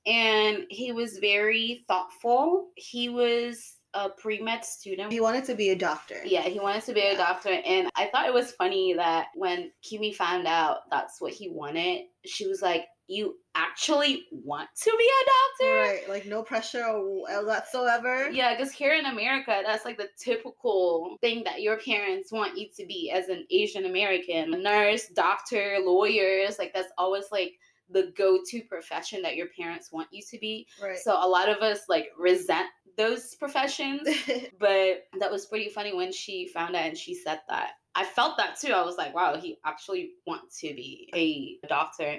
and 0.06 0.66
he 0.70 0.92
was 0.92 1.18
very 1.18 1.86
thoughtful. 1.88 2.70
He 2.76 3.10
was 3.10 3.78
a 3.96 4.10
pre 4.10 4.42
med 4.42 4.64
student. 4.64 5.12
He 5.12 5.22
wanted 5.22 5.46
to 5.46 5.56
be 5.56 5.70
a 5.70 5.76
doctor. 5.76 6.18
yeah, 6.26 6.42
he 6.42 6.60
wanted 6.60 6.84
to 6.84 6.94
be 6.94 7.02
a 7.02 7.18
doctor. 7.18 7.50
And 7.50 7.90
I 7.96 8.08
thought 8.08 8.28
it 8.28 8.34
was 8.34 8.52
funny 8.52 8.94
that 8.94 9.28
when 9.36 9.72
Kimi 9.82 10.14
found 10.14 10.48
out 10.48 10.90
that's 10.92 11.20
what 11.22 11.34
he 11.34 11.50
wanted, 11.50 12.02
she 12.26 12.46
was 12.46 12.62
like, 12.62 12.86
You 13.08 13.36
actually 13.56 14.26
want 14.32 14.70
to 14.84 14.96
be 14.98 15.06
a 15.06 15.26
doctor? 15.26 15.76
Right, 15.78 16.10
like 16.10 16.26
no 16.26 16.44
pressure 16.44 16.84
whatsoever. 16.84 18.30
Yeah, 18.32 18.56
because 18.56 18.74
here 18.74 18.94
in 18.96 19.06
America, 19.06 19.62
that's 19.66 19.86
like 19.86 19.98
the 19.98 20.10
typical 20.20 21.18
thing 21.22 21.44
that 21.46 21.62
your 21.62 21.78
parents 21.78 22.32
want 22.32 22.58
you 22.58 22.68
to 22.76 22.86
be 22.86 23.12
as 23.12 23.30
an 23.30 23.46
Asian 23.50 23.86
American 23.86 24.54
a 24.54 24.58
nurse, 24.58 25.08
doctor, 25.16 25.78
lawyers. 25.82 26.60
Like, 26.60 26.74
that's 26.74 26.92
always 26.98 27.26
like 27.32 27.54
the 27.90 28.14
go 28.18 28.40
to 28.50 28.62
profession 28.64 29.22
that 29.22 29.36
your 29.36 29.48
parents 29.58 29.92
want 29.92 30.08
you 30.12 30.22
to 30.30 30.38
be. 30.40 30.68
Right. 30.82 30.98
So, 30.98 31.14
a 31.14 31.28
lot 31.28 31.50
of 31.50 31.60
us 31.60 31.82
like 31.90 32.10
resent 32.18 32.68
those 32.98 33.36
professions. 33.36 34.08
but 34.60 35.06
that 35.20 35.32
was 35.32 35.46
pretty 35.46 35.70
funny 35.70 35.94
when 35.94 36.12
she 36.12 36.48
found 36.48 36.76
out 36.76 36.86
and 36.86 36.98
she 36.98 37.14
said 37.14 37.42
that. 37.50 37.72
I 37.96 38.04
felt 38.04 38.38
that 38.38 38.60
too. 38.60 38.74
I 38.74 38.84
was 38.84 38.98
like, 38.98 39.14
wow, 39.16 39.38
he 39.38 39.58
actually 39.66 40.12
wants 40.28 40.60
to 40.60 40.74
be 40.74 41.10
a 41.14 41.68
doctor. 41.68 42.18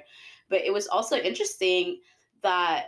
But 0.49 0.62
it 0.62 0.73
was 0.73 0.87
also 0.89 1.17
interesting 1.17 2.01
that 2.43 2.87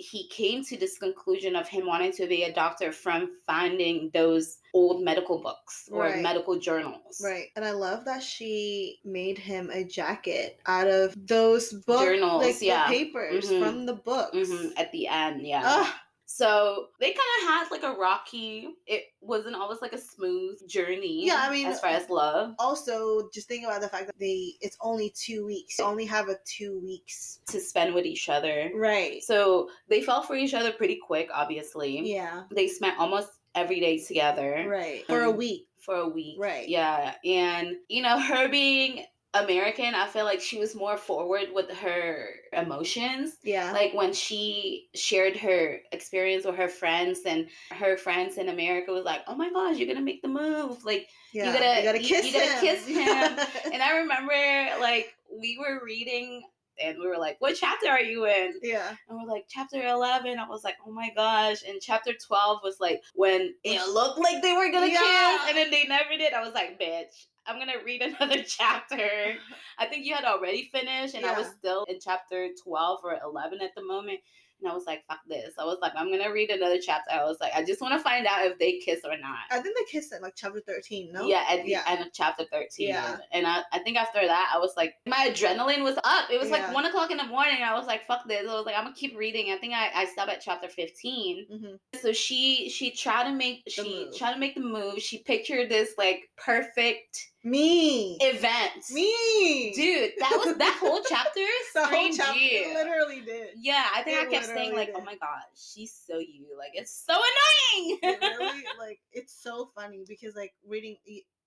he 0.00 0.28
came 0.28 0.64
to 0.64 0.76
this 0.76 0.98
conclusion 0.98 1.54
of 1.56 1.68
him 1.68 1.86
wanting 1.86 2.12
to 2.12 2.26
be 2.26 2.44
a 2.44 2.52
doctor 2.52 2.92
from 2.92 3.30
finding 3.46 4.10
those 4.14 4.58
old 4.74 5.02
medical 5.04 5.38
books 5.40 5.88
or 5.92 6.02
Right. 6.04 6.22
medical 6.22 6.58
journals. 6.58 7.20
Right. 7.22 7.48
And 7.56 7.64
I 7.64 7.72
love 7.72 8.04
that 8.06 8.22
she 8.22 9.00
made 9.04 9.38
him 9.38 9.70
a 9.72 9.84
jacket 9.84 10.60
out 10.66 10.86
of 10.88 11.14
those 11.26 11.72
books, 11.72 12.04
Journals, 12.04 12.44
like 12.44 12.62
yeah. 12.62 12.88
the 12.88 12.96
papers 12.96 13.50
Mhm. 13.50 13.60
from 13.62 13.86
the 13.86 13.94
books. 13.94 14.48
hmm 14.48 14.68
At 14.76 14.90
the 14.92 15.06
end, 15.08 15.46
yeah. 15.46 15.62
Ugh, 15.64 15.92
So 16.32 16.86
they 17.00 17.08
kind 17.08 17.18
of 17.42 17.48
had 17.48 17.70
like 17.72 17.82
a 17.82 17.98
rocky. 17.98 18.68
It 18.86 19.02
wasn't 19.20 19.56
always 19.56 19.82
like 19.82 19.92
a 19.92 19.98
smooth 19.98 20.58
journey. 20.68 21.26
Yeah, 21.26 21.40
I 21.42 21.50
mean, 21.52 21.66
as 21.66 21.80
far 21.80 21.90
as 21.90 22.08
love 22.08 22.54
also, 22.60 23.28
just 23.34 23.48
think 23.48 23.64
about 23.66 23.80
the 23.80 23.88
fact 23.88 24.06
that 24.06 24.18
they 24.20 24.52
it's 24.60 24.76
only 24.80 25.10
two 25.10 25.44
weeks. 25.44 25.78
You 25.80 25.84
only 25.86 26.04
have 26.06 26.28
a 26.28 26.36
two 26.46 26.78
weeks. 26.84 27.40
to 27.48 27.60
spend 27.60 27.94
with 27.94 28.06
each 28.06 28.28
other. 28.28 28.70
Right. 28.74 29.20
So 29.24 29.70
they 29.88 30.02
fell 30.02 30.22
for 30.22 30.36
each 30.36 30.54
other 30.54 30.70
pretty 30.70 31.00
quick. 31.04 31.28
Obviously, 31.34 31.98
Yeah. 32.08 32.44
they 32.52 32.68
spent 32.68 32.96
almost 33.00 33.30
every 33.56 33.80
day 33.80 33.98
together 33.98 34.66
Right. 34.68 35.04
For 35.06 35.22
a 35.24 35.30
Um, 35.30 35.36
week. 35.36 35.66
for 35.80 35.96
a 35.96 36.08
week. 36.08 36.36
Right. 36.38 36.68
Yeah, 36.68 37.16
and 37.24 37.76
you 37.88 38.02
know 38.02 38.20
her 38.20 38.48
being 38.48 39.04
American, 39.34 39.94
I 39.94 40.06
feel 40.08 40.24
like 40.24 40.40
she 40.40 40.58
was 40.58 40.74
more 40.74 40.96
forward 40.96 41.48
with 41.54 41.70
her 41.70 42.30
emotions. 42.52 43.36
Yeah. 43.44 43.70
like 43.72 43.94
when 43.94 44.12
she 44.12 44.88
shared 44.94 45.36
her 45.36 45.78
experience 45.92 46.44
with 46.44 46.56
her 46.56 46.68
friends 46.68 47.20
and 47.26 47.46
her 47.70 47.96
friends 47.96 48.38
in 48.38 48.48
america 48.48 48.90
was 48.90 49.04
like 49.04 49.20
oh 49.28 49.34
my 49.36 49.50
gosh 49.50 49.76
you're 49.76 49.86
gonna 49.86 50.04
make 50.04 50.20
the 50.22 50.28
move 50.28 50.84
like 50.84 51.08
yeah. 51.32 51.52
gotta- 51.52 51.78
you 51.80 51.84
gotta 51.84 52.02
you- 52.02 52.08
kiss 52.08 52.26
you 52.26 52.32
gotta 52.32 52.52
him. 52.52 52.60
kiss 52.60 52.86
him. 52.88 53.72
and 53.72 53.82
i 53.82 53.98
remember 53.98 54.32
like 54.80 55.14
we 55.32 55.56
were 55.58 55.80
reading 55.84 56.42
and 56.82 56.98
we 56.98 57.06
were 57.06 57.18
like 57.18 57.36
what 57.40 57.54
chapter 57.54 57.88
are 57.88 58.00
you 58.00 58.26
in 58.26 58.54
yeah. 58.62 58.94
and 59.08 59.18
we're 59.18 59.32
like 59.32 59.44
chapter 59.48 59.80
11 59.86 60.38
i 60.38 60.48
was 60.48 60.64
like 60.64 60.76
oh 60.86 60.90
my 60.92 61.10
gosh 61.14 61.62
and 61.68 61.80
chapter 61.80 62.12
12 62.14 62.60
was 62.64 62.80
like 62.80 63.00
when 63.14 63.54
it 63.62 63.80
looked 63.92 64.18
like 64.18 64.42
they 64.42 64.52
were 64.54 64.70
gonna 64.72 64.86
Yeah. 64.88 64.98
kiss 65.38 65.48
and 65.50 65.56
then 65.56 65.70
they 65.70 65.84
never 65.86 66.16
did 66.18 66.32
i 66.32 66.42
was 66.42 66.54
like 66.54 66.80
bitch 66.80 67.26
i'm 67.50 67.58
gonna 67.58 67.82
read 67.84 68.02
another 68.20 68.42
chapter 68.46 69.34
I 69.78 69.86
think 69.86 70.04
you 70.04 70.14
had 70.14 70.24
already 70.24 70.68
finished, 70.72 71.14
and 71.14 71.24
I 71.24 71.36
was 71.38 71.46
still 71.58 71.84
in 71.88 71.98
chapter 72.04 72.48
12 72.62 73.00
or 73.02 73.18
11 73.24 73.62
at 73.62 73.70
the 73.74 73.82
moment. 73.82 74.18
And 74.60 74.70
I 74.70 74.74
was 74.74 74.84
like, 74.86 75.02
fuck 75.08 75.20
this. 75.26 75.54
I 75.58 75.64
was 75.64 75.78
like, 75.80 75.92
I'm 75.96 76.08
going 76.08 76.22
to 76.22 76.28
read 76.28 76.50
another 76.50 76.78
chapter. 76.78 77.10
I 77.14 77.24
was 77.24 77.38
like, 77.40 77.52
I 77.54 77.64
just 77.64 77.80
want 77.80 77.94
to 77.94 77.98
find 77.98 78.26
out 78.26 78.44
if 78.44 78.58
they 78.58 78.72
kiss 78.78 79.00
or 79.04 79.16
not. 79.16 79.38
I 79.50 79.58
think 79.60 79.74
they 79.78 79.84
kissed 79.90 80.12
at 80.12 80.20
like 80.20 80.34
chapter 80.36 80.60
thirteen. 80.60 81.12
No. 81.14 81.26
Yeah, 81.26 81.44
at 81.48 81.64
the 81.64 81.70
Yeah. 81.70 81.82
end 81.86 82.02
of 82.02 82.12
chapter 82.12 82.44
13. 82.52 82.88
Yeah. 82.88 83.16
And 83.32 83.46
I, 83.46 83.62
I 83.72 83.78
think 83.78 83.96
after 83.96 84.20
that, 84.20 84.52
I 84.54 84.58
was 84.58 84.74
like, 84.76 84.92
my 85.06 85.30
adrenaline 85.32 85.82
was 85.82 85.96
up. 86.04 86.30
It 86.30 86.38
was 86.38 86.50
Yeah. 86.50 86.56
like 86.66 86.74
one 86.74 86.84
o'clock 86.84 87.10
in 87.10 87.16
the 87.16 87.24
morning. 87.24 87.62
I 87.64 87.72
was 87.72 87.86
like, 87.86 88.06
fuck 88.06 88.28
this. 88.28 88.46
I 88.46 88.52
was 88.52 88.66
like, 88.66 88.74
I'm 88.76 88.84
going 88.84 88.94
to 88.94 89.00
keep 89.00 89.16
reading. 89.16 89.50
I 89.50 89.56
think 89.56 89.72
I, 89.72 89.90
I 89.94 90.04
stopped 90.04 90.30
at 90.30 90.42
chapter 90.42 90.68
15 90.68 91.46
hmm 91.50 91.74
so 92.02 92.12
she 92.12 92.68
she 92.68 92.90
tried 92.92 93.24
to 93.24 93.32
make 93.32 93.62
she 93.66 94.04
move. 94.04 94.16
tried 94.16 94.34
to 94.34 94.38
make 94.38 94.54
the 94.54 94.60
move 94.60 94.98
she 95.00 95.18
pictured 95.22 95.68
this 95.68 95.90
like 95.98 96.28
perfect 96.36 97.29
Me. 97.42 98.18
event 98.20 98.84
Me. 98.92 99.72
dude 99.74 100.10
that 100.18 100.30
was 100.44 100.56
that 100.58 100.76
whole 100.80 101.00
chapter 101.08 101.40
The 101.74 101.86
whole 101.86 102.10
chapter 102.12 102.38
you. 102.38 102.74
literally 102.74 103.20
did. 103.22 103.48
yeah 103.60 103.86
i 103.94 104.02
think 104.02 104.18
It 104.20 104.28
i 104.28 104.30
kept 104.30 104.46
saying 104.46 104.74
like 104.74 104.88
did. 104.88 104.96
oh 104.96 105.04
my 105.04 105.14
god 105.16 105.42
she's 105.54 105.92
so 106.06 106.18
you 106.18 106.44
like 106.58 106.72
it's 106.74 106.92
so 107.06 107.14
annoying 107.14 107.98
it 108.02 108.20
really 108.38 108.64
like 108.78 109.00
it's 109.12 109.32
so 109.42 109.70
funny 109.74 110.04
because 110.06 110.34
like 110.36 110.52
reading 110.68 110.96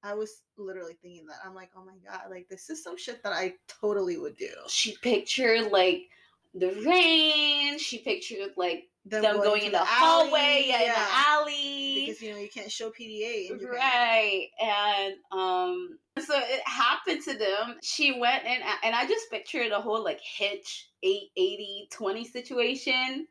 I 0.06 0.14
was 0.16 0.41
literally 0.58 0.98
thinking 1.02 1.26
that 1.28 1.38
i'm 1.46 1.56
like 1.56 1.70
oh 1.78 1.86
my 1.86 1.94
god 2.06 2.30
like 2.30 2.50
this 2.50 2.70
is 2.70 2.84
some 2.84 2.98
shit 2.98 3.24
that 3.24 3.32
i 3.32 3.54
totally 3.68 4.18
would 4.18 4.36
do 4.36 4.50
she 4.68 4.98
pictured 5.02 5.72
like 5.72 6.10
the 6.56 6.72
rain 6.86 7.80
she 7.80 8.00
pictured 8.00 8.50
like 8.58 8.89
them, 9.06 9.22
going, 9.41 9.60
to 9.62 9.66
in 9.68 9.72
the, 9.74 9.80
alley, 9.80 9.88
hallway 9.89 10.66
yeah, 10.68 10.82
in 10.82 10.88
the 10.88 10.93
alley 10.97 12.04
because 12.06 12.22
you 12.22 12.32
know 12.32 12.39
you 12.39 12.49
can't 12.49 12.72
show 12.72 12.89
pda 12.89 13.49
in 13.51 13.60
Japan. 13.60 13.76
Right. 13.76 14.47
And 14.62 15.14
um 15.32 15.99
so 16.20 16.36
it 16.38 16.62
happened 16.66 17.22
to 17.26 17.38
them. 17.38 17.76
She 17.84 18.18
went 18.20 18.45
and 18.45 18.64
and 18.84 18.95
I 18.95 19.06
just 19.08 19.30
pictured 19.32 19.72
a 19.72 19.82
whole 19.82 20.04
like 20.04 20.22
hitch 20.22 20.89
880 21.04 21.88
20 21.91 22.26
situation 22.26 23.28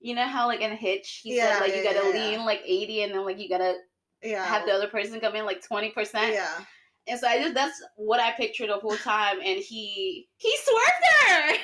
You 0.00 0.14
know 0.14 0.26
how 0.26 0.46
like 0.46 0.60
in 0.60 0.70
Hitch 0.76 1.20
he 1.24 1.36
Yeah, 1.36 1.54
said 1.54 1.60
like 1.60 1.70
yeah, 1.72 1.76
you 1.78 1.84
gotta 1.84 2.06
yeah, 2.08 2.14
yeah. 2.14 2.36
lean 2.36 2.44
like 2.46 2.62
eighty, 2.64 3.02
and 3.02 3.12
then 3.12 3.24
like 3.24 3.38
you 3.38 3.48
gotta 3.48 3.74
Yeah. 4.22 4.44
have 4.44 4.64
the 4.66 4.72
other 4.72 4.88
person 4.88 5.20
come 5.20 5.34
in 5.36 5.44
like 5.44 5.62
twenty 5.66 5.90
percent. 5.90 6.32
Yeah. 6.32 6.64
And 7.08 7.18
so 7.18 7.26
I 7.26 7.38
just 7.42 7.54
that's 7.54 7.82
what 7.96 8.20
I 8.20 8.32
pictured 8.32 8.68
the 8.70 8.78
whole 8.78 8.96
time, 8.96 9.38
and 9.44 9.58
he 9.58 10.28
he 10.36 10.56
swerved 10.64 11.04
her. 11.26 11.52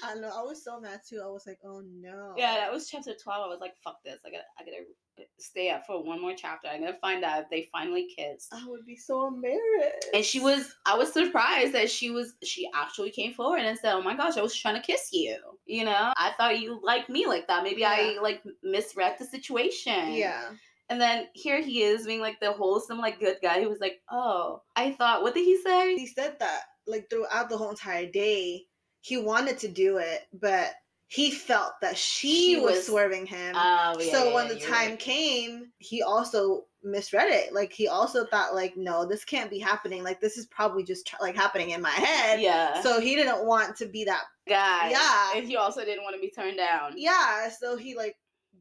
I 0.06 0.16
know. 0.16 0.32
I 0.36 0.41
was 0.43 0.64
so 0.64 0.80
mad 0.80 1.01
too. 1.08 1.22
I 1.24 1.28
was 1.28 1.45
like, 1.47 1.60
oh 1.66 1.82
no. 1.99 2.34
Yeah, 2.38 2.56
that 2.56 2.72
was 2.72 2.89
chapter 2.89 3.14
twelve. 3.22 3.45
I 3.45 3.47
was 3.47 3.60
like, 3.60 3.74
fuck 3.84 4.03
this. 4.03 4.20
I 4.26 4.30
gotta 4.30 4.43
I 4.60 4.64
gotta 4.64 5.28
stay 5.38 5.70
up 5.70 5.86
for 5.86 6.03
one 6.03 6.22
more 6.22 6.34
chapter. 6.36 6.68
I'm 6.68 6.82
gonna 6.82 6.97
find 7.01 7.24
out 7.24 7.43
if 7.43 7.49
they 7.49 7.70
finally 7.72 8.08
kiss. 8.16 8.47
I 8.51 8.66
would 8.68 8.86
be 8.86 8.95
so 8.95 9.28
embarrassed. 9.28 10.08
And 10.14 10.24
she 10.24 10.39
was 10.39 10.76
I 10.86 10.97
was 10.97 11.12
surprised 11.12 11.74
that 11.74 11.89
she 11.89 12.12
was 12.12 12.34
she 12.43 12.70
actually 12.74 13.12
came 13.12 13.34
forward 13.34 13.62
and 13.62 13.78
said, 13.78 13.93
Oh 13.93 14.01
my 14.01 14.16
gosh, 14.16 14.38
I 14.38 14.41
was 14.41 14.56
trying 14.56 14.76
to 14.76 14.86
kiss 14.86 15.10
you. 15.12 15.38
You 15.66 15.86
know? 15.86 16.14
I 16.18 16.32
thought 16.38 16.60
you 16.60 16.80
liked 16.84 17.10
me 17.10 17.28
like 17.28 17.47
that. 17.47 17.64
Maybe 17.64 17.86
I 17.86 18.18
like 18.22 18.43
misread 18.64 19.16
the 19.20 19.26
situation. 19.26 20.14
Yeah. 20.14 20.51
And 20.89 21.01
then 21.01 21.26
here 21.34 21.62
he 21.62 21.82
is 21.82 22.06
being 22.06 22.22
like 22.22 22.39
the 22.39 22.51
wholesome, 22.51 22.99
like 22.99 23.20
good 23.20 23.38
guy. 23.41 23.60
He 23.60 23.68
was 23.68 23.80
like, 23.80 24.01
Oh, 24.12 24.62
I 24.76 24.91
thought 24.91 25.24
what 25.24 25.34
did 25.34 25.45
he 25.45 25.62
say? 25.62 25.95
He 25.95 26.08
said 26.08 26.38
that 26.39 26.62
like 26.88 27.10
throughout 27.10 27.49
the 27.49 27.58
whole 27.58 27.72
entire 27.72 28.10
day, 28.10 28.66
he 29.06 29.18
wanted 29.18 29.60
to 29.60 29.68
do 29.68 29.97
it, 29.97 30.22
but 30.34 30.72
he 31.06 31.30
felt 31.30 31.74
that 31.82 31.95
she, 31.95 32.56
She 32.56 32.60
was, 32.60 32.74
was- 32.78 32.88
swerving 32.88 33.28
him. 33.28 33.53
Oh 33.56 33.95
yeah. 33.99 34.12
so 34.12 34.26
yeah, 34.26 34.34
when 34.34 34.47
yeah, 34.47 34.53
the 34.56 34.60
time 34.62 34.89
right. 34.91 34.99
came, 34.99 35.68
he 35.78 36.01
also 36.01 36.64
misread 36.84 37.30
it. 37.30 37.53
Like 37.53 37.72
he 37.72 37.88
also 37.88 38.26
thought 38.26 38.56
like, 38.56 38.76
no, 38.76 39.06
this 39.06 39.24
can't 39.24 39.51
be 39.51 39.60
happening. 39.60 40.03
Like 40.03 40.20
this 40.22 40.38
is 40.39 40.47
probably 40.47 40.84
just 40.84 41.06
tr- 41.06 41.18
like 41.22 41.36
happening 41.36 41.70
in 41.70 41.84
my 41.84 41.91
head. 41.91 42.41
Yeah. 42.41 42.82
So 42.82 42.99
he 42.99 43.16
didn't 43.16 43.45
want 43.45 43.76
to 43.78 43.86
be 43.86 44.06
that. 44.06 44.24
guy. 44.49 44.89
Yeah. 44.89 45.38
And 45.38 45.47
he 45.47 45.56
also 45.56 45.86
didn't 45.86 46.03
want 46.03 46.16
to 46.16 46.20
be 46.22 46.32
turned 46.32 46.58
down. 46.58 46.93
Yeah. 46.95 47.49
So 47.49 47.78
he 47.78 47.95
like 47.95 48.16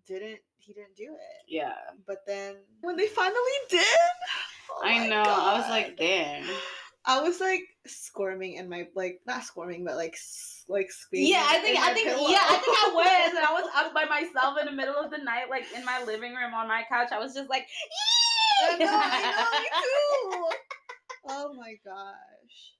didn't. 0.06 0.40
He 0.58 0.74
didn't 0.74 0.94
do 0.96 1.04
it. 1.14 1.42
Yeah. 1.48 1.72
But 2.06 2.18
then 2.26 2.56
when 2.82 2.96
they 2.96 3.06
finally 3.06 3.36
did, 3.70 3.84
oh 4.70 4.82
I 4.84 5.08
know. 5.08 5.22
I 5.22 5.58
was 5.58 5.68
like, 5.70 5.96
damn. 5.96 6.44
I 7.06 7.20
was 7.20 7.40
like 7.40 7.62
squirming 7.86 8.54
in 8.54 8.68
my 8.68 8.86
like 8.94 9.20
not 9.26 9.44
squirming, 9.44 9.84
but 9.84 9.96
like 9.96 10.16
like 10.68 10.90
screaming. 10.90 11.30
Yeah, 11.30 11.44
I 11.46 11.58
think 11.58 11.78
I 11.78 11.92
think 11.92 12.08
pillow. 12.08 12.28
yeah, 12.28 12.40
I 12.42 12.56
think 12.56 12.76
I 12.78 12.92
was. 12.94 13.32
And 13.36 13.44
I 13.44 13.52
was 13.52 13.68
up 13.76 13.92
by 13.92 14.04
myself 14.06 14.56
in 14.58 14.66
the 14.66 14.72
middle 14.72 14.96
of 14.96 15.10
the 15.10 15.18
night, 15.18 15.50
like 15.50 15.64
in 15.76 15.84
my 15.84 16.02
living 16.04 16.34
room 16.34 16.54
on 16.54 16.66
my 16.68 16.82
couch. 16.88 17.08
I 17.12 17.18
was 17.18 17.34
just 17.34 17.50
like, 17.50 17.66
I 18.70 18.78
know, 18.78 18.86
I 18.90 19.20
know, 19.22 19.60
me 19.60 19.68
too. 20.50 20.56
Oh 21.28 21.54
my 21.54 21.74
gosh. 21.84 22.72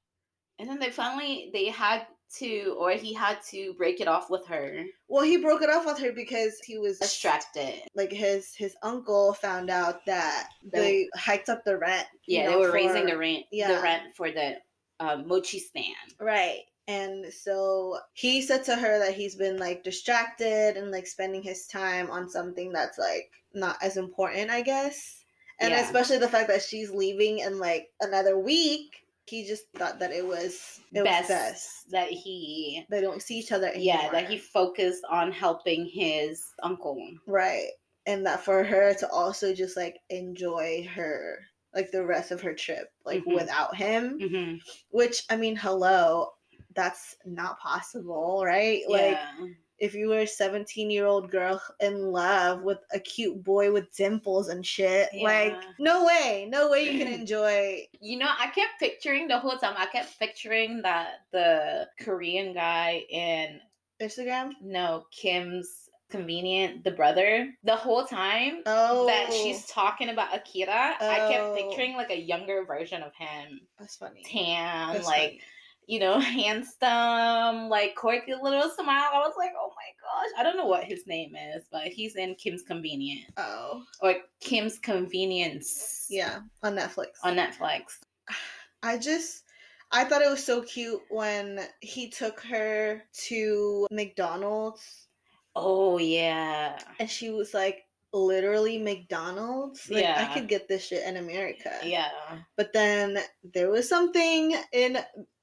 And 0.59 0.69
then 0.69 0.79
they 0.79 0.91
finally 0.91 1.51
they 1.53 1.67
had 1.67 2.07
to 2.39 2.77
or 2.79 2.91
he 2.93 3.13
had 3.15 3.39
to 3.51 3.75
break 3.75 4.01
it 4.01 4.09
off 4.09 4.31
with 4.31 4.47
her. 4.47 4.85
Well, 5.09 5.25
he 5.25 5.37
broke 5.37 5.63
it 5.63 5.71
off 5.71 5.87
with 5.87 5.99
her 5.99 6.13
because 6.13 6.59
he 6.65 6.79
was 6.79 6.99
Distracted. 6.99 7.83
like 7.95 8.13
his 8.13 8.55
his 8.55 8.75
uncle 8.83 9.35
found 9.35 9.71
out 9.71 10.05
that 10.07 10.49
they 10.73 11.09
hiked 11.15 11.49
up 11.49 11.65
the 11.65 11.79
rent. 11.79 12.07
you 12.27 12.39
Yeah, 12.39 12.51
they 12.51 12.57
were 12.57 12.69
for- 12.69 12.75
raising 12.75 13.07
the 13.07 13.17
rent 13.19 13.45
yeah. 13.53 13.75
the 13.77 13.83
rent 13.83 14.17
for 14.17 14.31
the 14.31 14.57
uh, 15.01 15.23
mochi 15.27 15.59
stand. 15.59 16.15
Right. 16.21 16.61
And 16.87 17.33
so 17.33 17.99
he 18.13 18.43
said 18.43 18.63
to 18.65 18.77
her 18.77 18.99
that 18.99 19.15
he's 19.15 19.35
been 19.37 19.57
like 19.59 19.83
distracted 19.85 20.77
and 20.77 20.91
like 20.91 21.07
spending 21.07 21.43
his 21.43 21.67
time 21.67 22.11
on 22.11 22.29
something 22.29 22.73
that's 22.73 22.99
like 22.99 23.31
not 23.55 23.77
as 23.83 23.97
important, 23.97 24.51
I 24.51 24.61
guess. 24.63 25.25
And 25.61 25.71
Yeah. 25.71 25.83
especially 25.85 26.19
the 26.19 26.29
fact 26.29 26.49
that 26.49 26.63
she's 26.63 26.91
leaving 26.91 27.39
in 27.39 27.59
like 27.59 27.89
another 28.01 28.39
week, 28.39 29.04
he 29.27 29.47
just 29.47 29.65
thought 29.77 29.99
that 30.01 30.13
it 30.13 30.27
was 30.27 30.81
it 30.93 31.05
best, 31.05 31.29
was 31.31 31.39
best. 31.39 31.91
that 31.91 32.09
he 32.11 32.85
They 32.91 33.01
don't 33.01 33.23
see 33.23 33.39
each 33.39 33.53
other 33.53 33.69
anymore. 33.69 33.83
yeah, 33.85 34.11
that 34.11 34.29
he 34.29 34.39
focused 34.39 35.03
on 35.11 35.33
helping 35.33 35.87
his 35.87 36.45
uncle. 36.63 36.99
right. 37.27 37.69
And 38.07 38.27
that 38.27 38.45
for 38.45 38.63
her 38.63 38.93
to 38.95 39.09
also 39.09 39.55
just 39.55 39.77
like 39.79 39.97
enjoy 40.11 40.87
her 40.95 41.39
like 41.75 41.91
the 41.91 42.05
rest 42.05 42.31
of 42.31 42.41
her 42.43 42.55
trip 42.55 42.89
like 43.05 43.25
Mhm. 43.25 43.35
without 43.35 43.75
him, 43.77 44.19
hmm 44.21 44.55
which 44.91 45.25
I 45.31 45.37
mean, 45.37 45.57
hello, 45.57 46.29
that's 46.75 47.17
not 47.25 47.59
possible, 47.59 48.43
right? 48.45 48.83
Like 48.89 49.13
yeah. 49.13 49.47
If 49.79 49.95
you 49.95 50.09
were 50.09 50.21
a 50.21 50.27
17 50.27 50.91
year 50.91 51.07
old 51.07 51.31
girl 51.31 51.61
in 51.81 52.13
love 52.13 52.63
with 52.63 52.79
a 52.93 52.99
cute 52.99 53.43
boy 53.43 53.73
with 53.73 53.95
dimples 53.97 54.49
and 54.49 54.65
shit 54.65 55.09
Yeah. 55.13 55.25
like 55.25 55.63
no 55.79 56.05
way 56.05 56.47
no 56.51 56.71
way 56.71 56.91
you 56.91 56.99
can 57.05 57.13
enjoy 57.21 57.87
You 58.01 58.19
know, 58.19 58.29
I 58.39 58.47
kept 58.49 58.79
picturing 58.79 59.29
the 59.29 59.39
whole 59.39 59.59
time. 59.59 59.75
I 59.77 59.87
kept 59.87 60.19
picturing 60.19 60.83
that 60.83 61.21
the 61.33 61.89
Korean 62.01 62.55
guy 62.55 63.03
in 63.11 63.61
instagram 64.03 64.51
no 64.61 65.07
Kim's 65.13 65.89
convenient, 66.11 66.85
the 66.85 66.91
brother, 66.93 67.49
the 67.65 67.75
whole 67.75 68.05
time 68.05 68.63
oh 68.67 69.07
that 69.07 69.33
she's 69.33 69.65
oh. 69.69 69.73
talking 69.83 70.11
about 70.11 70.35
Akira. 70.35 70.95
I 71.01 71.29
kept 71.31 71.43
Oh. 71.45 71.55
picturing 71.57 71.97
like 71.97 72.11
a 72.11 72.21
younger 72.21 72.65
version 72.65 73.03
of 73.03 73.13
him, 73.17 73.61
that's 73.79 73.97
funny 73.97 74.23
tan, 74.25 74.95
That's 74.95 75.07
like 75.07 75.21
funny. 75.31 75.41
You 75.87 75.99
know, 76.01 76.19
handsome, 76.79 77.69
like 77.69 77.95
quirky 77.95 78.33
little 78.35 78.71
smile. 78.71 79.11
I 79.13 79.19
was 79.19 79.35
like, 79.37 79.51
oh 79.59 79.71
my 79.77 79.91
gosh, 80.01 80.31
I 80.39 80.43
don't 80.43 80.57
know 80.57 80.67
what 80.67 80.85
his 80.85 81.07
name 81.07 81.35
is, 81.57 81.65
but 81.71 81.89
he's 81.89 82.17
in 82.17 82.35
Kim's 82.37 82.63
Convenience. 82.63 83.31
oh 83.37 83.83
or 84.01 84.15
Kim's 84.41 84.79
Convenience. 84.79 86.07
yeah 86.11 86.41
on 86.63 86.75
netflix 86.77 87.07
on 87.23 87.35
Netflix. 87.37 87.83
i 88.83 88.99
just 88.99 89.43
i 89.93 90.05
thought 90.05 90.23
it 90.23 90.31
was 90.31 90.45
so 90.45 90.61
cute 90.63 91.01
when 91.11 91.61
he 91.81 92.09
took 92.11 92.41
her 92.41 93.03
to 93.13 93.87
mcdonald's 93.91 95.09
Oh 95.57 95.99
yeah. 95.99 96.79
and 96.99 97.09
she 97.09 97.31
was 97.31 97.55
like 97.55 97.85
literally 98.13 98.77
mcdonald's 98.79 99.89
like 99.91 100.03
Yeah. 100.03 100.29
i 100.29 100.35
could 100.35 100.49
get 100.49 100.69
this 100.69 100.87
shit 100.87 101.05
in 101.07 101.17
america 101.17 101.73
Yeah. 101.85 102.09
But 102.57 102.73
then 102.73 103.19
there 103.55 103.71
was 103.71 103.89
something 103.89 104.55
in 104.73 104.99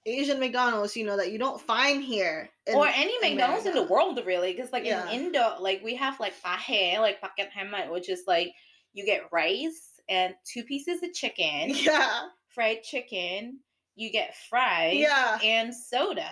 Asian 0.05 0.39
McDonald's, 0.39 0.95
you 0.95 1.05
know, 1.05 1.17
that 1.17 1.31
you 1.31 1.37
don't 1.37 1.61
find 1.61 2.03
here. 2.03 2.49
or 2.67 2.87
any 2.87 3.13
McDonald's 3.19 3.65
in 3.65 3.75
the 3.75 3.83
world, 3.83 4.19
really, 4.25 4.53
because 4.53 4.71
like 4.71 4.85
Yeah. 4.85 5.09
in 5.11 5.25
Indo, 5.25 5.57
like 5.59 5.83
we 5.83 5.95
have 5.95 6.19
like 6.19 6.33
pahe, 6.41 6.99
like 6.99 7.21
paket 7.21 7.49
hemat, 7.55 7.91
which 7.91 8.09
is 8.09 8.23
like 8.27 8.53
you 8.93 9.05
get 9.05 9.31
rice 9.31 9.99
and 10.09 10.33
two 10.51 10.63
pieces 10.63 11.03
of 11.03 11.13
chicken, 11.13 11.69
Yeah. 11.75 12.27
fried 12.49 12.83
chicken. 12.83 13.59
You 13.95 14.09
get 14.11 14.35
fries, 14.49 14.95
Yeah. 14.97 15.37
and 15.43 15.75
soda, 15.75 16.31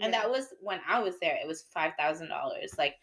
and 0.00 0.12
Yeah. 0.12 0.20
that 0.22 0.30
was 0.30 0.46
when 0.60 0.80
I 0.88 1.00
was 1.00 1.18
there. 1.20 1.36
It 1.40 1.46
was 1.46 1.62
five 1.72 1.92
thousand 1.98 2.28
dollars. 2.28 2.72
Like 2.78 2.96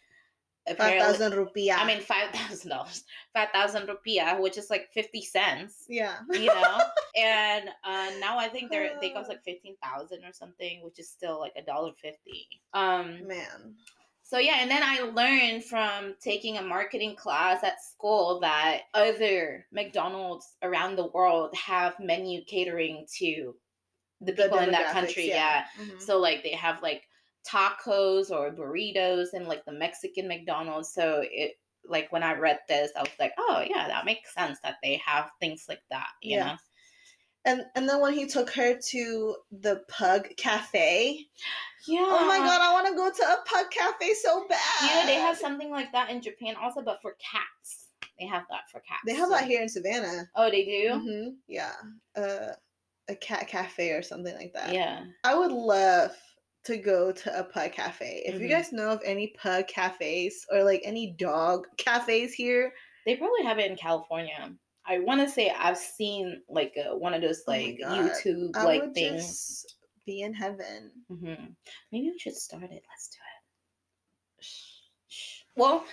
Five 0.66 0.76
apparently- 1.00 1.36
rupiah. 1.68 1.78
I 1.78 1.86
mean 1.86 2.00
five 2.00 2.30
thousand 2.30 2.70
dollars, 2.70 3.04
five 3.32 3.48
thousand 3.52 3.88
rupiah, 3.88 4.40
which 4.40 4.58
is 4.58 4.68
like 4.70 4.88
fifty 4.92 5.22
cents. 5.22 5.84
yeah. 5.88 6.16
you 6.32 6.46
know 6.46 6.78
and 7.16 7.68
uh 7.84 8.10
now 8.20 8.38
i 8.38 8.48
think 8.48 8.70
they're 8.70 8.98
they 9.00 9.10
cost 9.10 9.28
like 9.28 9.42
15000 9.44 10.24
or 10.24 10.32
something 10.32 10.82
which 10.82 10.98
is 10.98 11.08
still 11.08 11.38
like 11.40 11.52
a 11.56 11.62
dollar 11.62 11.92
fifty 12.02 12.46
um 12.74 13.26
Man. 13.26 13.74
so 14.22 14.38
yeah 14.38 14.56
and 14.60 14.70
then 14.70 14.82
i 14.82 15.00
learned 15.14 15.64
from 15.64 16.14
taking 16.20 16.58
a 16.58 16.62
marketing 16.62 17.16
class 17.16 17.64
at 17.64 17.82
school 17.82 18.40
that 18.40 18.82
other 18.92 19.66
mcdonald's 19.72 20.56
around 20.62 20.96
the 20.96 21.06
world 21.06 21.54
have 21.54 21.94
menu 22.00 22.44
catering 22.44 23.06
to 23.18 23.54
the 24.20 24.32
people 24.32 24.58
in 24.58 24.70
that 24.72 24.92
country 24.92 25.28
yeah, 25.28 25.64
Mhm. 25.80 26.00
so 26.02 26.18
like 26.18 26.42
they 26.42 26.52
have 26.52 26.82
like 26.82 27.02
tacos 27.48 28.30
or 28.30 28.50
burritos 28.50 29.28
and 29.32 29.46
like 29.46 29.64
the 29.64 29.72
mexican 29.72 30.26
mcdonald's 30.28 30.92
so 30.92 31.22
it 31.24 31.58
like 31.88 32.10
when 32.12 32.22
i 32.22 32.34
read 32.34 32.58
this 32.68 32.90
i 32.96 33.00
was 33.00 33.10
like 33.20 33.32
oh 33.38 33.62
yeah 33.68 33.86
that 33.88 34.04
makes 34.04 34.34
sense 34.34 34.58
that 34.62 34.76
they 34.82 34.96
have 35.04 35.30
things 35.40 35.66
like 35.68 35.82
that 35.90 36.08
you 36.22 36.36
Yeah. 36.36 36.46
know 36.46 36.56
And 37.44 37.62
and 37.76 37.88
then 37.88 38.00
when 38.00 38.12
he 38.12 38.26
took 38.26 38.50
her 38.54 38.76
to 38.90 39.36
the 39.52 39.84
Pug 39.88 40.26
Cafe, 40.36 41.26
Yeah. 41.86 42.04
oh 42.08 42.26
my 42.26 42.38
god, 42.38 42.60
I 42.60 42.72
want 42.72 42.88
to 42.88 42.94
go 42.94 43.08
to 43.08 43.22
a 43.22 43.44
Pug 43.46 43.70
Cafe 43.70 44.14
so 44.14 44.44
bad. 44.48 44.58
Yeah, 44.84 45.06
they 45.06 45.14
have 45.14 45.36
something 45.36 45.70
like 45.70 45.92
that 45.92 46.10
in 46.10 46.20
Japan 46.20 46.56
also, 46.60 46.82
but 46.82 47.00
for 47.02 47.12
cats. 47.20 47.86
They 48.18 48.26
have 48.26 48.44
that 48.50 48.68
for 48.72 48.80
cats. 48.80 49.02
They 49.06 49.14
have 49.14 49.30
that 49.30 49.44
here 49.44 49.62
in 49.62 49.68
Savannah. 49.68 50.28
Oh, 50.34 50.50
they 50.50 50.64
do? 50.64 50.98
hmm 50.98 51.28
Yeah, 51.46 51.72
uh, 52.16 52.54
a 53.08 53.14
cat 53.14 53.46
cafe 53.46 53.90
or 53.90 54.02
something 54.02 54.34
like 54.34 54.52
that. 54.54 54.72
Yeah. 54.74 55.04
I 55.22 55.36
would 55.36 55.52
love 55.52 56.16
to 56.66 56.76
go 56.76 57.12
to 57.12 57.38
a 57.38 57.44
pug 57.44 57.72
cafe. 57.72 58.22
If 58.26 58.40
you 58.40 58.46
Mhm. 58.46 58.50
guys 58.50 58.72
know 58.72 58.90
of 58.90 59.02
any 59.04 59.28
pug 59.28 59.66
cafes 59.68 60.44
or 60.50 60.62
like 60.62 60.82
any 60.84 61.12
dog 61.12 61.66
cafes 61.78 62.34
here, 62.34 62.72
They 63.06 63.16
probably 63.16 63.44
have 63.44 63.58
it 63.58 63.70
in 63.70 63.76
California. 63.76 64.52
I 64.84 64.98
want 65.00 65.20
to 65.20 65.28
say 65.28 65.50
I've 65.50 65.78
seen 65.78 66.42
like 66.48 66.74
uh, 66.76 66.96
one 66.96 67.14
of 67.14 67.20
those 67.22 67.42
Oh 67.46 67.52
like 67.52 67.78
God. 67.80 67.90
YouTube 68.10 68.54
like 68.64 68.94
things. 68.94 69.64
be 70.06 70.22
in 70.22 70.32
heaven. 70.34 70.92
hmm 71.08 71.34
Maybe 71.92 72.10
we 72.10 72.18
should 72.18 72.36
start 72.36 72.64
it. 72.64 72.82
Let's 72.88 73.08
do 73.08 73.18
it. 73.18 74.44
Shh. 74.44 75.42
Well, 75.56 75.84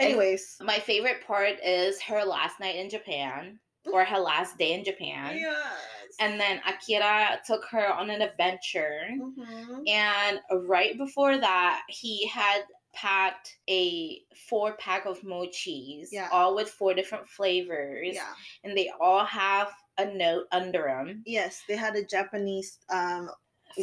Anyways, 0.00 0.56
my 0.60 0.78
favorite 0.78 1.24
part 1.26 1.56
is 1.64 2.00
her 2.02 2.24
last 2.24 2.58
night 2.58 2.76
in 2.76 2.90
Japan 2.90 3.60
or 3.92 4.04
her 4.12 4.18
last 4.18 4.58
day 4.58 4.72
in 4.72 4.84
Japan. 4.84 5.36
yes. 5.38 5.56
And 6.20 6.40
then 6.40 6.60
Akira 6.66 7.40
took 7.46 7.64
her 7.66 7.92
on 7.92 8.10
an 8.10 8.22
adventure. 8.22 9.08
Mhm. 9.12 9.88
And 9.88 10.40
right 10.68 10.96
before 10.98 11.38
that, 11.38 11.82
he 11.88 12.26
had 12.28 12.62
packed 12.94 13.56
a 13.70 14.20
four 14.48 14.74
pack 14.76 15.06
of 15.06 15.20
mochis, 15.22 16.08
Yeah. 16.12 16.28
all 16.30 16.54
with 16.54 16.68
four 16.70 16.92
different 16.94 17.28
flavors. 17.28 18.14
Yeah. 18.14 18.34
And 18.64 18.76
they 18.76 18.90
all 19.00 19.24
have 19.24 19.72
a 19.98 20.04
note 20.06 20.46
under 20.52 20.82
them. 20.84 21.22
Yes, 21.26 21.62
they 21.68 21.76
had 21.76 21.96
a 21.96 22.04
Japanese 22.04 22.78
um 22.90 23.30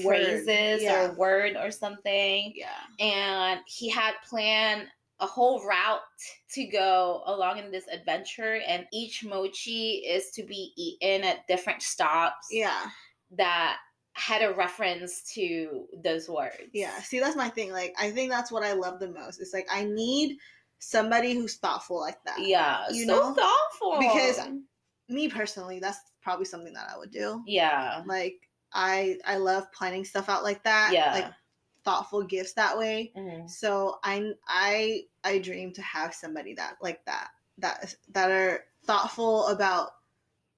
Phrases 0.04 0.84
yeah. 0.84 1.06
or 1.08 1.14
word 1.14 1.56
or 1.58 1.72
something. 1.72 2.54
yeah. 2.56 2.84
and 3.00 3.60
he 3.66 3.90
had 3.90 4.14
planned 4.24 4.88
a 5.22 5.26
whole 5.26 5.66
route 5.66 6.00
to 6.54 6.66
go 6.68 7.22
along 7.26 7.58
in 7.60 7.72
this 7.72 7.88
adventure 7.92 8.60
and 8.68 8.86
each 8.94 9.24
mochi 9.26 10.04
is 10.08 10.32
to 10.32 10.44
be 10.44 10.72
eaten 10.78 11.24
at 11.24 11.46
different 11.48 11.82
stops 11.82 12.48
Yeah. 12.52 12.86
that 13.32 13.78
had 14.14 14.42
a 14.42 14.54
reference 14.54 15.24
to 15.34 15.86
those 16.04 16.28
words 16.30 16.70
Yeah. 16.74 16.98
See, 17.02 17.20
that's 17.20 17.36
my 17.36 17.50
thing. 17.50 17.72
Like 17.72 17.94
I 18.00 18.12
think 18.12 18.32
that's 18.32 18.52
what 18.52 18.64
I 18.64 18.74
love 18.74 19.00
the 19.00 19.12
most. 19.12 19.40
It's 19.42 19.54
like 19.54 19.68
I 19.72 19.84
need 19.86 20.38
somebody 20.80 21.34
who's 21.34 21.58
thoughtful 21.58 22.00
like 22.00 22.18
that. 22.26 22.40
yeah 22.40 22.86
You 22.92 23.06
so 23.06 23.16
know? 23.16 23.34
thoughtful 23.34 24.00
Because- 24.00 24.40
Me 25.10 25.28
personally, 25.28 25.80
that's 25.80 25.98
probably 26.22 26.46
something 26.46 26.74
that 26.74 26.88
I 26.94 26.98
would 26.98 27.12
do. 27.12 27.42
yeah 27.48 28.04
Like 28.06 28.36
I 28.74 29.18
I 29.26 29.38
love 29.38 29.72
planning 29.74 30.06
stuff 30.06 30.30
out 30.30 30.44
like 30.44 30.64
that. 30.64 30.92
Yeah. 30.94 31.14
Like 31.14 31.34
thoughtful 31.90 32.24
gifts 32.24 32.54
that 32.54 32.78
way. 32.78 33.12
Mhm. 33.18 33.50
So 33.50 34.00
I 34.04 34.32
I 34.48 35.04
I 35.24 35.40
dream 35.40 35.74
to 35.74 35.82
have 35.82 36.14
somebody 36.14 36.54
that 36.56 36.76
like 36.82 37.04
that 37.06 37.30
that 37.58 37.96
that 38.10 38.30
are 38.32 38.66
thoughtful 38.86 39.48
about 39.48 39.92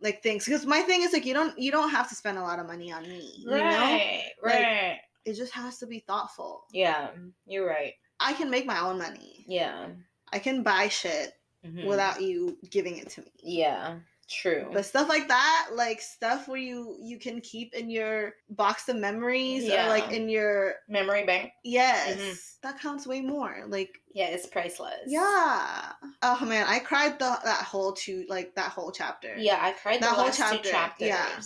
like 0.02 0.22
things. 0.24 0.46
Because 0.46 0.66
my 0.66 0.82
thing 0.82 1.02
is 1.04 1.14
like 1.14 1.26
you 1.26 1.34
don't 1.34 1.58
you 1.58 1.72
don't 1.72 1.90
have 1.90 2.10
to 2.10 2.16
spend 2.16 2.38
a 2.38 2.42
lot 2.42 2.60
of 2.60 2.68
money 2.68 2.92
on 2.92 3.04
me 3.04 3.34
you 3.40 3.46
know? 3.50 3.56
Right 3.58 4.24
Like- 4.44 4.54
right. 4.54 4.98
it 5.26 5.34
just 5.36 5.54
has 5.54 5.78
to 5.80 5.88
be 5.88 6.00
thoughtful. 6.00 6.66
Yeah 6.72 7.12
you're 7.46 7.68
right. 7.68 7.94
I 8.20 8.34
can 8.34 8.50
make 8.50 8.66
my 8.66 8.80
own 8.80 8.98
money. 8.98 9.46
Yeah. 9.48 9.90
I 10.34 10.40
can 10.40 10.64
buy 10.64 10.88
shit 10.90 11.34
Mhm. 11.66 11.86
without 11.86 12.22
you 12.22 12.58
giving 12.70 12.98
it 12.98 13.10
to 13.12 13.22
me. 13.22 13.32
Yeah 13.44 14.00
true. 14.32 14.70
But 14.72 14.86
stuff 14.86 15.10
like 15.10 15.28
that 15.28 15.70
like 15.76 16.02
stuff 16.02 16.48
where 16.48 16.60
you 16.60 16.98
you 17.02 17.20
can 17.20 17.42
keep 17.42 17.74
in 17.74 17.90
your 17.90 18.34
box 18.50 18.88
of 18.90 18.96
memories 18.96 19.64
Yeah. 19.66 19.86
or 19.86 19.90
like 19.90 20.12
in 20.12 20.30
your 20.30 20.76
memory 20.88 21.26
bank. 21.26 21.52
Yes. 21.64 22.18
Mhm. 22.18 22.38
that 22.64 22.80
counts 22.80 23.06
way 23.08 23.22
more 23.22 23.64
like 23.68 23.90
yeah 24.14 24.28
it's 24.28 24.46
priceless. 24.48 25.02
Yeah. 25.08 25.92
Oh 26.22 26.46
man 26.46 26.66
i 26.68 26.80
cried 26.80 27.20
the, 27.20 27.38
that 27.44 27.64
whole 27.64 27.94
two 27.94 28.26
like 28.30 28.56
that 28.56 28.72
whole 28.72 28.92
chapter. 28.92 29.36
Yeah 29.38 29.60
i 29.62 29.72
cried 29.74 30.02
That 30.02 30.16
the 30.16 30.22
whole 30.22 30.32
chapter, 30.32 30.70
chapters. 30.70 31.08
Yeah. 31.08 31.42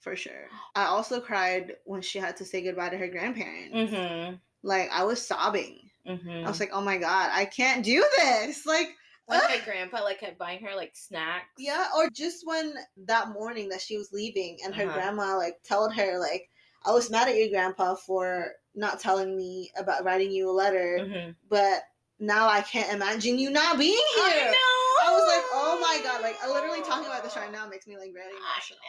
for 0.00 0.14
sure. 0.16 0.46
I 0.74 0.84
also 0.86 1.20
cried 1.20 1.74
when 1.84 2.02
she 2.02 2.18
had 2.18 2.36
to 2.38 2.44
say 2.44 2.62
goodbye 2.62 2.90
to 2.90 2.98
her 2.98 3.08
grandparents. 3.08 3.74
Mm-hmm. 3.74 4.34
Like 4.62 4.90
i 4.92 5.04
was 5.04 5.24
sobbing. 5.26 5.80
Mm-hmm. 6.06 6.46
i 6.46 6.48
was 6.48 6.60
like 6.60 6.70
oh 6.72 6.80
my 6.82 6.98
god 6.98 7.30
i 7.32 7.44
can't 7.46 7.84
do 7.84 8.04
this. 8.18 8.64
Like 8.66 8.88
When 9.26 9.38
my 9.48 9.60
grandpa 9.64 10.02
like 10.02 10.20
kept 10.20 10.38
buying 10.38 10.62
her 10.64 10.74
like 10.74 10.92
snacks. 10.94 11.46
Yeah, 11.58 11.88
or 11.96 12.08
just 12.10 12.46
when 12.46 12.74
that 13.06 13.28
morning 13.30 13.68
that 13.70 13.80
she 13.80 13.96
was 13.98 14.12
leaving 14.12 14.58
and 14.64 14.74
her 14.74 14.84
Uh-huh. 14.84 14.92
grandma 14.94 15.36
like 15.36 15.62
told 15.68 15.94
her 15.94 16.18
like 16.18 16.48
I 16.84 16.92
was 16.92 17.10
mad 17.10 17.28
at 17.28 17.36
your 17.36 17.48
grandpa 17.48 17.96
for 17.96 18.52
not 18.74 19.00
telling 19.00 19.36
me 19.36 19.72
about 19.76 20.04
writing 20.04 20.30
you 20.30 20.48
a 20.48 20.52
letter, 20.52 21.00
Mhm. 21.02 21.34
but 21.48 21.82
now 22.20 22.48
I 22.48 22.62
can't 22.62 22.92
imagine 22.92 23.38
you 23.38 23.50
not 23.50 23.78
being 23.78 23.92
here. 24.14 24.24
I 24.24 24.50
know. 24.52 25.08
I 25.08 25.12
was 25.12 25.26
like, 25.26 25.44
oh 25.52 25.78
my 25.80 26.00
god, 26.04 26.22
like 26.22 26.36
literally 26.46 26.82
talking 26.82 27.06
about 27.06 27.22
this 27.24 27.36
right 27.36 27.50
now 27.52 27.66
makes 27.68 27.86
me 27.86 27.96
like 27.98 28.12
very 28.12 28.30
emotional. 28.30 28.80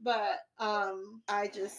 But 0.00 0.38
um 0.58 1.22
I 1.28 1.48
just 1.48 1.76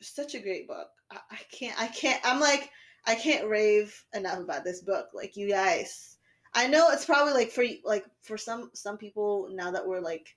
such 0.00 0.34
a 0.34 0.40
great 0.40 0.66
book. 0.66 0.88
I, 1.10 1.18
I 1.30 1.38
can't 1.52 1.80
I 1.80 1.86
can't 1.88 2.20
I'm 2.24 2.40
like 2.40 2.70
I 3.06 3.14
can't 3.14 3.46
rave 3.48 3.94
enough 4.14 4.38
about 4.38 4.64
this 4.64 4.80
book. 4.82 5.08
Like 5.14 5.36
you 5.36 5.48
guys 5.48 6.13
I 6.54 6.66
know 6.68 6.88
it's 6.90 7.04
probably 7.04 7.32
like 7.32 7.50
for 7.50 7.64
like 7.84 8.04
for 8.22 8.36
some 8.38 8.70
some 8.74 8.96
people 8.96 9.48
now 9.52 9.70
that 9.72 9.86
we're 9.86 10.00
like 10.00 10.36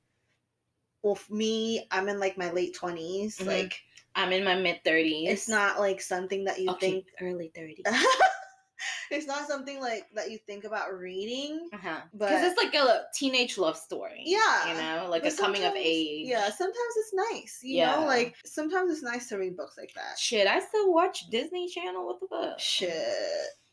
well 1.03 1.17
me 1.29 1.87
I'm 1.91 2.09
in 2.09 2.19
like 2.19 2.37
my 2.37 2.51
late 2.51 2.75
20s 2.75 3.37
Mhm. 3.37 3.45
like 3.45 3.79
I'm 4.15 4.31
in 4.33 4.43
my 4.43 4.55
mid 4.55 4.83
thirties. 4.83 5.29
it's 5.29 5.47
not 5.47 5.79
like 5.79 6.01
something 6.01 6.43
that 6.45 6.59
you 6.59 6.69
okay, 6.71 6.91
think 6.91 7.05
early 7.21 7.51
thirties. 7.53 7.83
it's 9.11 9.27
not 9.27 9.47
something 9.47 9.79
like 9.79 10.07
that 10.15 10.31
you 10.31 10.37
think 10.47 10.63
about 10.63 10.91
reading 10.97 11.69
Uh-huh. 11.71 12.01
But- 12.15 12.29
Because 12.29 12.51
it's 12.51 12.61
like 12.61 12.73
a 12.73 13.05
teenage 13.13 13.57
love 13.59 13.77
story. 13.77 14.23
Yeah. 14.25 14.69
You 14.73 14.81
know, 14.81 15.07
like 15.09 15.21
But 15.23 15.33
a 15.33 15.37
coming 15.37 15.63
of 15.65 15.73
age. 15.75 16.27
Yeah, 16.27 16.49
sometimes 16.49 16.93
it's 16.97 17.13
nice. 17.31 17.59
You 17.61 17.77
Yeah. 17.77 17.95
know, 17.99 18.05
like 18.07 18.35
sometimes 18.45 18.91
it's 18.91 19.03
nice 19.03 19.29
to 19.29 19.37
read 19.37 19.55
books 19.55 19.77
like 19.77 19.93
that. 19.93 20.17
Shit, 20.17 20.47
I 20.47 20.59
still 20.59 20.91
watch 20.91 21.29
Disney 21.29 21.69
Channel 21.69 22.07
with 22.07 22.19
the 22.21 22.27
book. 22.27 22.59
Shit. 22.59 22.91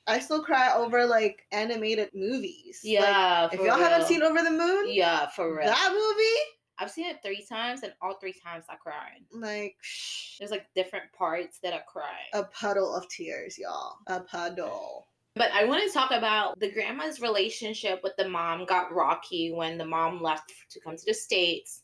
I 0.06 0.18
still 0.18 0.42
cry 0.42 0.72
over 0.74 1.06
like 1.06 1.46
animated 1.52 2.10
movies. 2.14 2.80
Like, 2.84 2.92
Yeah. 2.92 3.48
if 3.52 3.60
y'all 3.60 3.78
haven't 3.78 4.06
seen 4.06 4.22
Over 4.22 4.42
the 4.42 4.50
Moon, 4.50 4.86
Yeah, 4.88 5.28
for 5.30 5.56
real. 5.56 5.66
that 5.66 5.90
movie, 5.92 6.40
I've 6.78 6.90
seen 6.90 7.06
it 7.06 7.20
three 7.22 7.44
times 7.48 7.82
and 7.84 7.94
all 8.02 8.14
three 8.20 8.34
times 8.34 8.64
I 8.68 8.74
cried. 8.74 9.24
like 9.32 9.76
shh, 9.80 10.38
There's 10.38 10.50
like 10.50 10.66
different 10.74 11.10
parts 11.16 11.58
that 11.62 11.72
I 11.72 11.78
cried. 11.86 12.26
a 12.32 12.44
puddle 12.44 12.94
of 12.94 13.08
tears, 13.08 13.56
y'all. 13.58 13.96
A 14.08 14.20
puddle. 14.20 15.06
But 15.36 15.50
I 15.52 15.64
want 15.64 15.82
to 15.84 15.90
talk 15.92 16.10
about 16.10 16.58
the 16.60 16.70
grandma's 16.70 17.20
relationship 17.20 18.00
with 18.02 18.12
the 18.18 18.28
mom 18.28 18.66
got 18.66 18.92
rocky 18.92 19.52
when 19.52 19.78
the 19.78 19.84
mom 19.86 20.22
left 20.22 20.52
to 20.70 20.80
come 20.80 20.96
to 20.96 21.04
the 21.06 21.14
States. 21.14 21.82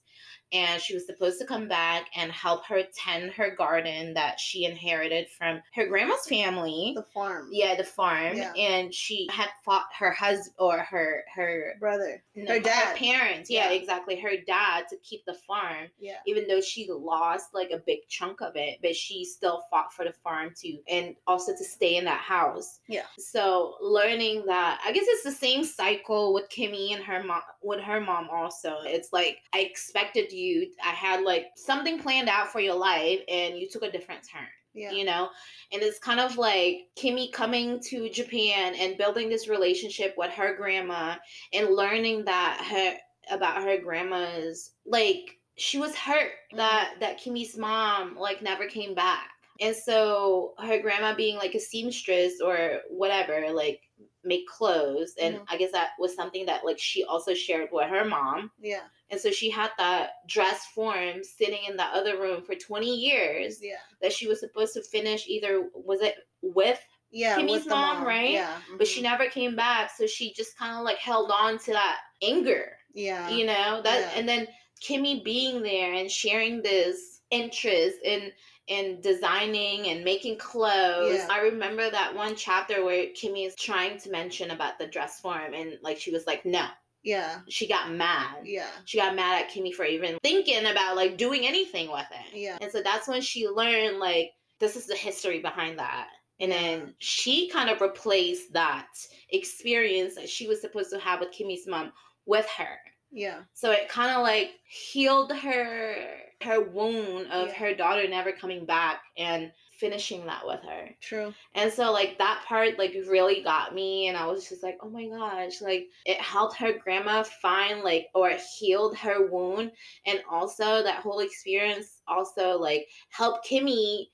And 0.53 0.81
she 0.83 0.95
was 0.95 1.07
supposed 1.07 1.39
to 1.39 1.45
come 1.47 1.69
back 1.69 2.07
and 2.17 2.33
help 2.33 2.65
her 2.67 2.83
tend 2.97 3.31
her 3.33 3.55
garden 3.55 4.15
that 4.15 4.41
she 4.41 4.65
inherited 4.65 5.29
from 5.31 5.61
her 5.75 5.87
grandma's 5.87 6.27
family. 6.27 6.93
The 6.97 7.05
farm. 7.15 7.49
Yeah, 7.53 7.77
the 7.77 7.85
farm. 7.85 8.37
Yeah. 8.37 8.53
And 8.55 8.93
she 8.93 9.29
had 9.31 9.49
fought 9.65 9.87
her 9.99 10.11
husband 10.11 10.55
or 10.59 10.79
her 10.79 11.25
her 11.35 11.75
Brother. 11.79 12.23
no, 12.35 12.55
Her 12.55 12.61
dad. 12.61 12.89
Her 12.89 12.97
parents. 12.97 13.49
Yeah, 13.49 13.71
Yeah. 13.71 13.77
exactly. 13.79 14.19
Her 14.19 14.33
dad 14.47 14.87
to 14.91 14.97
keep 15.05 15.25
the 15.25 15.35
farm 15.35 15.89
Yeah. 16.01 16.19
even 16.27 16.49
though 16.49 16.61
she 16.61 16.89
lost 16.91 17.55
like 17.55 17.71
a 17.71 17.79
big 17.79 18.01
chunk 18.09 18.41
of 18.41 18.57
it, 18.57 18.79
but 18.83 18.97
she 18.97 19.25
still 19.25 19.65
fought 19.71 19.93
for 19.93 20.05
the 20.05 20.13
farm 20.13 20.53
too, 20.59 20.79
and 20.89 21.15
also 21.27 21.53
to 21.57 21.65
stay 21.65 21.97
in 21.97 22.05
that 22.07 22.21
house. 22.21 22.81
Yeah. 22.89 23.07
So 23.19 23.77
learning 23.81 24.47
that, 24.47 24.81
I 24.85 24.91
guess 24.93 25.05
it's 25.07 25.23
the 25.25 25.31
same 25.33 25.63
cycle 25.65 26.33
with 26.35 26.49
Kimi 26.49 26.93
and 26.95 27.05
her 27.05 27.23
mom. 27.23 27.43
With 27.63 27.81
her 27.81 28.01
mom 28.01 28.29
also, 28.33 28.79
it's 28.85 29.13
like 29.13 29.39
I 29.55 29.61
expected 29.61 30.33
you. 30.33 30.40
I 30.85 30.91
had 30.91 31.23
like 31.25 31.47
something 31.57 31.99
planned 31.99 32.29
out 32.29 32.51
for 32.53 32.61
your 32.61 32.75
life, 32.77 33.21
and 33.29 33.59
you 33.59 33.69
took 33.69 33.83
a 33.83 33.91
different 33.91 34.23
turn 34.31 34.49
Yeah. 34.75 34.93
you 34.93 35.05
know 35.05 35.29
and 35.73 35.83
it's 35.83 35.99
kind 35.99 36.21
of 36.21 36.37
like 36.39 36.75
kimi 36.97 37.31
coming 37.33 37.81
to 37.91 38.09
japan 38.11 38.75
and 38.79 38.97
building 38.97 39.29
this 39.29 39.49
relationship 39.49 40.15
with 40.17 40.31
her 40.33 40.57
grandma 40.57 41.17
and 41.53 41.75
learning 41.75 42.25
that 42.27 42.53
her 42.71 43.35
about 43.35 43.63
her 43.65 43.79
grandma's 43.87 44.73
like 44.87 45.39
she 45.57 45.79
was 45.79 45.95
hurt 45.97 46.33
that 46.57 46.95
that 47.01 47.19
kimi's 47.19 47.57
mom 47.57 48.17
like 48.17 48.43
never 48.43 48.67
came 48.67 48.95
back 48.95 49.29
and 49.61 49.75
so 49.77 50.55
her 50.59 50.79
grandma 50.81 51.15
being 51.15 51.37
like 51.37 51.55
a 51.57 51.61
seamstress 51.61 52.35
or 52.41 52.81
whatever 52.89 53.51
like 53.53 53.81
make 54.25 54.47
clothes 54.47 55.15
and 55.21 55.37
Mhm. 55.37 55.45
i 55.49 55.57
guess 55.57 55.73
that 55.73 55.91
was 55.99 56.15
something 56.15 56.47
that 56.47 56.65
like 56.65 56.79
she 56.79 57.03
also 57.05 57.35
shared 57.35 57.69
with 57.73 57.89
her 57.91 58.05
mom 58.05 58.51
Yeah. 58.61 58.87
And 59.11 59.21
so 59.21 59.31
she 59.31 59.51
had 59.51 59.71
that 59.79 60.11
dress 60.29 60.67
form 60.67 61.23
sitting 61.25 61.61
in 61.69 61.77
that 61.77 61.95
other 61.95 62.19
room 62.21 62.43
for 62.43 62.55
20 62.55 62.87
years 62.87 63.59
Yeah. 63.63 63.77
that 64.01 64.13
she 64.13 64.27
was 64.29 64.41
supposed 64.41 64.75
to 64.75 64.83
finish 64.83 65.27
either 65.29 65.69
was 65.75 66.01
it 66.01 66.17
with 66.43 66.81
Yeah. 67.11 67.37
Kimi's 67.37 67.65
the 67.65 67.71
mom, 67.71 68.05
right? 68.07 68.31
Yeah. 68.31 68.57
but 68.79 68.87
she 68.87 69.01
mhm. 69.01 69.05
never 69.05 69.27
came 69.29 69.57
back 69.57 69.91
so 69.97 70.07
she 70.07 70.33
just 70.33 70.57
kind 70.57 70.77
of 70.77 70.85
like 70.85 70.99
held 70.99 71.31
on 71.33 71.59
to 71.61 71.73
that 71.73 71.99
anger 72.23 72.77
Yeah. 72.95 73.29
you 73.31 73.47
know 73.47 73.83
that 73.83 73.99
Yeah. 74.01 74.13
and 74.19 74.29
then 74.29 74.47
kimi 74.81 75.21
being 75.23 75.63
there 75.63 75.93
and 75.95 76.11
sharing 76.11 76.63
this 76.63 77.21
interest 77.31 77.97
in 78.05 78.33
in 78.69 79.01
designing 79.01 79.89
and 79.89 80.05
making 80.05 80.39
clothes 80.39 81.17
Yeah. 81.17 81.29
i 81.31 81.41
remember 81.41 81.91
that 81.91 82.15
one 82.15 82.37
chapter 82.37 82.85
where 82.85 83.07
kimi 83.15 83.45
is 83.45 83.57
trying 83.57 83.99
to 83.99 84.11
mention 84.11 84.53
about 84.53 84.79
the 84.79 84.87
dress 84.87 85.21
form 85.21 85.55
and 85.55 85.79
like 85.83 85.99
she 85.99 86.13
was 86.13 86.27
like 86.27 86.45
no 86.45 86.67
Yeah. 87.03 87.41
she 87.49 87.67
got 87.67 87.91
mad 87.93 88.39
Yeah. 88.45 88.67
she 88.85 88.99
got 88.99 89.15
mad 89.15 89.43
at 89.43 89.49
Kimi 89.51 89.73
for 89.73 89.85
even 89.85 90.19
thinking 90.23 90.67
about 90.67 90.97
like 90.97 91.17
doing 91.17 91.47
anything 91.47 91.91
with 91.91 92.07
it. 92.11 92.37
Yeah. 92.37 92.59
And 92.61 92.71
so 92.71 92.83
that's 92.83 93.09
when 93.09 93.21
she 93.23 93.49
learned 93.49 93.99
like 93.99 94.33
this 94.59 94.77
is 94.77 94.87
the 94.87 94.97
history 94.97 95.41
behind 95.41 95.79
that. 95.79 96.09
And 96.41 96.51
then 96.53 96.95
she 96.99 97.49
kind 97.49 97.69
of 97.71 97.81
replaced 97.81 98.53
that 98.55 98.89
experience 99.31 100.15
that 100.15 100.29
she 100.29 100.47
was 100.47 100.61
supposed 100.61 100.91
to 100.91 100.99
have 100.99 101.21
with 101.21 101.33
Kimi's 101.33 101.67
mom 101.67 101.93
with 102.27 102.47
her. 102.57 102.79
Yeah. 103.11 103.41
So 103.55 103.71
it 103.73 103.89
kind 103.89 104.15
of 104.15 104.23
like 104.23 104.51
healed 104.65 105.33
her 105.33 105.97
her 106.43 106.61
wound 106.63 107.27
of 107.31 107.49
Yeah. 107.49 107.55
her 107.55 107.75
daughter 107.75 108.09
never 108.09 108.33
coming 108.33 108.65
back 108.65 109.03
and 109.19 109.53
finishing 109.81 110.27
that 110.27 110.47
with 110.47 110.61
her. 110.63 110.91
True. 111.01 111.33
And 111.55 111.73
so 111.73 111.91
like 111.91 112.19
that 112.19 112.45
part 112.47 112.79
like 112.79 112.95
really 113.09 113.43
got 113.43 113.75
me 113.75 114.09
and 114.09 114.17
I 114.17 114.27
was 114.27 114.49
just 114.49 114.63
like, 114.63 114.79
"Oh 114.83 114.91
my 114.91 115.07
gosh, 115.07 115.61
like 115.61 115.89
it 116.05 116.21
helped 116.21 116.57
her 116.59 116.79
grandma 116.79 117.23
find 117.23 117.83
like 117.83 118.09
or 118.15 118.31
healed 118.59 118.97
her 118.99 119.27
wound 119.31 119.73
and 120.07 120.21
also 120.31 120.83
that 120.83 121.01
whole 121.03 121.21
experience 121.21 122.01
also 122.07 122.59
like 122.59 122.87
helped 123.11 123.47
Kimi 123.47 124.11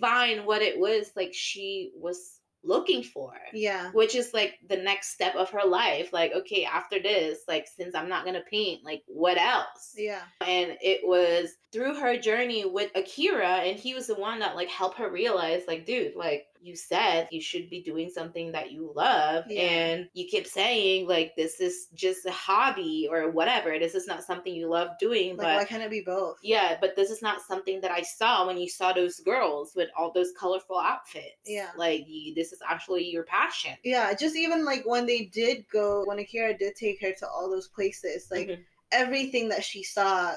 find 0.00 0.46
what 0.46 0.62
it 0.62 0.78
was 0.78 1.10
like 1.14 1.32
she 1.34 1.92
was 1.96 2.40
looking 2.62 3.02
for." 3.02 3.34
Yeah. 3.52 3.90
Which 3.92 4.14
is 4.14 4.32
like 4.32 4.54
the 4.68 4.78
next 4.78 5.12
step 5.12 5.34
of 5.34 5.50
her 5.50 5.64
life. 5.64 6.12
Like, 6.12 6.32
okay, 6.32 6.64
after 6.64 6.98
this, 7.00 7.40
like 7.46 7.66
since 7.76 7.94
I'm 7.94 8.08
not 8.08 8.24
gonna 8.24 8.42
paint, 8.50 8.84
like 8.84 9.02
what 9.06 9.36
else? 9.36 9.94
Yeah. 9.96 10.22
and 10.40 10.76
it 10.80 11.00
was 11.04 11.50
through 11.74 11.94
her 11.96 12.16
journey 12.16 12.64
with 12.64 12.92
Akira 12.94 13.56
and 13.66 13.76
he 13.78 13.94
was 13.94 14.06
the 14.06 14.14
one 14.14 14.38
that 14.38 14.54
like 14.54 14.68
helped 14.68 14.96
her 14.96 15.10
realize 15.10 15.62
like 15.66 15.84
dude 15.84 16.14
like 16.14 16.46
you 16.62 16.76
said 16.76 17.26
you 17.32 17.40
should 17.40 17.68
be 17.68 17.82
doing 17.82 18.08
something 18.08 18.52
that 18.52 18.70
you 18.70 18.92
love 18.94 19.44
Yeah. 19.48 19.62
and 19.62 20.08
you 20.14 20.26
keep 20.26 20.46
saying 20.46 21.08
like 21.08 21.34
this 21.36 21.60
is 21.60 21.88
just 21.94 22.24
a 22.26 22.30
hobby 22.30 23.08
or 23.10 23.28
whatever 23.30 23.76
this 23.78 23.96
is 23.96 24.06
not 24.06 24.22
something 24.22 24.54
you 24.54 24.68
love 24.68 24.90
doing 25.00 25.36
Like, 25.36 25.58
why 25.58 25.64
can't 25.64 25.82
it 25.82 25.90
be 25.90 26.00
both? 26.00 26.38
yeah 26.42 26.78
but 26.80 26.94
this 26.94 27.10
is 27.10 27.20
not 27.22 27.42
something 27.42 27.80
that 27.80 27.90
I 27.90 28.02
saw 28.02 28.46
when 28.46 28.56
you 28.56 28.68
saw 28.68 28.92
those 28.92 29.18
girls 29.18 29.72
with 29.74 29.88
all 29.98 30.12
those 30.12 30.30
colorful 30.38 30.78
outfits 30.78 31.42
Yeah. 31.44 31.70
like 31.76 32.04
you, 32.06 32.34
this 32.36 32.52
is 32.52 32.60
actually 32.66 33.04
your 33.10 33.24
passion 33.24 33.72
Yeah, 33.82 34.14
just 34.14 34.36
even 34.36 34.64
like 34.64 34.84
when 34.86 35.06
they 35.06 35.24
did 35.24 35.66
go, 35.72 36.04
when 36.06 36.20
Akira 36.20 36.56
did 36.56 36.76
take 36.76 37.02
her 37.02 37.12
to 37.18 37.26
all 37.28 37.50
those 37.50 37.66
places, 37.68 38.28
like 38.30 38.48
Mhm. 38.48 38.64
everything 38.92 39.48
that 39.48 39.64
she 39.64 39.82
saw 39.82 40.34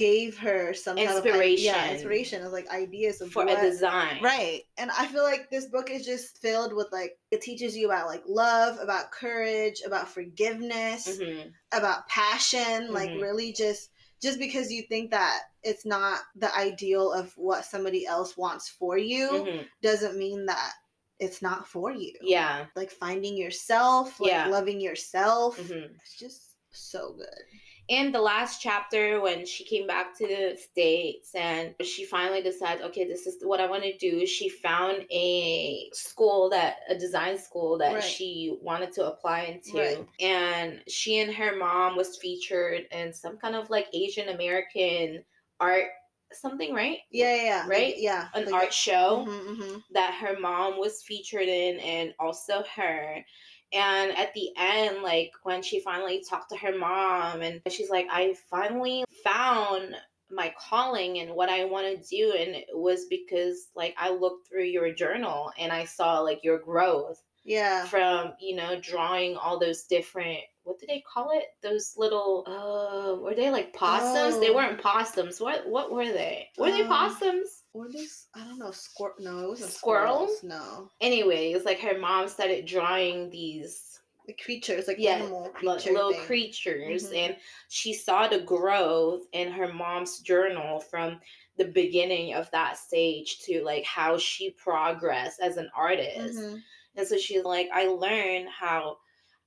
gave 0.00 0.38
her 0.38 0.72
some 0.74 0.96
kind 0.96 1.08
of 1.10 1.16
Inspiration. 1.24 1.64
yeah, 1.64 1.92
inspiration 1.92 2.42
of 2.44 2.52
like 2.52 2.68
ideas 2.70 3.20
of 3.20 3.30
for 3.30 3.44
what, 3.44 3.58
a 3.58 3.60
design 3.70 4.18
Right. 4.22 4.62
And 4.78 4.90
I 4.90 5.06
feel 5.06 5.22
like 5.22 5.50
this 5.50 5.66
book 5.66 5.90
is 5.90 6.04
just 6.04 6.38
filled 6.38 6.72
with 6.74 6.88
like 6.90 7.18
it 7.30 7.42
teaches 7.42 7.76
you 7.76 7.86
about 7.86 8.06
like 8.08 8.22
love, 8.26 8.78
about 8.80 9.12
courage, 9.12 9.82
about 9.86 10.08
forgiveness, 10.08 11.06
Mhm. 11.06 11.52
about 11.72 12.08
passion, 12.08 12.92
like 12.92 13.10
Mhm. 13.10 13.20
really 13.22 13.52
just 13.52 13.90
just 14.22 14.38
because 14.38 14.70
you 14.70 14.82
think 14.82 15.10
that 15.12 15.44
it's 15.62 15.86
not 15.86 16.20
the 16.36 16.54
ideal 16.54 17.10
of 17.12 17.32
what 17.38 17.64
somebody 17.64 18.04
else 18.06 18.36
wants 18.36 18.68
for 18.68 18.98
you 18.98 19.28
Mhm. 19.30 19.66
doesn't 19.82 20.18
mean 20.18 20.44
that 20.46 20.72
it's 21.18 21.40
not 21.42 21.66
for 21.68 21.90
you. 21.92 22.14
yeah 22.22 22.66
Like 22.74 22.90
finding 22.90 23.36
yourself, 23.36 24.18
like 24.20 24.30
Yeah. 24.32 24.46
loving 24.48 24.80
yourself. 24.80 25.58
Mhm. 25.58 25.94
It's 26.02 26.16
just 26.18 26.40
so 26.70 27.12
good. 27.12 27.44
In 27.90 28.12
the 28.12 28.20
last 28.20 28.62
chapter 28.62 29.20
when 29.20 29.44
she 29.44 29.64
came 29.64 29.84
back 29.84 30.16
to 30.16 30.24
the 30.26 30.56
states 30.56 31.34
and 31.34 31.74
she 31.82 32.04
finally 32.04 32.40
decides 32.40 32.80
okay 32.80 33.04
this 33.04 33.26
is 33.26 33.36
what 33.42 33.60
i 33.60 33.66
want 33.66 33.82
to 33.82 33.96
do 33.98 34.24
she 34.24 34.48
found 34.48 35.04
a 35.10 35.90
school 35.92 36.48
that 36.48 36.76
a 36.88 36.96
design 36.96 37.36
school 37.36 37.76
that 37.78 37.94
Right. 37.94 38.02
she 38.04 38.56
wanted 38.62 38.92
to 38.92 39.06
apply 39.06 39.40
into 39.52 39.78
Right. 39.78 40.06
and 40.20 40.80
she 40.88 41.18
and 41.18 41.34
her 41.34 41.56
mom 41.56 41.96
was 41.96 42.16
featured 42.16 42.82
in 42.92 43.12
some 43.12 43.36
kind 43.38 43.56
of 43.56 43.68
like 43.70 43.88
asian 43.92 44.28
american 44.28 45.24
art 45.58 45.86
something 46.32 46.72
right 46.72 46.98
Yeah, 47.10 47.34
yeah, 47.34 47.42
yeah. 47.42 47.62
Right? 47.66 47.94
Like, 47.94 47.96
yeah. 47.98 48.28
an 48.34 48.44
like- 48.44 48.54
art 48.54 48.72
show 48.72 49.26
Mhm, 49.28 49.56
mhm. 49.56 49.82
that 49.90 50.14
her 50.14 50.38
mom 50.38 50.78
was 50.78 51.02
featured 51.02 51.48
in 51.48 51.80
and 51.80 52.14
also 52.20 52.62
her 52.76 53.24
and 53.72 54.10
at 54.16 54.32
the 54.34 54.50
end 54.56 55.02
like 55.02 55.32
when 55.44 55.62
she 55.62 55.80
finally 55.80 56.24
talked 56.28 56.50
to 56.50 56.56
her 56.56 56.76
mom 56.76 57.42
and 57.42 57.60
she's 57.68 57.90
like 57.90 58.06
i 58.10 58.34
finally 58.50 59.04
found 59.24 59.94
my 60.30 60.52
calling 60.58 61.18
and 61.18 61.34
what 61.34 61.48
i 61.48 61.64
want 61.64 61.86
to 61.86 62.08
do. 62.08 62.32
And 62.38 62.54
it 62.54 62.66
was 62.72 63.06
because 63.06 63.68
like 63.74 63.94
i 63.98 64.10
looked 64.10 64.48
through 64.48 64.64
your 64.64 64.92
journal 64.92 65.52
and 65.58 65.72
i 65.72 65.84
saw 65.84 66.20
like 66.20 66.44
your 66.44 66.58
growth 66.58 67.20
Yeah. 67.44 67.84
from 67.86 68.32
you 68.40 68.54
know 68.56 68.78
drawing 68.80 69.36
all 69.36 69.58
those 69.58 69.84
different 69.84 70.38
what 70.62 70.78
do 70.78 70.86
they 70.86 71.02
call 71.12 71.30
it? 71.32 71.46
Those 71.62 71.94
little 71.96 72.44
uh 72.46 73.20
were 73.20 73.34
they 73.34 73.50
like 73.50 73.72
possums? 73.72 74.38
They 74.38 74.50
Oh. 74.50 74.54
weren't 74.54 74.80
possums. 74.80 75.40
What 75.40 75.66
what 75.68 75.90
were 75.90 76.04
they? 76.12 76.48
Were 76.58 76.70
they 76.70 76.82
Um, 76.82 76.88
possums 76.88 77.59
Or 77.72 77.88
this, 77.88 78.28
I 78.34 78.44
don't 78.44 78.58
know, 78.58 78.70
squir- 78.72 79.18
No, 79.20 79.44
it 79.44 79.48
wasn't 79.48 79.70
Squirrels? 79.72 80.38
squirrels. 80.38 80.42
No, 80.42 80.90
anyways, 81.00 81.64
like 81.64 81.78
her 81.80 81.98
mom 81.98 82.28
started 82.28 82.66
drawing 82.66 83.30
these 83.30 83.86
the 84.26 84.34
creatures, 84.34 84.86
like 84.86 84.98
Yeah, 84.98 85.16
animal 85.16 85.48
creature 85.50 85.92
little 85.92 86.12
thing. 86.12 86.26
creatures, 86.26 87.10
Mhm. 87.10 87.16
and 87.16 87.36
she 87.68 87.92
saw 87.94 88.28
the 88.28 88.40
growth 88.40 89.26
in 89.32 89.50
her 89.50 89.72
mom's 89.72 90.20
journal 90.20 90.78
from 90.80 91.20
the 91.56 91.64
beginning 91.64 92.34
of 92.34 92.50
that 92.50 92.76
stage 92.76 93.38
to 93.40 93.62
like 93.64 93.84
how 93.84 94.18
she 94.18 94.50
progressed 94.52 95.40
as 95.40 95.56
an 95.56 95.70
artist. 95.74 96.38
Mhm. 96.38 96.62
And 96.96 97.06
so 97.08 97.16
she's 97.16 97.44
like, 97.44 97.68
I 97.72 97.86
learned 97.86 98.48
how 98.50 98.98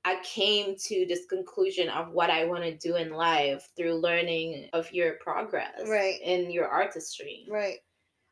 I 0.06 0.20
came 0.24 0.76
to 0.76 1.06
this 1.06 1.26
conclusion 1.28 1.88
of 1.88 2.12
what 2.12 2.30
I 2.30 2.44
want 2.44 2.64
to 2.64 2.76
do 2.76 2.98
in 2.98 3.12
life 3.12 3.70
through 3.78 3.94
learning 4.02 4.70
of 4.74 4.92
your 4.92 5.14
progress 5.20 5.88
Right. 5.88 6.20
in 6.22 6.52
your 6.52 6.68
artistry. 6.68 7.46
Right. 7.50 7.80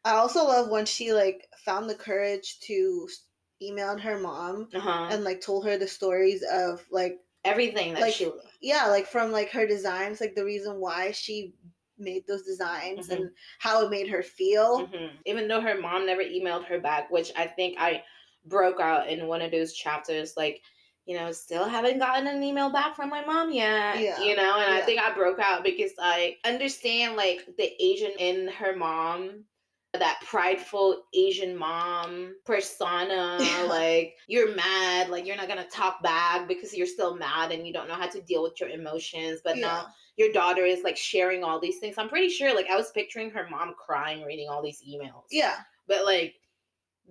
I 0.03 0.13
also 0.13 0.43
love 0.45 0.69
when 0.69 0.85
she 0.85 1.13
like 1.13 1.47
found 1.65 1.89
the 1.89 1.95
courage 1.95 2.59
to 2.61 3.07
s- 3.09 3.25
email 3.61 3.97
her 3.97 4.19
mom 4.19 4.69
Uh-huh. 4.73 5.07
and 5.11 5.23
like 5.23 5.41
told 5.41 5.65
her 5.65 5.77
the 5.77 5.87
stories 5.87 6.43
of 6.43 6.85
like 6.91 7.19
Everything 7.43 7.93
that 7.93 8.01
like 8.01 8.13
she 8.13 8.31
yeah 8.61 8.85
like 8.87 9.07
from 9.07 9.31
like 9.31 9.49
her 9.51 9.65
designs 9.65 10.21
like 10.21 10.35
the 10.35 10.45
reason 10.45 10.79
why 10.79 11.09
she 11.11 11.53
made 11.97 12.25
those 12.27 12.43
designs 12.43 13.09
and 13.09 13.29
how 13.59 13.85
it 13.85 13.89
made 13.91 14.07
her 14.09 14.23
feel. 14.23 14.87
Mhm. 14.87 15.11
Even 15.25 15.47
though 15.47 15.61
her 15.61 15.79
mom 15.79 16.05
never 16.05 16.23
emailed 16.23 16.65
her 16.65 16.79
back, 16.79 17.11
which 17.11 17.31
I 17.35 17.45
think 17.47 17.77
I 17.79 18.03
broke 18.45 18.79
out 18.79 19.07
in 19.07 19.27
one 19.27 19.41
of 19.41 19.51
those 19.51 19.71
chapters, 19.73 20.35
like, 20.35 20.61
you 21.05 21.15
know, 21.15 21.31
still 21.31 21.65
haven't 21.65 21.99
gotten 21.99 22.25
an 22.25 22.41
email 22.43 22.71
back 22.71 22.95
from 22.95 23.09
my 23.09 23.23
mom 23.23 23.51
yet. 23.51 23.99
Yeah. 23.99 24.19
You 24.23 24.35
know, 24.35 24.59
and 24.59 24.73
I 24.73 24.81
think 24.81 24.99
I 24.99 25.13
broke 25.13 25.37
out 25.39 25.63
because 25.63 25.91
I 25.99 26.37
understand 26.43 27.15
like 27.17 27.47
the 27.57 27.71
Asian 27.83 28.11
in 28.17 28.47
her 28.47 28.75
mom. 28.75 29.45
That 29.93 30.21
prideful 30.25 31.03
Asian 31.13 31.55
mom 31.57 32.35
persona, 32.45 33.37
like 33.67 34.15
you're 34.27 34.55
mad, 34.55 35.09
like 35.09 35.25
you're 35.25 35.35
not 35.35 35.49
gonna 35.49 35.67
talk 35.69 36.01
back 36.01 36.47
because 36.47 36.73
you're 36.75 36.87
still 36.87 37.15
mad 37.17 37.51
and 37.51 37.67
you 37.67 37.73
don't 37.73 37.89
know 37.89 37.95
how 37.95 38.07
to 38.07 38.21
deal 38.21 38.41
with 38.41 38.59
your 38.59 38.69
emotions. 38.69 39.41
But 39.43 39.57
now 39.57 39.87
your 40.17 40.31
daughter 40.31 40.63
is 40.63 40.83
like 40.83 40.95
sharing 40.95 41.43
all 41.43 41.59
these 41.59 41.79
things. 41.79 41.95
I'm 41.97 42.07
pretty 42.09 42.29
sure, 42.29 42.55
like, 42.55 42.69
I 42.69 42.75
was 42.77 42.91
picturing 42.91 43.31
her 43.31 43.47
mom 43.49 43.73
crying 43.77 44.23
reading 44.23 44.47
all 44.49 44.61
these 44.61 44.81
emails. 44.87 45.23
yeah, 45.31 45.55
But, 45.87 46.05
like, 46.05 46.35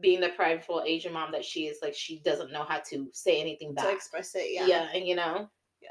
being 0.00 0.20
the 0.20 0.28
prideful 0.30 0.82
Asian 0.86 1.12
mom 1.12 1.32
that 1.32 1.44
she 1.44 1.66
is, 1.66 1.78
like, 1.82 1.94
she 1.94 2.20
doesn't 2.20 2.52
know 2.52 2.62
how 2.62 2.78
to 2.90 3.08
say 3.12 3.40
anything 3.40 3.74
back. 3.74 3.86
to 3.86 3.92
express 3.92 4.34
it. 4.34 4.46
Yeah. 4.52 4.66
Yeah. 4.66 4.88
and 4.94 5.06
you 5.06 5.16
know? 5.16 5.50
Yeah. 5.82 5.88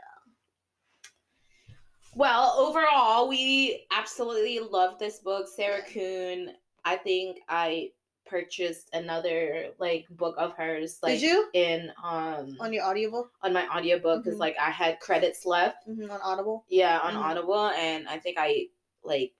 Well, 2.15 2.55
overall, 2.57 3.27
we 3.27 3.85
absolutely 3.91 4.59
love 4.59 4.97
this 4.97 5.19
book, 5.19 5.47
Sarah 5.53 5.83
Kuhn. 5.83 6.51
I 6.85 6.95
think 6.97 7.39
I 7.49 7.91
purchased 8.25 8.89
another 8.93 9.69
like 9.79 10.05
book 10.11 10.35
of 10.37 10.53
hers 10.53 10.99
like 11.01 11.19
Did 11.19 11.23
you? 11.23 11.49
in 11.53 11.91
um 12.03 12.57
on 12.59 12.71
your 12.71 12.85
audiobook 12.85 13.31
on 13.41 13.53
my 13.53 13.67
audiobook 13.75 14.23
because 14.23 14.37
Mhm. 14.37 14.41
like 14.41 14.55
I 14.61 14.69
had 14.69 14.99
credits 14.99 15.45
left. 15.47 15.87
Mm-hmm, 15.87 16.11
on 16.11 16.19
Audible? 16.21 16.63
yeah 16.69 16.99
on 16.99 17.15
Mhm. 17.15 17.23
audible 17.23 17.67
and 17.69 18.07
i 18.07 18.19
think 18.19 18.37
i 18.39 18.67
like 19.03 19.33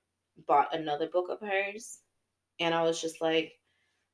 bought 0.47 0.73
another 0.73 1.07
book 1.07 1.29
of 1.29 1.39
hers 1.47 1.99
and 2.59 2.73
i 2.73 2.81
was 2.81 2.99
just 2.99 3.21
like 3.21 3.51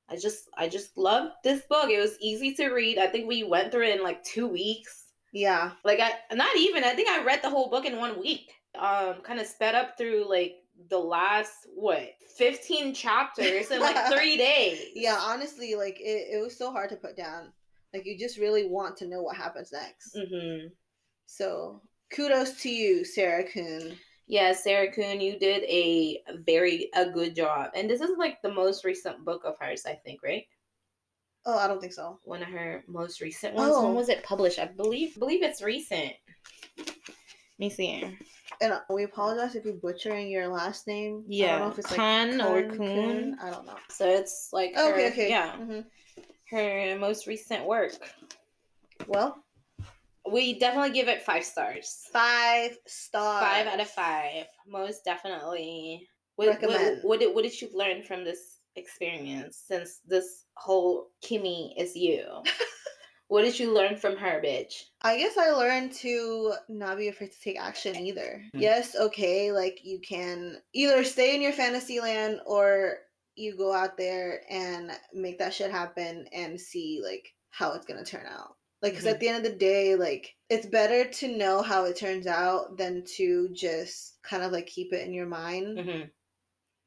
i 0.10 0.18
just 0.18 0.50
i 0.58 0.68
just 0.68 0.98
loved 0.98 1.32
this 1.44 1.62
book. 1.70 1.90
It 1.90 2.00
was 2.02 2.18
easy 2.20 2.54
to 2.56 2.70
read. 2.70 2.98
I 2.98 3.08
think 3.08 3.28
we 3.30 3.44
went 3.44 3.72
through 3.72 3.88
it 3.88 3.96
in 3.96 4.04
like 4.04 4.24
two 4.26 4.48
weeks. 4.48 5.06
Yeah, 5.32 5.72
like 5.86 6.00
i 6.02 6.12
not 6.36 6.54
even 6.58 6.84
i 6.84 6.94
think 6.96 7.08
i 7.08 7.24
read 7.24 7.42
the 7.42 7.50
whole 7.50 7.70
book 7.70 7.86
in 7.86 7.96
one 7.98 8.20
week. 8.20 8.52
Um 8.78 9.22
kind 9.24 9.40
of 9.40 9.48
sped 9.48 9.74
up 9.74 9.98
through 9.98 10.26
like 10.30 10.58
the 10.90 10.98
last 10.98 11.68
what 11.74 12.10
15 12.38 12.94
chapters 12.94 13.72
in 13.72 13.80
like 13.80 14.12
three 14.14 14.38
days 14.50 14.88
yeah. 14.94 15.18
Honestly, 15.22 15.76
like 15.76 16.00
it, 16.00 16.36
it 16.36 16.42
was 16.44 16.58
so 16.58 16.72
hard 16.72 16.90
to 16.90 16.96
put 16.96 17.16
down. 17.16 17.52
Like 17.94 18.06
you 18.06 18.18
just 18.18 18.38
really 18.38 18.68
want 18.68 18.98
to 18.98 19.08
know 19.08 19.22
what 19.22 19.38
happens 19.38 19.72
next. 19.72 20.18
hmm 20.18 20.68
So 21.26 21.82
kudos 22.14 22.62
to 22.62 22.70
you, 22.70 23.06
Sarah 23.06 23.44
Kuhn. 23.50 23.98
Yeah, 24.28 24.54
Sarah 24.54 24.92
Kuhn, 24.92 25.22
you 25.22 25.38
did 25.38 25.64
a 25.64 26.22
very 26.46 26.90
a 26.96 27.10
good 27.10 27.36
job. 27.36 27.72
And 27.76 27.90
this 27.90 28.02
is 28.02 28.18
like 28.18 28.42
the 28.42 28.54
most 28.54 28.84
recent 28.84 29.24
book 29.24 29.44
of 29.46 29.56
hers, 29.60 29.86
I 29.86 29.94
think, 29.94 30.22
right? 30.24 30.46
Oh, 31.46 31.58
I 31.58 31.68
don't 31.68 31.80
think 31.80 31.94
so. 31.94 32.20
One 32.24 32.42
of 32.42 32.50
her 32.50 32.84
most 32.88 33.22
recent 33.22 33.54
ones. 33.54 33.72
Oh. 33.76 33.86
When 33.86 33.96
was 33.96 34.10
it 34.10 34.24
published? 34.24 34.60
I 34.60 34.66
believe 34.66 35.18
believe 35.20 35.44
it's 35.44 35.62
recent. 35.62 36.14
Let 36.78 36.90
me 37.60 37.70
see. 37.70 38.18
And 38.62 38.74
we 38.90 39.04
apologize 39.04 39.56
if 39.56 39.66
you're 39.66 39.74
butchering 39.74 40.30
your 40.30 40.48
last 40.48 40.88
name. 40.88 41.24
I 41.26 41.28
Yeah, 41.30 41.52
don't 41.60 41.68
know 41.68 41.72
if 41.74 41.80
it's 41.80 41.92
like 41.92 42.00
Khan 42.00 42.42
or 42.42 42.62
Kun, 42.64 42.78
Kuhn. 42.78 43.38
I 43.42 43.50
don't 43.50 43.66
know. 43.66 43.78
So 43.90 44.08
it's 44.08 44.50
like 44.54 44.74
Oh, 44.76 44.90
her, 44.90 44.96
okay, 44.96 45.08
okay. 45.12 45.30
yeah, 45.30 45.56
Mhm. 45.58 45.86
her 46.52 46.98
most 47.00 47.28
recent 47.28 47.66
work. 47.66 47.94
Well, 49.08 49.42
We 50.28 50.58
definitely 50.58 50.90
give 50.92 51.08
it 51.08 51.22
five 51.22 51.46
stars. 51.46 52.08
five 52.12 52.76
stars. 52.88 53.46
Five 53.46 53.68
out 53.68 53.80
of 53.80 53.90
five, 53.90 54.48
most 54.68 55.04
definitely. 55.06 56.08
What, 56.36 56.48
recommend. 56.48 56.98
What, 57.04 57.06
what, 57.06 57.20
did, 57.20 57.36
what 57.36 57.44
did 57.44 57.62
you 57.62 57.70
learn 57.74 58.02
from 58.04 58.24
this 58.24 58.60
experience 58.76 59.62
since 59.68 60.00
this 60.08 60.46
whole 60.56 61.12
Kimi 61.22 61.76
is 61.78 61.96
you? 61.96 62.26
what 63.28 63.42
did 63.44 63.60
you 63.60 63.74
learn 63.74 63.96
from 63.98 64.16
her, 64.18 64.42
bitch? 64.44 64.84
I 65.02 65.18
guess 65.18 65.38
I 65.38 65.52
learned 65.52 65.94
to 65.94 66.54
not 66.70 66.98
be 66.98 67.08
afraid 67.08 67.32
to 67.32 67.40
take 67.42 67.60
action 67.60 67.96
either. 67.96 68.42
Mm. 68.56 68.62
Yes, 68.62 68.96
okay, 68.96 69.52
like 69.52 69.80
you 69.84 70.00
can 70.00 70.58
either 70.74 71.04
stay 71.04 71.36
in 71.36 71.42
your 71.42 71.54
fantasy 71.54 72.00
land 72.00 72.40
or 72.46 72.98
you 73.36 73.58
go 73.58 73.74
out 73.74 73.98
there 73.98 74.42
and 74.50 74.92
make 75.14 75.40
that 75.40 75.54
shit 75.54 75.72
happen 75.72 76.28
and 76.32 76.60
see 76.60 77.02
like 77.04 77.34
how 77.50 77.74
it's 77.74 77.86
gonna 77.86 78.06
turn 78.06 78.26
out. 78.28 78.56
Like, 78.82 78.94
because 78.94 79.06
Mhm. 79.06 79.12
at 79.12 79.20
the 79.20 79.28
end 79.30 79.46
of 79.46 79.52
the 79.52 79.58
day, 79.58 79.96
like 79.96 80.36
it's 80.50 80.68
better 80.68 81.10
to 81.10 81.38
know 81.38 81.62
how 81.62 81.86
it 81.86 81.96
turns 81.98 82.28
out 82.28 82.78
than 82.78 83.04
to 83.18 83.50
just 83.54 84.22
kind 84.24 84.44
of 84.44 84.52
like 84.52 84.68
keep 84.68 84.94
it 84.94 85.06
in 85.08 85.14
your 85.14 85.26
mind 85.26 85.78
Mm-hmm. 85.80 86.04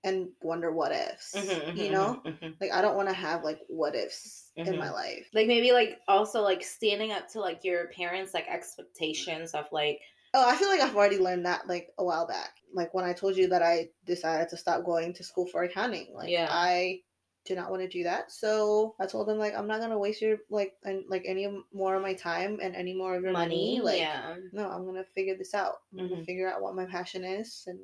and 0.04 0.28
wonder 0.40 0.70
what 0.70 0.92
ifs. 0.92 1.34
Mm-hmm, 1.34 1.76
you 1.76 1.90
know, 1.90 2.14
hmm 2.24 2.50
like 2.60 2.72
I 2.72 2.82
don't 2.82 2.96
want 2.96 3.08
to 3.08 3.14
have 3.14 3.44
like 3.44 3.60
what 3.68 3.94
ifs 3.94 4.47
in 4.66 4.74
Mhm. 4.74 4.78
my 4.78 4.90
life. 4.90 5.28
like 5.34 5.46
maybe 5.46 5.72
like 5.72 5.98
also 6.08 6.42
like 6.42 6.62
standing 6.64 7.12
up 7.12 7.28
to 7.28 7.40
like 7.40 7.62
your 7.64 7.88
parents 7.88 8.34
like 8.34 8.46
expectations 8.48 9.54
of 9.54 9.66
like 9.72 10.00
Oh, 10.34 10.46
I 10.46 10.56
feel 10.56 10.68
like 10.68 10.80
I've 10.82 10.94
already 10.94 11.16
learned 11.16 11.46
that 11.46 11.66
like 11.68 11.88
a 11.96 12.04
while 12.04 12.26
back. 12.26 12.50
Like 12.74 12.92
when 12.92 13.02
I 13.06 13.14
told 13.14 13.34
you 13.34 13.48
that 13.48 13.62
I 13.62 13.88
decided 14.04 14.50
to 14.50 14.58
stop 14.58 14.84
going 14.84 15.14
to 15.14 15.24
school 15.24 15.46
for 15.46 15.62
accounting. 15.62 16.12
Like 16.14 16.28
Yeah. 16.28 16.48
I 16.50 17.00
did 17.46 17.56
not 17.56 17.70
want 17.70 17.80
to 17.80 17.88
do 17.88 18.02
that. 18.04 18.30
So 18.30 18.94
I 19.00 19.06
told 19.06 19.26
them 19.26 19.38
like 19.38 19.54
I'm 19.54 19.66
not 19.66 19.80
gonna 19.80 19.98
waste 19.98 20.20
your 20.20 20.36
like 20.50 20.74
and 20.84 21.04
like 21.08 21.22
any 21.24 21.44
of- 21.46 21.64
more 21.72 21.94
of 21.94 22.02
my 22.02 22.12
time 22.12 22.58
and 22.60 22.76
any 22.76 22.92
more 22.92 23.14
of 23.16 23.22
your 23.22 23.32
money. 23.32 23.78
money 23.78 23.80
Like 23.80 24.00
yeah 24.00 24.36
no, 24.52 24.68
I'm 24.68 24.84
gonna 24.84 25.04
figure 25.14 25.34
this 25.34 25.54
out. 25.54 25.76
I'm 25.92 26.08
gonna 26.10 26.20
Mhm. 26.20 26.26
figure 26.26 26.52
out 26.52 26.60
what 26.60 26.74
my 26.74 26.84
passion 26.84 27.24
is 27.24 27.64
and 27.66 27.78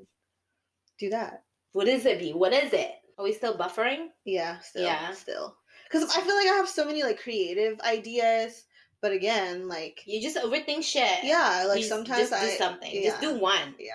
do 0.99 1.09
that. 1.11 1.45
what 1.73 1.89
is 1.89 2.05
it 2.07 2.19
b 2.21 2.33
what 2.35 2.53
is 2.53 2.73
it 2.75 2.93
are 3.19 3.25
we 3.25 3.33
still 3.33 3.57
buffering 3.57 4.09
Yeah, 4.25 4.59
still, 4.61 4.85
Yeah. 4.85 5.13
still. 5.13 5.57
Because 5.95 6.17
I 6.17 6.21
feel 6.23 6.35
like 6.35 6.49
I 6.49 6.57
have 6.57 6.69
so 6.69 6.85
many 6.85 7.05
like 7.05 7.21
creative 7.21 7.81
ideas, 7.81 8.65
but 9.01 9.13
again, 9.13 9.69
like 9.69 10.03
you 10.07 10.21
just 10.21 10.37
overthink 10.37 10.83
shit. 10.83 11.23
Yeah, 11.23 11.67
like 11.69 11.79
You 11.79 11.85
sometimes 11.85 12.31
just 12.31 12.43
do 12.43 12.51
something. 12.57 12.91
Yeah, 12.93 13.11
just 13.11 13.21
do 13.21 13.39
one. 13.39 13.75
Yeah. 13.79 13.93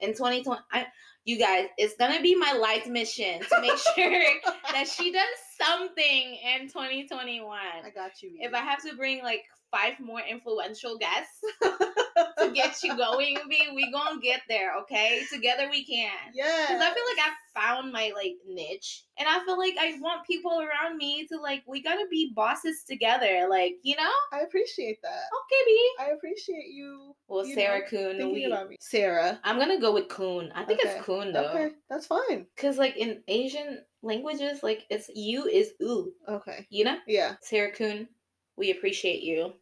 in 0.00 0.10
2020 0.10 0.60
I, 0.72 0.86
you 1.24 1.38
guys 1.38 1.66
it's 1.76 1.94
gonna 1.96 2.20
be 2.22 2.34
my 2.34 2.52
life 2.52 2.86
mission 2.86 3.40
to 3.40 3.60
make 3.60 3.78
sure 3.94 4.24
that 4.72 4.86
she 4.88 5.10
does 5.12 5.24
something 5.60 6.38
in 6.56 6.68
2021 6.68 7.58
I 7.84 7.90
got 7.90 8.22
you. 8.22 8.30
if 8.40 8.54
i 8.54 8.58
have 8.60 8.82
to 8.84 8.96
bring 8.96 9.22
like 9.22 9.44
five 9.70 9.94
more 10.00 10.20
influential 10.20 10.96
guests 10.98 11.40
to 12.38 12.50
get 12.52 12.82
you 12.82 12.96
going 12.96 13.36
B, 13.48 13.68
we 13.74 13.90
gonna 13.92 14.20
get 14.20 14.40
there 14.48 14.74
okay 14.82 15.22
together 15.32 15.68
we 15.70 15.84
can 15.84 16.10
yeah, 16.34 16.66
Because 16.68 16.82
I 16.82 16.94
feel 16.94 17.04
like 17.16 17.26
I 17.26 17.30
found 17.54 17.92
my 17.92 18.12
like 18.14 18.34
niche, 18.46 19.04
and 19.18 19.28
I 19.28 19.44
feel 19.44 19.58
like 19.58 19.74
I 19.78 19.98
want 20.00 20.26
people 20.26 20.60
around 20.60 20.96
me 20.96 21.26
to 21.28 21.38
like 21.38 21.62
we 21.66 21.82
gotta 21.82 22.06
be 22.10 22.32
bosses 22.34 22.84
together, 22.88 23.46
like 23.50 23.74
you 23.82 23.96
know. 23.96 24.10
I 24.32 24.40
appreciate 24.40 25.00
that. 25.02 25.08
Okay, 25.10 25.62
B. 25.66 25.90
I 26.00 26.10
appreciate 26.10 26.68
you. 26.72 27.14
Well, 27.26 27.44
you 27.46 27.54
Sarah 27.54 27.80
know, 27.80 27.86
thinking 27.88 28.32
We, 28.32 28.44
about 28.44 28.68
me. 28.70 28.76
Sarah. 28.80 29.40
I'm 29.44 29.58
gonna 29.58 29.80
go 29.80 29.92
with 29.92 30.08
Kuhn. 30.08 30.50
I 30.54 30.64
think 30.64 30.80
Okay. 30.80 30.96
it's 30.96 31.04
Kuhn 31.04 31.32
though, 31.32 31.48
Okay, 31.50 31.70
that's 31.90 32.06
fine. 32.06 32.46
because 32.54 32.78
like 32.78 32.96
in 32.96 33.22
Asian 33.28 33.80
languages, 34.02 34.62
like 34.62 34.84
it's 34.90 35.10
you 35.14 35.46
is 35.46 35.72
ooh, 35.82 36.12
Okay. 36.28 36.66
you 36.70 36.84
know. 36.84 36.96
Yeah. 37.06 37.34
Sarah 37.42 37.72
Kuhn, 37.72 38.08
we 38.58 38.70
appreciate 38.72 39.22
you 39.22 39.52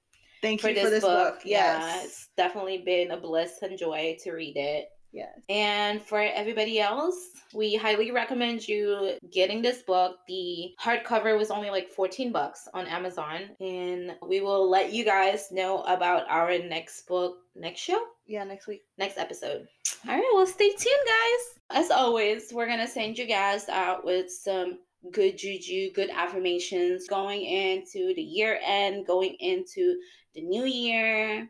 Thank 0.42 0.60
for 0.60 0.68
you 0.68 0.74
this, 0.74 0.84
for 0.84 0.90
this 0.90 1.04
book. 1.04 1.34
book. 1.34 1.42
Yeah, 1.44 2.02
it's 2.02 2.28
definitely 2.36 2.78
been 2.78 3.10
a 3.10 3.16
bliss 3.16 3.58
and 3.62 3.78
joy 3.78 4.16
to 4.24 4.32
read 4.32 4.56
it. 4.56 4.88
Yes. 5.12 5.38
And 5.48 6.02
for 6.02 6.20
everybody 6.20 6.78
else, 6.78 7.16
we 7.54 7.74
highly 7.74 8.10
recommend 8.10 8.68
you 8.68 9.12
getting 9.32 9.62
this 9.62 9.82
book. 9.82 10.16
The 10.28 10.74
hardcover 10.82 11.38
was 11.38 11.50
only 11.50 11.70
like 11.70 11.88
14 11.88 12.32
bucks 12.32 12.68
on 12.74 12.86
Amazon. 12.86 13.44
And 13.60 14.14
we 14.28 14.42
will 14.42 14.68
let 14.68 14.92
you 14.92 15.06
guys 15.06 15.48
know 15.50 15.82
about 15.84 16.28
our 16.28 16.58
next 16.58 17.06
book, 17.06 17.38
next 17.54 17.80
show, 17.80 17.98
Yeah. 18.26 18.44
Next 18.44 18.66
week. 18.66 18.82
next 18.98 19.16
episode. 19.16 19.66
All 20.06 20.14
right, 20.14 20.30
well, 20.34 20.46
stay 20.46 20.68
tuned, 20.68 21.06
guys. 21.06 21.80
As 21.84 21.90
always, 21.90 22.52
we're 22.52 22.66
going 22.66 22.80
to 22.80 22.86
send 22.86 23.16
you 23.16 23.26
guys 23.26 23.68
out 23.70 24.04
with 24.04 24.30
some 24.30 24.80
good 25.12 25.38
juju, 25.38 25.92
good 25.92 26.10
affirmations 26.10 27.06
going 27.08 27.42
into 27.42 28.14
the 28.14 28.22
year 28.22 28.58
end, 28.64 29.06
going 29.06 29.34
into 29.40 30.00
the 30.34 30.42
new 30.42 30.64
year. 30.64 31.48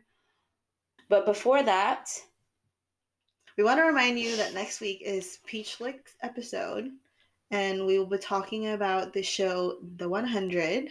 But 1.09 1.25
before 1.25 1.63
that, 1.63 2.09
We 3.57 3.63
want 3.63 3.79
to 3.79 3.83
remind 3.85 4.19
you 4.19 4.35
that 4.37 4.53
next 4.53 4.81
week 4.81 5.01
is 5.03 5.39
Peach 5.45 5.79
Licks 5.81 6.15
episode, 6.21 6.89
and 7.51 7.85
we 7.85 7.97
will 7.99 8.05
be 8.05 8.17
talking 8.19 8.69
about 8.69 9.13
the 9.13 9.23
show 9.23 9.79
The 9.97 10.07
100, 10.07 10.89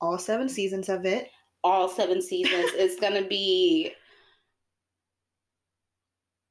all 0.00 0.18
seven 0.18 0.48
seasons 0.48 0.88
of 0.88 1.06
it. 1.06 1.30
all 1.62 1.88
seven 1.88 2.22
seasons 2.22 2.70
it's 2.74 2.98
gonna 3.00 3.26
be 3.26 3.92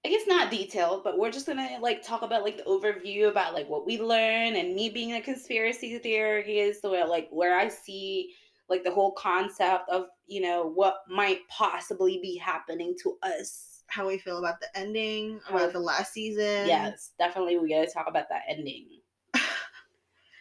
I 0.06 0.10
guess 0.10 0.22
not 0.28 0.50
detailed, 0.50 1.04
but 1.04 1.18
we're 1.18 1.32
just 1.32 1.46
gonna 1.46 1.78
like 1.82 2.04
talk 2.04 2.22
about 2.22 2.44
like 2.44 2.58
the 2.58 2.64
overview 2.64 3.28
about 3.30 3.54
like 3.54 3.68
what 3.68 3.86
we 3.86 4.00
learn 4.00 4.56
and 4.56 4.74
me 4.74 4.90
being 4.90 5.14
a 5.14 5.22
conspiracy 5.22 5.98
theorist, 6.00 6.84
where 6.84 7.06
like 7.06 7.28
where 7.32 7.58
I 7.58 7.68
see 7.68 8.34
like 8.70 8.84
the 8.86 8.92
whole 8.92 9.12
concept 9.12 9.90
of 9.90 10.06
you 10.26 10.42
know 10.42 10.68
what 10.74 11.00
might 11.10 11.40
possibly 11.50 12.20
be 12.22 12.38
happening 12.38 12.96
to 13.04 13.18
us. 13.24 13.84
How 13.88 14.08
we 14.08 14.20
feel 14.20 14.38
about 14.38 14.62
the 14.62 14.68
ending, 14.78 15.42
How- 15.46 15.56
about 15.58 15.74
the 15.74 15.80
last 15.80 16.14
season. 16.14 16.68
yes, 16.68 17.12
definitely 17.20 17.58
we 17.58 17.70
gotta 17.70 17.92
talk 17.92 18.08
about 18.08 18.30
that 18.30 18.44
ending. 18.48 18.88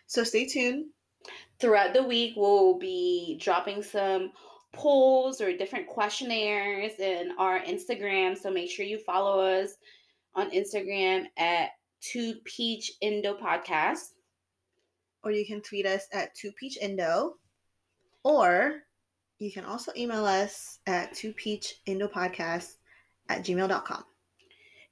So 0.07 0.25
stay 0.25 0.47
tuned. 0.47 0.87
throughout 1.61 1.93
the 1.93 2.03
week 2.03 2.33
we'll 2.37 2.79
be 2.79 3.37
dropping 3.43 3.83
some 3.83 4.33
polls 4.73 5.41
or 5.41 5.57
different 5.57 5.87
questionnaires 5.87 6.93
in 6.99 7.31
our 7.39 7.61
instagram 7.61 8.37
so 8.37 8.51
make 8.51 8.71
sure 8.71 8.85
you 8.85 8.99
follow 8.99 9.41
us 9.41 9.71
on 10.35 10.51
instagram 10.51 11.25
at 11.37 11.71
two 12.01 12.35
peach 12.45 12.93
indo 13.01 13.37
podcast 13.37 14.11
or 15.23 15.33
you 15.33 15.47
can 15.47 15.61
tweet 15.61 15.87
us 15.87 16.07
at 16.13 16.35
Two 16.35 16.53
Peach 16.53 16.79
Indo. 16.81 17.35
or 18.25 18.83
you 19.39 19.53
can 19.53 19.65
also 19.65 19.93
email 19.97 20.25
us 20.25 20.79
at 20.87 21.15
Two 21.15 21.33
Peach 21.33 21.75
Indo 21.87 22.09
Podcast 22.09 22.77
at 23.29 23.45
gmail.com 23.45 24.05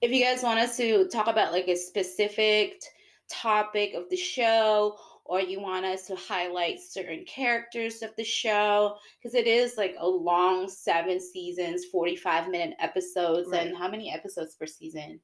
if 0.02 0.10
you 0.10 0.22
guys 0.22 0.42
want 0.42 0.58
us 0.58 0.76
to 0.76 1.08
talk 1.08 1.26
about 1.26 1.52
like 1.52 1.68
a 1.68 1.76
specific 1.76 2.82
topic 3.30 3.94
of 3.94 4.08
the 4.10 4.16
show 4.16 4.96
or 5.28 5.40
you 5.40 5.60
want 5.60 5.84
us 5.84 6.06
to 6.06 6.16
highlight 6.16 6.80
certain 6.80 7.24
characters 7.26 8.02
of 8.02 8.10
the 8.16 8.24
show 8.24 8.96
because 9.18 9.34
it 9.34 9.46
is 9.46 9.76
like 9.76 9.94
a 9.98 10.08
long 10.08 10.68
seven 10.68 11.20
seasons 11.20 11.84
45 11.92 12.48
minute 12.48 12.76
episodes 12.80 13.48
Right. 13.50 13.66
and 13.66 13.76
how 13.76 13.88
many 13.88 14.12
episodes 14.12 14.54
per 14.54 14.66
season? 14.66 15.20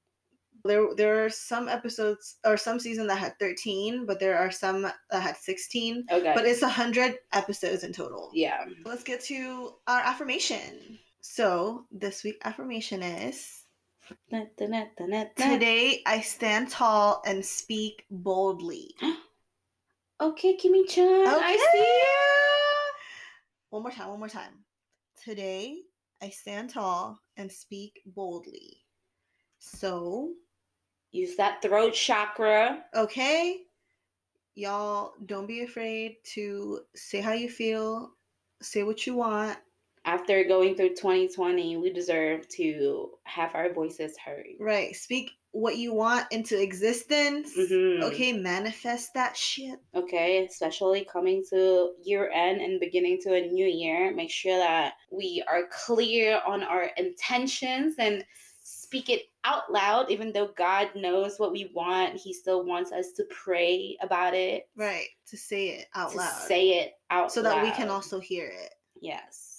There 0.65 0.95
there 0.95 1.25
are 1.25 1.31
some 1.31 1.69
episodes 1.69 2.37
or 2.45 2.57
some 2.57 2.79
season 2.79 3.07
that 3.09 3.17
had 3.19 3.39
13 3.41 4.07
but 4.07 4.21
there 4.21 4.39
are 4.39 4.51
some 4.51 4.83
that 4.83 4.95
had 5.11 5.37
16 5.37 6.05
okay. 6.11 6.33
but 6.35 6.45
it's 6.47 6.63
100 6.63 7.17
episodes 7.33 7.83
in 7.83 7.93
total. 7.93 8.31
Yeah. 8.33 8.65
Let's 8.85 9.03
get 9.03 9.21
to 9.25 9.75
our 9.89 10.01
affirmation. 10.01 10.99
So 11.21 11.87
this 11.91 12.23
week 12.25 12.37
affirmation 12.45 13.03
is 13.03 13.59
Today. 15.37 15.51
today 15.55 16.03
i 16.07 16.21
stand 16.21 16.69
tall 16.69 17.23
and 17.25 17.45
speak 17.45 18.05
boldly 18.11 18.91
Okay, 20.23 20.57
Kimmy 20.57 20.89
Chan. 20.89 21.27
I 21.27 21.57
see 21.73 21.79
you. 21.81 22.95
One 23.71 23.83
more 23.83 23.91
time, 23.91 24.09
one 24.11 24.21
more 24.21 24.29
time. 24.29 24.53
Today, 25.25 25.79
I 26.23 26.29
stand 26.29 26.71
tall 26.71 27.19
and 27.37 27.51
speak 27.51 28.01
boldly. 28.07 28.77
So, 29.59 30.31
Use 31.11 31.35
that 31.35 31.61
throat 31.61 31.95
chakra. 31.95 32.85
okay, 32.95 33.63
y'all, 34.55 35.15
don't 35.27 35.49
be 35.49 35.65
afraid 35.65 36.19
to 36.35 36.83
say 36.95 37.21
how 37.21 37.33
you 37.33 37.49
feel, 37.51 38.13
say 38.63 38.85
what 38.85 39.05
you 39.09 39.17
want. 39.17 39.59
After 40.05 40.43
going 40.45 40.75
through 40.75 40.91
2020, 40.97 41.77
we 41.77 41.93
deserve 41.93 42.49
to 42.57 43.11
have 43.25 43.55
our 43.55 43.73
voices 43.73 44.17
heard. 44.19 44.47
Right, 44.59 44.95
speak 44.97 45.31
what 45.53 45.77
you 45.77 45.93
want 45.95 46.27
into 46.33 46.61
existence. 46.61 47.55
Mhm. 47.57 48.03
Okay, 48.05 48.33
manifest 48.33 49.15
that 49.15 49.37
shit. 49.37 49.79
Okay, 49.95 50.45
especially 50.47 51.05
coming 51.05 51.45
to 51.51 51.95
year 52.03 52.31
end 52.31 52.61
and 52.61 52.81
beginning 52.81 53.21
to 53.23 53.35
a 53.35 53.47
new 53.47 53.67
year. 53.67 54.13
Make 54.13 54.31
sure 54.31 54.57
that 54.57 54.95
we 55.11 55.45
are 55.47 55.69
clear 55.71 56.41
on 56.47 56.63
our 56.63 56.85
intentions 56.97 57.95
and 57.99 58.25
speak 58.65 59.09
it 59.11 59.23
out 59.45 59.71
loud, 59.71 60.11
even 60.11 60.33
though 60.33 60.49
God 60.57 60.91
knows 60.95 61.39
what 61.39 61.53
we 61.53 61.71
want. 61.75 62.17
He 62.17 62.33
still 62.33 62.65
wants 62.65 62.91
us 62.91 63.13
to 63.13 63.25
pray 63.31 63.97
about 64.01 64.35
it. 64.35 64.69
Right, 64.75 65.09
to 65.29 65.37
say 65.37 65.69
it 65.69 65.87
out 65.95 66.13
to 66.13 66.17
loud. 66.19 66.49
say 66.49 66.71
it 66.81 66.95
out 67.11 67.31
so 67.31 67.43
that 67.43 67.63
we 67.63 67.71
can 67.73 67.89
also 67.89 68.19
hear 68.21 68.49
it. 68.49 68.75
Yes. 69.01 69.52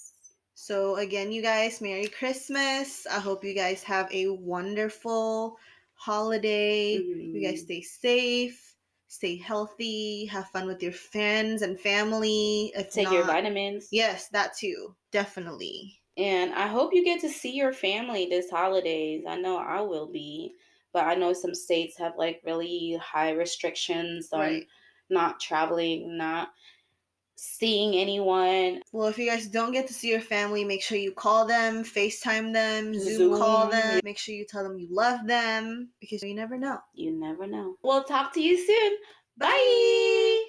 So 0.64 0.96
again, 0.96 1.30
you 1.30 1.42
guys, 1.42 1.82
Merry 1.82 2.06
Christmas. 2.08 3.06
I 3.06 3.18
hope 3.20 3.44
you 3.44 3.52
guys 3.54 3.82
have 3.82 4.08
a 4.10 4.28
wonderful 4.28 5.58
holiday. 5.92 7.04
You 7.04 7.42
guys 7.42 7.60
Mhm. 7.60 7.64
stay 7.64 7.82
safe, 7.82 8.74
stay 9.08 9.36
healthy, 9.36 10.24
have 10.26 10.48
fun 10.48 10.66
with 10.66 10.82
your 10.82 10.92
friends 10.92 11.60
and 11.60 11.78
family. 11.78 12.72
If 12.74 12.90
Take 12.92 13.10
your 13.10 13.26
vitamins. 13.26 13.88
Yes, 13.92 14.28
that 14.28 14.56
too. 14.56 14.96
Definitely. 15.12 16.00
And 16.16 16.54
I 16.54 16.66
hope 16.68 16.94
you 16.94 17.04
get 17.04 17.20
to 17.20 17.28
see 17.28 17.52
your 17.52 17.74
family 17.74 18.24
this 18.24 18.48
holidays. 18.48 19.24
I 19.28 19.36
know 19.36 19.58
I 19.58 19.82
will 19.82 20.06
be, 20.06 20.54
but 20.94 21.04
I 21.04 21.14
know 21.14 21.34
some 21.34 21.54
states 21.54 21.98
have 21.98 22.16
like 22.16 22.40
really 22.42 22.96
high 23.02 23.32
restrictions 23.32 24.32
on 24.32 24.40
Right. 24.40 24.66
not 25.10 25.40
traveling, 25.40 26.16
not 26.16 26.48
seeing 27.36 27.94
anyone. 27.94 28.80
Well, 28.92 29.08
if 29.08 29.18
you 29.18 29.28
guys 29.28 29.46
don't 29.46 29.72
get 29.72 29.86
to 29.88 29.94
see 29.94 30.10
your 30.10 30.20
family, 30.20 30.64
make 30.64 30.82
sure 30.82 30.98
you 30.98 31.12
call 31.12 31.46
them, 31.46 31.84
FaceTime 31.84 32.52
them, 32.52 32.94
Zoom, 32.94 33.14
Zoom. 33.14 33.38
call 33.38 33.68
them. 33.68 34.00
Make 34.04 34.18
sure 34.18 34.34
you 34.34 34.46
tell 34.48 34.62
them 34.62 34.78
you 34.78 34.88
love 34.90 35.26
them 35.26 35.90
because 36.00 36.22
you 36.22 36.34
never 36.34 36.58
know. 36.58 36.78
You 36.94 37.12
never 37.12 37.46
know. 37.46 37.76
We'll 37.82 38.04
talk 38.04 38.32
to 38.34 38.40
you 38.40 38.56
soon. 38.56 38.96
Bye. 39.36 40.42